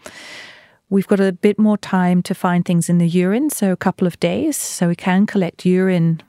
We've 0.89 1.07
got 1.07 1.19
a 1.19 1.31
bit 1.31 1.57
more 1.57 1.77
time 1.77 2.21
to 2.23 2.35
find 2.35 2.65
things 2.65 2.89
in 2.89 2.97
the 2.97 3.07
urine, 3.07 3.49
so 3.49 3.71
a 3.71 3.77
couple 3.77 4.05
of 4.05 4.19
days. 4.19 4.57
So, 4.57 4.87
we 4.87 4.95
can 4.95 5.25
collect 5.25 5.65
urine, 5.65 6.21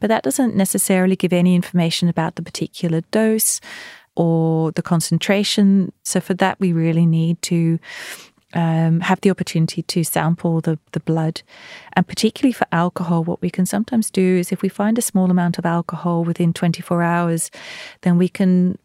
but 0.00 0.08
that 0.08 0.24
doesn't 0.24 0.56
necessarily 0.56 1.16
give 1.16 1.32
any 1.32 1.54
information 1.54 2.08
about 2.08 2.34
the 2.36 2.42
particular 2.42 3.02
dose 3.10 3.60
or 4.16 4.72
the 4.72 4.82
concentration. 4.82 5.92
So, 6.02 6.20
for 6.20 6.34
that, 6.34 6.60
we 6.60 6.72
really 6.72 7.06
need 7.06 7.40
to 7.42 7.78
um, 8.54 9.00
have 9.00 9.20
the 9.20 9.30
opportunity 9.30 9.82
to 9.82 10.04
sample 10.04 10.60
the, 10.60 10.78
the 10.92 11.00
blood. 11.00 11.42
And 11.94 12.06
particularly 12.06 12.52
for 12.52 12.66
alcohol, 12.72 13.24
what 13.24 13.42
we 13.42 13.50
can 13.50 13.66
sometimes 13.66 14.10
do 14.10 14.36
is 14.38 14.52
if 14.52 14.62
we 14.62 14.68
find 14.68 14.96
a 14.96 15.02
small 15.02 15.30
amount 15.30 15.58
of 15.58 15.66
alcohol 15.66 16.24
within 16.24 16.52
24 16.52 17.02
hours, 17.02 17.50
then 18.02 18.16
we 18.16 18.28
can 18.28 18.78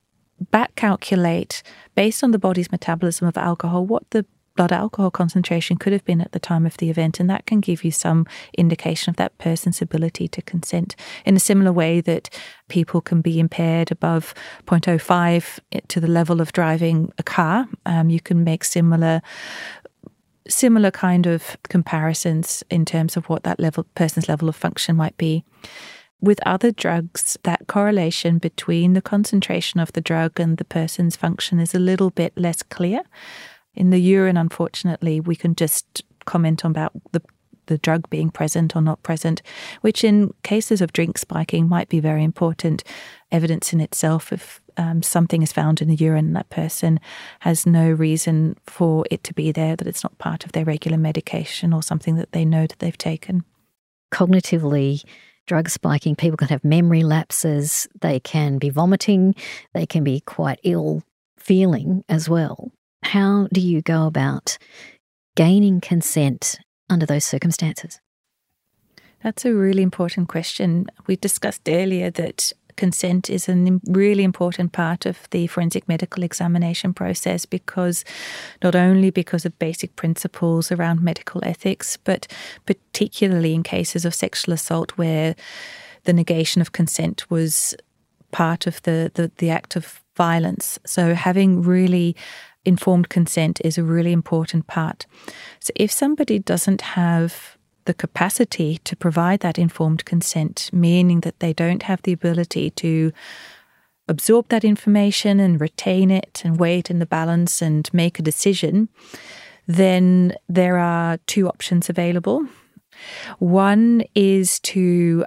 back 0.52 0.76
calculate 0.76 1.62
based 1.96 2.24
on 2.24 2.32
the 2.32 2.40
body's 2.40 2.72
metabolism 2.72 3.28
of 3.28 3.38
alcohol 3.38 3.86
what 3.86 4.10
the 4.12 4.26
blood 4.56 4.72
alcohol 4.72 5.12
concentration 5.12 5.78
could 5.78 5.94
have 5.94 6.06
been 6.06 6.22
at 6.22 6.32
the 6.32 6.40
time 6.40 6.66
of 6.66 6.78
the 6.78 6.90
event, 6.90 7.20
and 7.20 7.30
that 7.30 7.46
can 7.46 7.60
give 7.60 7.84
you 7.84 7.92
some 7.92 8.26
indication 8.58 9.10
of 9.10 9.16
that 9.18 9.38
person's 9.38 9.82
ability 9.82 10.28
to 10.28 10.42
consent. 10.42 10.96
In 11.26 11.36
a 11.36 11.40
similar 11.40 11.72
way 11.72 12.02
that 12.02 12.30
people 12.68 13.02
can 13.02 13.22
be 13.22 13.40
impaired 13.40 13.92
above 13.92 14.34
0.05 14.66 15.60
to 15.88 16.00
the 16.00 16.08
level 16.08 16.42
of 16.42 16.52
driving 16.52 17.12
a 17.18 17.24
car, 17.24 17.68
um, 17.86 18.10
you 18.10 18.20
can 18.20 18.44
make 18.44 18.64
similar 18.64 19.22
similar 20.48 20.90
kind 20.90 21.28
of 21.28 21.58
comparisons 21.70 22.64
in 22.72 22.84
terms 22.84 23.16
of 23.16 23.30
what 23.30 23.44
that 23.44 23.60
level 23.60 23.86
person's 23.94 24.28
level 24.28 24.50
of 24.50 24.56
function 24.56 24.96
might 24.96 25.16
be. 25.18 25.44
With 26.22 26.40
other 26.46 26.72
drugs, 26.72 27.38
that 27.44 27.68
correlation 27.68 28.40
between 28.40 28.94
the 28.94 29.02
concentration 29.02 29.80
of 29.80 29.94
the 29.94 30.02
drug 30.02 30.40
and 30.40 30.58
the 30.58 30.66
person's 30.66 31.16
function 31.16 31.60
is 31.60 31.74
a 31.74 31.80
little 31.80 32.10
bit 32.10 32.34
less 32.36 32.62
clear. 32.62 33.02
In 33.80 33.92
the 33.92 33.98
urine, 33.98 34.38
unfortunately, 34.38 35.22
we 35.22 35.38
can 35.38 35.56
just 35.56 36.04
comment 36.26 36.64
on 36.66 36.72
about 36.72 36.92
the 37.14 37.22
the 37.68 37.78
drug 37.78 38.10
being 38.10 38.32
present 38.32 38.76
or 38.76 38.82
not 38.82 39.02
present, 39.04 39.44
which 39.82 40.04
in 40.04 40.34
cases 40.42 40.82
of 40.82 40.92
drink 40.92 41.20
spiking 41.20 41.70
might 41.70 41.88
be 41.88 42.00
very 42.00 42.24
important 42.24 42.84
evidence 43.32 43.72
in 43.72 43.80
itself. 43.80 44.34
If 44.34 44.60
um, 44.76 45.04
something 45.04 45.44
is 45.44 45.54
found 45.54 45.80
in 45.80 45.88
the 45.88 45.96
urine 45.96 46.34
that 46.34 46.50
person 46.50 47.00
has 47.42 47.68
no 47.68 47.92
reason 47.92 48.58
for 48.66 49.06
it 49.12 49.24
to 49.26 49.36
be 49.36 49.52
there, 49.52 49.76
that 49.76 49.88
it's 49.88 50.04
not 50.04 50.18
part 50.18 50.46
of 50.46 50.52
their 50.52 50.66
regular 50.66 50.98
medication 50.98 51.72
or 51.72 51.84
something 51.84 52.16
that 52.16 52.32
they 52.32 52.44
know 52.44 52.66
that 52.66 52.80
they've 52.80 52.98
taken. 52.98 53.44
Cognitively, 54.12 55.04
drug 55.46 55.70
spiking, 55.70 56.16
people 56.16 56.38
can 56.38 56.48
have 56.48 56.64
memory 56.64 57.04
lapses, 57.04 57.88
they 58.02 58.20
can 58.20 58.58
be 58.58 58.72
vomiting, 58.72 59.36
they 59.76 59.86
can 59.86 60.04
be 60.04 60.22
quite 60.22 60.60
ill 60.64 61.04
feeling 61.38 62.04
as 62.10 62.28
well. 62.28 62.72
How 63.04 63.48
do 63.54 63.62
you 63.62 63.82
go 63.82 64.06
about 64.06 64.58
gaining 65.36 65.82
consent 65.82 66.60
under 66.90 67.06
those 67.06 67.26
circumstances? 67.26 68.00
That's 69.24 69.46
a 69.46 69.54
really 69.54 69.84
important 69.84 70.30
question. 70.30 70.88
We 71.08 71.16
discussed 71.16 71.68
earlier 71.68 72.10
that 72.12 72.54
consent 72.80 73.30
is 73.30 73.50
a 73.50 73.80
really 73.88 74.24
important 74.24 74.72
part 74.72 75.06
of 75.06 75.28
the 75.32 75.48
forensic 75.48 75.88
medical 75.90 76.24
examination 76.24 76.94
process 76.94 77.46
because 77.46 78.06
not 78.64 78.74
only 78.74 79.10
because 79.10 79.46
of 79.46 79.60
basic 79.60 79.98
principles 79.98 80.72
around 80.72 81.02
medical 81.02 81.44
ethics, 81.44 81.98
but 81.98 82.26
particularly 82.66 83.54
in 83.54 83.64
cases 83.64 84.06
of 84.06 84.16
sexual 84.16 84.54
assault 84.54 84.92
where 84.98 85.36
the 86.06 86.14
negation 86.14 86.62
of 86.62 86.72
consent 86.72 87.30
was 87.30 87.76
part 88.32 88.66
of 88.66 88.82
the, 88.84 89.12
the, 89.14 89.30
the 89.38 89.50
act 89.50 89.76
of 89.76 90.02
violence. 90.16 90.80
So 90.86 91.14
having 91.14 91.62
really 91.62 92.16
informed 92.66 93.10
consent 93.10 93.60
is 93.64 93.78
a 93.78 93.84
really 93.84 94.12
important 94.12 94.68
part. 94.68 95.06
So 95.60 95.72
if 95.76 95.92
somebody 95.92 96.40
doesn't 96.40 96.82
have 96.82 97.58
the 97.86 97.94
capacity 97.94 98.80
to 98.84 98.96
provide 98.96 99.40
that 99.40 99.58
informed 99.58 100.06
consent, 100.06 100.70
meaning 100.72 101.22
that 101.22 101.40
they 101.40 101.54
don't 101.54 101.84
have 101.84 102.02
the 102.04 102.14
ability 102.14 102.70
to 102.72 103.12
absorb 104.08 104.50
that 104.50 104.64
information 104.64 105.40
and 105.40 105.62
retain 105.62 106.12
it 106.12 106.42
and 106.44 106.60
weigh 106.60 106.80
it 106.80 106.90
in 106.90 107.00
the 107.00 107.06
balance 107.06 107.62
and 107.62 107.90
make 107.94 108.20
a 108.20 108.24
decision, 108.24 108.90
then 109.68 110.36
there 110.48 110.78
are 110.78 111.18
two 111.28 111.48
options 111.48 111.90
available. 111.90 112.46
One 113.38 114.04
is 114.16 114.60
to 114.62 115.26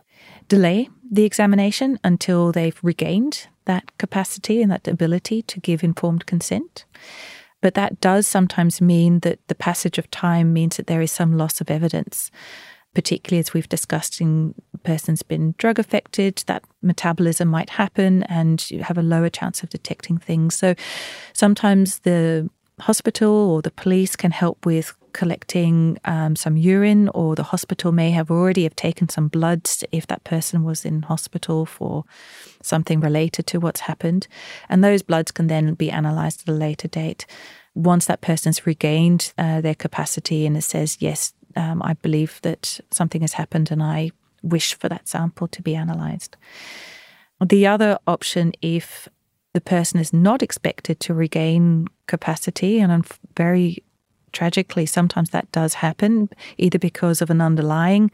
delay 0.49 0.89
the 1.11 1.25
examination 1.25 1.99
until 2.05 2.53
they've 2.53 2.79
regained 2.83 3.47
that 3.65 3.97
capacity 3.99 4.63
and 4.63 4.71
that 4.71 4.89
ability 4.89 5.43
to 5.43 5.61
give 5.61 5.83
informed 5.83 6.27
consent. 6.27 6.85
But 7.61 7.75
that 7.75 8.01
does 8.01 8.27
sometimes 8.27 8.81
mean 8.81 9.21
that 9.21 9.39
the 9.49 9.55
passage 9.55 9.99
of 9.99 10.11
time 10.11 10.53
means 10.53 10.77
that 10.77 10.89
there 10.89 11.01
is 11.01 11.13
some 11.13 11.39
loss 11.39 11.61
of 11.61 11.71
evidence, 11.71 12.31
particularly 12.93 13.39
as 13.39 13.55
we've 13.55 13.69
discussed 13.69 14.21
in 14.21 14.55
persons 14.83 15.23
been 15.23 15.55
drug 15.59 15.79
affected, 15.79 16.43
that 16.47 16.65
metabolism 16.83 17.49
might 17.49 17.71
happen 17.71 18.25
and 18.25 18.69
you 18.71 18.83
have 18.83 18.99
a 18.99 19.03
lower 19.03 19.31
chance 19.31 19.63
of 19.63 19.71
detecting 19.71 20.19
things. 20.19 20.57
So 20.57 20.75
sometimes 21.33 22.01
the 22.01 22.51
hospital 22.81 23.33
or 23.33 23.63
the 23.63 23.71
police 23.71 24.17
can 24.17 24.33
help 24.33 24.67
with 24.67 24.95
collecting 25.13 25.99
um, 26.05 26.37
some 26.37 26.57
urine, 26.57 27.09
or 27.11 27.35
the 27.35 27.43
hospital 27.43 27.93
may 27.93 28.11
have 28.11 28.31
already 28.31 28.63
have 28.65 28.77
taken 28.77 29.09
some 29.09 29.29
bloods 29.29 29.85
if 29.93 30.07
that 30.07 30.25
person 30.25 30.65
was 30.65 30.85
in 30.85 31.03
hospital 31.03 31.67
for 31.67 32.05
something 32.63 33.01
related 33.01 33.47
to 33.47 33.59
what's 33.59 33.81
happened, 33.81 34.27
and 34.69 34.83
those 34.83 35.03
bloods 35.03 35.31
can 35.31 35.47
then 35.47 35.75
be 35.75 35.91
analysed 35.91 36.43
at 36.43 36.53
a 36.53 36.57
later 36.57 36.89
date. 36.89 37.27
Once 37.75 38.07
that 38.07 38.21
person's 38.21 38.67
regained 38.67 39.33
uh, 39.39 39.61
their 39.61 39.75
capacity 39.75 40.47
and 40.47 40.57
it 40.57 40.63
says, 40.65 40.99
yes, 41.01 41.33
um, 41.57 41.83
I 41.83 41.95
believe 41.95 42.39
that 42.43 42.81
something 42.91 43.23
has 43.23 43.35
happened 43.35 43.71
and 43.71 43.83
I 43.83 44.11
wish 44.43 44.75
for 44.75 44.89
that 44.89 45.09
sample 45.09 45.49
to 45.49 45.63
be 45.63 45.75
analysed. 45.75 46.37
The 47.41 47.67
other 47.67 47.99
option, 48.07 48.53
if 48.61 49.09
the 49.55 49.61
person 49.61 50.01
is 50.01 50.13
not 50.13 50.43
expected 50.43 51.01
to 51.01 51.15
regain 51.15 51.89
capacity, 52.07 52.79
and 52.79 52.93
I'm 52.93 53.05
very 53.37 53.83
tragically, 54.33 54.87
sometimes 54.87 55.31
that 55.31 55.51
does 55.53 55.75
happen, 55.75 56.29
either 56.59 56.79
because 56.79 57.23
of 57.23 57.31
an 57.31 57.41
underlying 57.41 58.11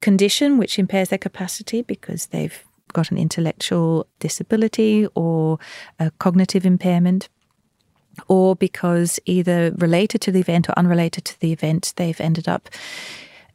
condition 0.00 0.58
which 0.58 0.78
impairs 0.78 1.08
their 1.08 1.18
capacity 1.18 1.82
because 1.82 2.26
they've 2.26 2.64
got 2.92 3.10
an 3.10 3.18
intellectual 3.18 4.06
disability 4.18 5.06
or 5.14 5.58
a 5.98 6.10
cognitive 6.12 6.64
impairment, 6.64 7.28
or 8.26 8.56
because 8.56 9.20
either 9.26 9.72
related 9.78 10.20
to 10.22 10.32
the 10.32 10.40
event 10.40 10.68
or 10.68 10.78
unrelated 10.78 11.24
to 11.24 11.40
the 11.40 11.52
event, 11.52 11.92
they've 11.96 12.20
ended 12.20 12.48
up 12.48 12.68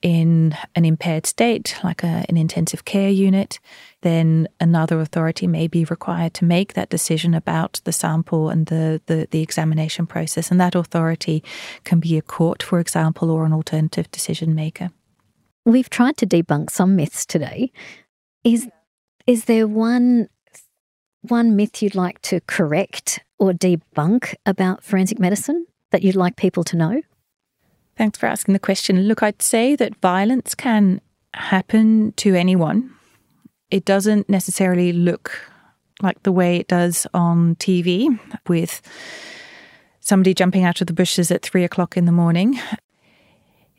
in 0.04 0.56
an 0.76 0.84
impaired 0.84 1.26
state, 1.26 1.80
like 1.82 2.04
a, 2.04 2.26
an 2.28 2.36
intensive 2.36 2.84
care 2.84 3.10
unit, 3.10 3.60
then 4.02 4.50
another 4.60 5.00
authority 5.00 5.48
may 5.48 5.66
be 5.66 5.86
required 5.86 6.34
to 6.34 6.46
make 6.46 6.74
that 6.74 6.90
decision 6.90 7.34
about 7.34 7.80
the 7.86 7.94
sample 7.94 8.50
and 8.50 8.66
the, 8.66 9.02
the, 9.06 9.30
the, 9.32 9.42
examination 9.42 10.06
process. 10.06 10.52
And 10.52 10.60
that 10.60 10.76
authority 10.76 11.42
can 11.86 12.02
be 12.02 12.18
a 12.18 12.22
court, 12.22 12.62
for 12.62 12.80
example, 12.80 13.32
or 13.32 13.46
an 13.46 13.54
alternative 13.54 14.12
decision 14.12 14.54
maker. 14.54 14.92
We've 15.66 15.90
tried 15.90 16.18
to 16.18 16.28
debunk 16.28 16.70
some 16.70 16.98
myths 16.98 17.26
today. 17.26 17.72
Is 18.44 18.68
is 19.26 19.46
there 19.46 19.66
one 19.68 20.28
one 21.22 21.56
myth 21.56 21.82
you'd 21.82 21.96
like 21.96 22.22
to 22.24 22.42
correct 22.42 23.22
or 23.40 23.54
debunk 23.54 24.36
about 24.46 24.84
forensic 24.84 25.18
medicine 25.18 25.66
that 25.92 26.04
you'd 26.04 26.18
like 26.18 26.36
people 26.36 26.66
to 26.66 26.76
know? 26.76 27.02
Thanks 27.96 28.18
for 28.18 28.26
asking 28.26 28.54
the 28.54 28.60
question. 28.60 29.04
Look, 29.04 29.22
I'd 29.22 29.42
say 29.42 29.76
that 29.76 29.96
violence 30.02 30.56
can 30.56 31.00
happen 31.34 32.14
to 32.18 32.36
anyone. 32.36 32.94
It 33.70 33.86
doesn't 33.86 34.30
necessarily 34.30 34.92
look 34.94 35.40
like 36.02 36.22
the 36.24 36.32
way 36.32 36.58
it 36.58 36.68
does 36.68 37.08
on 37.14 37.56
TV 37.56 38.20
with 38.48 38.82
somebody 40.00 40.34
jumping 40.34 40.64
out 40.64 40.82
of 40.82 40.88
the 40.88 40.94
bushes 40.94 41.32
at 41.32 41.44
three 41.44 41.64
o'clock 41.64 41.96
in 41.96 42.06
the 42.06 42.12
morning. 42.12 42.60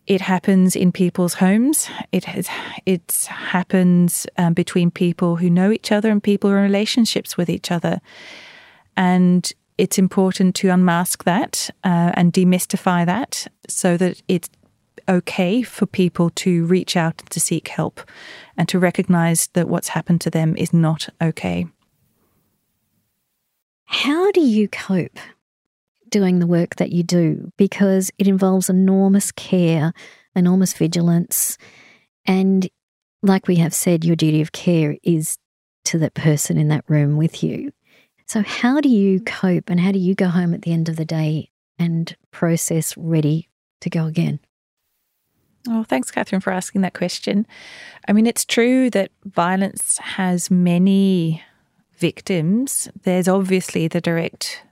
it 0.06 0.20
happens 0.20 0.76
in 0.76 0.92
people's 0.92 1.34
homes. 1.34 1.88
It 2.12 2.24
has, 2.24 2.48
it 2.86 3.26
happens 3.28 4.26
um, 4.36 4.52
between 4.52 4.90
people 4.90 5.36
who 5.36 5.48
know 5.48 5.70
each 5.70 5.90
other 5.90 6.10
and 6.10 6.22
people 6.22 6.50
in 6.50 6.56
relationships 6.56 7.36
with 7.36 7.48
each 7.48 7.70
other. 7.70 8.00
And 8.96 9.50
it's 9.78 9.98
important 9.98 10.54
to 10.56 10.68
unmask 10.68 11.24
that 11.24 11.70
uh, 11.82 12.12
and 12.14 12.32
demystify 12.32 13.04
that 13.04 13.46
so 13.68 13.96
that 13.96 14.22
it's 14.28 14.48
okay 15.08 15.62
for 15.62 15.86
people 15.86 16.30
to 16.30 16.64
reach 16.66 16.96
out 16.96 17.18
to 17.30 17.40
seek 17.40 17.68
help 17.68 18.00
and 18.56 18.68
to 18.68 18.78
recognize 18.78 19.48
that 19.48 19.68
what's 19.68 19.88
happened 19.88 20.20
to 20.22 20.30
them 20.30 20.56
is 20.56 20.72
not 20.72 21.08
okay. 21.20 21.66
How 23.84 24.30
do 24.32 24.40
you 24.40 24.68
cope 24.68 25.18
doing 26.08 26.38
the 26.38 26.46
work 26.46 26.76
that 26.76 26.92
you 26.92 27.02
do? 27.02 27.52
Because 27.56 28.10
it 28.18 28.26
involves 28.26 28.70
enormous 28.70 29.30
care, 29.32 29.92
enormous 30.34 30.72
vigilance, 30.72 31.58
and 32.26 32.68
like 33.22 33.48
we 33.48 33.56
have 33.56 33.74
said, 33.74 34.04
your 34.04 34.16
duty 34.16 34.40
of 34.40 34.52
care 34.52 34.96
is 35.02 35.38
to 35.84 35.98
that 35.98 36.14
person 36.14 36.58
in 36.58 36.68
that 36.68 36.84
room 36.88 37.16
with 37.16 37.42
you. 37.42 37.72
So, 38.26 38.42
how 38.42 38.80
do 38.80 38.88
you 38.88 39.20
cope 39.20 39.68
and 39.68 39.78
how 39.78 39.92
do 39.92 39.98
you 39.98 40.14
go 40.14 40.28
home 40.28 40.54
at 40.54 40.62
the 40.62 40.72
end 40.72 40.88
of 40.88 40.96
the 40.96 41.04
day 41.04 41.50
and 41.78 42.16
process 42.30 42.96
ready 42.96 43.48
to 43.80 43.90
go 43.90 44.06
again? 44.06 44.40
Oh, 45.68 45.84
thanks, 45.84 46.10
Kathryn, 46.10 46.42
for 46.42 46.52
asking 46.52 46.82
that 46.82 46.94
question. 46.94 47.46
I 48.06 48.12
mean, 48.12 48.26
it's 48.26 48.44
true 48.44 48.90
that 48.90 49.10
violence 49.24 49.98
has 49.98 50.50
many 50.50 51.42
victims. 51.96 52.88
There's 53.02 53.28
obviously 53.28 53.88
the 53.88 54.00
direct 54.00 54.62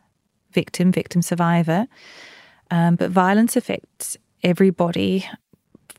victim, 0.53 0.93
victim 0.93 1.23
survivor, 1.23 1.87
um, 2.71 2.97
but 2.97 3.11
violence 3.11 3.57
affects 3.57 4.19
everybody 4.43 5.27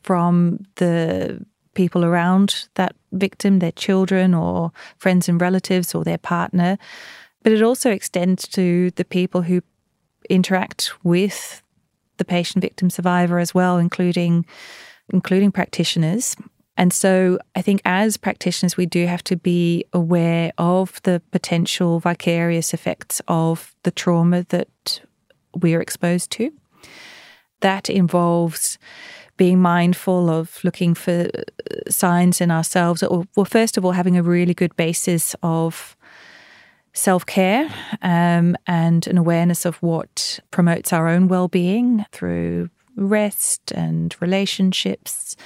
from 0.02 0.64
the 0.76 1.44
people 1.74 2.04
around 2.04 2.68
that 2.74 2.94
victim, 3.12 3.58
their 3.58 3.72
children 3.72 4.32
or 4.32 4.70
friends 4.98 5.28
and 5.28 5.40
relatives 5.40 5.94
or 5.94 6.04
their 6.04 6.18
partner. 6.18 6.78
But 7.44 7.52
it 7.52 7.62
also 7.62 7.90
extends 7.90 8.48
to 8.48 8.90
the 8.92 9.04
people 9.04 9.42
who 9.42 9.62
interact 10.28 10.92
with 11.04 11.62
the 12.16 12.24
patient 12.24 12.62
victim 12.62 12.90
survivor 12.90 13.38
as 13.38 13.54
well, 13.54 13.78
including 13.78 14.46
including 15.12 15.52
practitioners. 15.52 16.34
And 16.76 16.92
so 16.92 17.38
I 17.54 17.62
think 17.62 17.82
as 17.84 18.16
practitioners, 18.16 18.76
we 18.76 18.86
do 18.86 19.06
have 19.06 19.22
to 19.24 19.36
be 19.36 19.84
aware 19.92 20.52
of 20.58 21.00
the 21.02 21.20
potential 21.30 22.00
vicarious 22.00 22.74
effects 22.74 23.20
of 23.28 23.74
the 23.82 23.90
trauma 23.90 24.44
that 24.48 25.00
we 25.54 25.74
are 25.74 25.80
exposed 25.80 26.30
to. 26.32 26.50
That 27.60 27.88
involves 27.90 28.78
being 29.36 29.60
mindful 29.60 30.30
of 30.30 30.58
looking 30.64 30.94
for 30.94 31.28
uh, 31.34 31.90
signs 31.90 32.40
in 32.40 32.50
ourselves, 32.50 33.02
or, 33.02 33.24
well, 33.36 33.44
first 33.44 33.76
of 33.76 33.84
all, 33.84 33.92
having 33.92 34.16
a 34.16 34.22
really 34.22 34.54
good 34.54 34.74
basis 34.76 35.36
of 35.42 35.96
self 36.94 37.26
care 37.26 37.68
um, 38.02 38.56
and 38.66 39.06
an 39.06 39.18
awareness 39.18 39.64
of 39.64 39.76
what 39.82 40.38
promotes 40.50 40.92
our 40.92 41.08
own 41.08 41.28
well 41.28 41.48
being 41.48 42.06
through 42.12 42.70
rest 42.96 43.72
and 43.72 44.14
relationships 44.20 45.36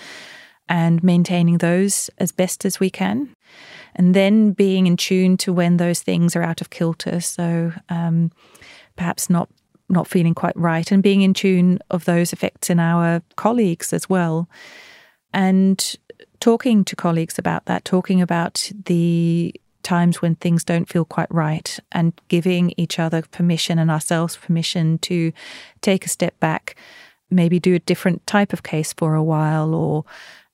and 0.68 1.02
maintaining 1.02 1.58
those 1.58 2.10
as 2.18 2.30
best 2.30 2.64
as 2.64 2.78
we 2.78 2.90
can. 2.90 3.30
And 3.96 4.14
then 4.14 4.52
being 4.52 4.86
in 4.86 4.96
tune 4.96 5.36
to 5.38 5.52
when 5.52 5.78
those 5.78 6.02
things 6.02 6.36
are 6.36 6.42
out 6.42 6.60
of 6.60 6.70
kilter. 6.70 7.20
So 7.20 7.72
um, 7.88 8.30
perhaps 8.96 9.28
not 9.28 9.48
not 9.90 10.06
feeling 10.06 10.34
quite 10.34 10.54
right 10.54 10.92
and 10.92 11.02
being 11.02 11.22
in 11.22 11.32
tune 11.32 11.78
of 11.90 12.04
those 12.04 12.34
effects 12.34 12.68
in 12.68 12.78
our 12.78 13.22
colleagues 13.36 13.94
as 13.94 14.06
well. 14.06 14.46
And 15.32 15.96
talking 16.40 16.84
to 16.84 16.94
colleagues 16.94 17.38
about 17.38 17.64
that, 17.64 17.86
talking 17.86 18.20
about 18.20 18.70
the 18.84 19.54
times 19.88 20.20
when 20.20 20.34
things 20.34 20.64
don't 20.64 20.88
feel 20.88 21.06
quite 21.06 21.32
right 21.32 21.78
and 21.92 22.12
giving 22.28 22.74
each 22.76 22.98
other 22.98 23.22
permission 23.22 23.78
and 23.78 23.90
ourselves 23.90 24.36
permission 24.36 24.98
to 24.98 25.32
take 25.80 26.04
a 26.04 26.10
step 26.10 26.38
back, 26.40 26.76
maybe 27.30 27.58
do 27.58 27.74
a 27.74 27.78
different 27.90 28.26
type 28.26 28.52
of 28.52 28.62
case 28.62 28.92
for 28.92 29.14
a 29.14 29.22
while 29.22 29.74
or 29.74 30.04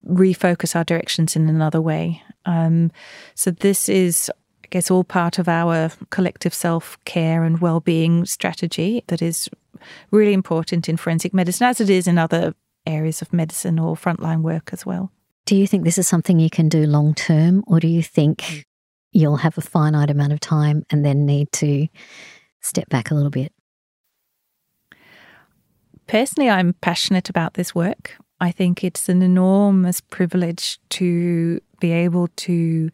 refocus 0.06 0.76
our 0.76 0.84
directions 0.84 1.34
in 1.34 1.48
another 1.48 1.80
way. 1.80 2.22
Um, 2.46 2.92
so, 3.34 3.50
this 3.50 3.88
is, 3.88 4.30
I 4.62 4.68
guess, 4.70 4.88
all 4.88 5.02
part 5.02 5.40
of 5.40 5.48
our 5.48 5.90
collective 6.10 6.54
self 6.54 6.96
care 7.04 7.42
and 7.42 7.60
well 7.60 7.80
being 7.80 8.26
strategy 8.26 9.02
that 9.08 9.20
is 9.20 9.48
really 10.12 10.32
important 10.32 10.88
in 10.88 10.96
forensic 10.96 11.34
medicine, 11.34 11.66
as 11.66 11.80
it 11.80 11.90
is 11.90 12.06
in 12.06 12.18
other 12.18 12.54
areas 12.86 13.20
of 13.20 13.32
medicine 13.32 13.80
or 13.80 13.96
frontline 13.96 14.42
work 14.42 14.70
as 14.72 14.86
well. 14.86 15.10
Do 15.46 15.56
you 15.56 15.66
think 15.66 15.82
this 15.82 15.98
is 15.98 16.06
something 16.06 16.38
you 16.38 16.50
can 16.50 16.68
do 16.68 16.86
long 16.86 17.14
term, 17.14 17.64
or 17.66 17.80
do 17.80 17.88
you 17.88 18.02
think 18.02 18.64
you'll 19.14 19.36
have 19.36 19.56
a 19.56 19.62
finite 19.62 20.10
amount 20.10 20.32
of 20.32 20.40
time 20.40 20.84
and 20.90 21.04
then 21.04 21.24
need 21.24 21.50
to 21.52 21.86
step 22.60 22.88
back 22.88 23.10
a 23.10 23.14
little 23.14 23.30
bit? 23.30 23.52
Personally, 26.06 26.50
I'm 26.50 26.74
passionate 26.74 27.30
about 27.30 27.54
this 27.54 27.74
work. 27.74 28.16
I 28.40 28.50
think 28.50 28.84
it's 28.84 29.08
an 29.08 29.22
enormous 29.22 30.00
privilege 30.00 30.78
to 30.90 31.60
be 31.80 31.92
able 31.92 32.28
to 32.36 32.90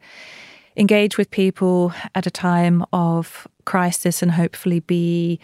engage 0.77 1.19
with 1.19 1.31
people 1.31 1.93
at 2.15 2.27
a 2.27 2.31
time 2.31 2.85
of 2.93 3.49
crisis 3.65 4.23
and 4.23 4.31
hopefully 4.31 4.81
be 4.81 5.41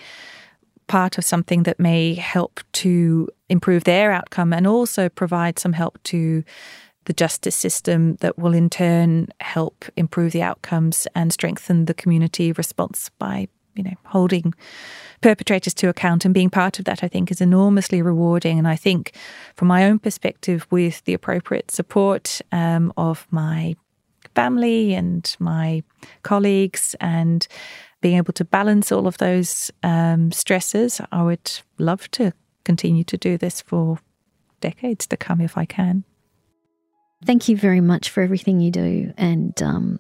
part 0.87 1.19
of 1.19 1.25
something 1.25 1.65
that 1.65 1.81
may 1.81 2.15
help 2.15 2.61
to 2.73 3.29
improve 3.49 3.85
their 3.85 4.13
outcome 4.13 4.53
and 4.53 4.67
also 4.67 5.09
provide 5.09 5.59
some 5.59 5.73
help 5.73 6.01
to 6.05 6.45
the 7.07 7.13
justice 7.13 7.57
system 7.57 8.17
that 8.17 8.39
will 8.39 8.53
in 8.53 8.69
turn 8.69 9.29
help 9.41 9.85
improve 9.97 10.33
the 10.33 10.43
outcomes 10.43 11.07
and 11.15 11.33
strengthen 11.33 11.87
the 11.87 11.95
community 11.95 12.53
response 12.53 13.11
by 13.19 13.49
you 13.75 13.83
know 13.83 13.95
holding 14.07 14.53
perpetrators 15.21 15.75
to 15.75 15.89
account 15.89 16.25
and 16.25 16.35
being 16.35 16.51
part 16.51 16.79
of 16.79 16.85
that 16.85 17.03
I 17.03 17.09
think 17.09 17.31
is 17.31 17.41
enormously 17.41 18.03
rewarding 18.03 18.59
and 18.59 18.69
I 18.69 18.77
think 18.77 19.13
from 19.55 19.69
my 19.69 19.85
own 19.85 19.99
perspective 19.99 20.67
with 20.71 21.05
the 21.05 21.15
appropriate 21.15 21.71
support 21.71 22.41
um, 22.53 22.93
of 22.97 23.27
my 23.31 23.77
family 24.35 24.95
and 24.95 25.35
my 25.39 25.83
colleagues 26.23 26.95
and 27.01 27.47
being 28.01 28.17
able 28.17 28.33
to 28.35 28.45
balance 28.45 28.93
all 28.93 29.07
of 29.07 29.19
those 29.19 29.71
um, 29.83 30.33
stresses 30.33 31.01
I 31.13 31.23
would 31.23 31.51
love 31.79 32.11
to 32.13 32.33
continue 32.65 33.05
to 33.05 33.17
do 33.17 33.39
this 33.39 33.61
for 33.61 33.99
decades 34.61 35.07
to 35.07 35.17
come 35.17 35.41
if 35.41 35.57
I 35.57 35.65
can. 35.65 36.05
Thank 37.25 37.49
you 37.49 37.57
very 37.57 37.81
much 37.81 38.11
for 38.11 38.23
everything 38.23 38.61
you 38.61 38.71
do. 38.71 39.13
And 39.17 39.61
um, 39.63 39.99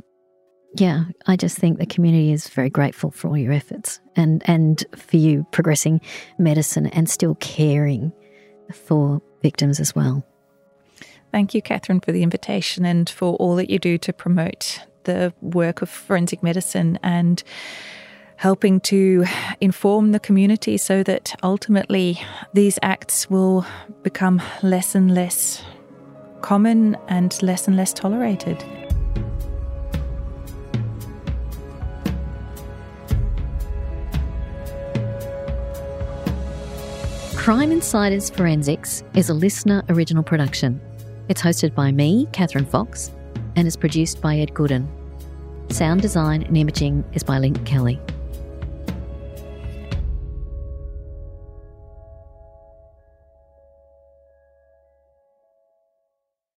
yeah, 0.75 1.05
I 1.27 1.37
just 1.37 1.57
think 1.57 1.79
the 1.79 1.87
community 1.87 2.33
is 2.33 2.49
very 2.49 2.71
grateful 2.71 3.11
for 3.11 3.29
all 3.29 3.39
your 3.39 3.53
efforts 3.53 4.01
and, 4.15 4.43
and 4.47 4.85
for 4.95 5.17
you 5.17 5.47
progressing 5.51 6.01
medicine 6.39 6.87
and 6.89 7.09
still 7.09 7.35
caring 7.37 8.13
for 8.73 9.23
victims 9.43 9.81
as 9.81 9.95
well. 9.95 10.25
Thank 11.33 11.55
you, 11.55 11.63
Kathryn, 11.63 12.05
for 12.05 12.13
the 12.13 12.23
invitation 12.23 12.85
and 12.85 13.09
for 13.09 13.35
all 13.37 13.57
that 13.57 13.71
you 13.71 13.79
do 13.79 13.99
to 13.99 14.13
promote 14.13 14.81
the 15.05 15.33
work 15.41 15.83
of 15.83 15.89
forensic 15.89 16.43
medicine 16.43 16.99
and 17.03 17.43
helping 18.37 18.81
to 18.81 19.25
inform 19.61 20.13
the 20.13 20.21
community 20.21 20.77
so 20.77 21.03
that 21.03 21.35
ultimately 21.43 22.21
these 22.53 22.79
acts 22.83 23.31
will 23.31 23.65
become 24.03 24.43
less 24.63 24.95
and 24.95 25.15
less 25.15 25.63
common 26.47 26.97
and 27.09 27.43
less 27.43 27.67
and 27.67 27.77
less 27.77 27.93
tolerated. 27.93 28.65
Crime 37.35 37.73
Insiders 37.73 38.31
Forensics 38.31 39.03
is 39.17 39.29
a 39.29 39.33
LiSTNR 39.33 39.91
original 39.91 40.23
production. 40.23 40.81
It's 41.29 41.43
hosted 41.43 41.75
by 41.75 41.91
me, 41.91 42.29
Kathryn 42.31 42.69
Fox, 42.69 43.11
and 43.57 43.67
is 43.67 43.77
produced 43.77 44.21
by 44.21 44.37
Ed 44.37 44.51
Gooden. 44.51 44.87
Sound 45.73 46.01
design 46.01 46.45
and 46.45 46.57
imaging 46.57 47.03
is 47.13 47.25
by 47.25 47.41
Link 47.41 47.67
Kelly. 47.67 48.01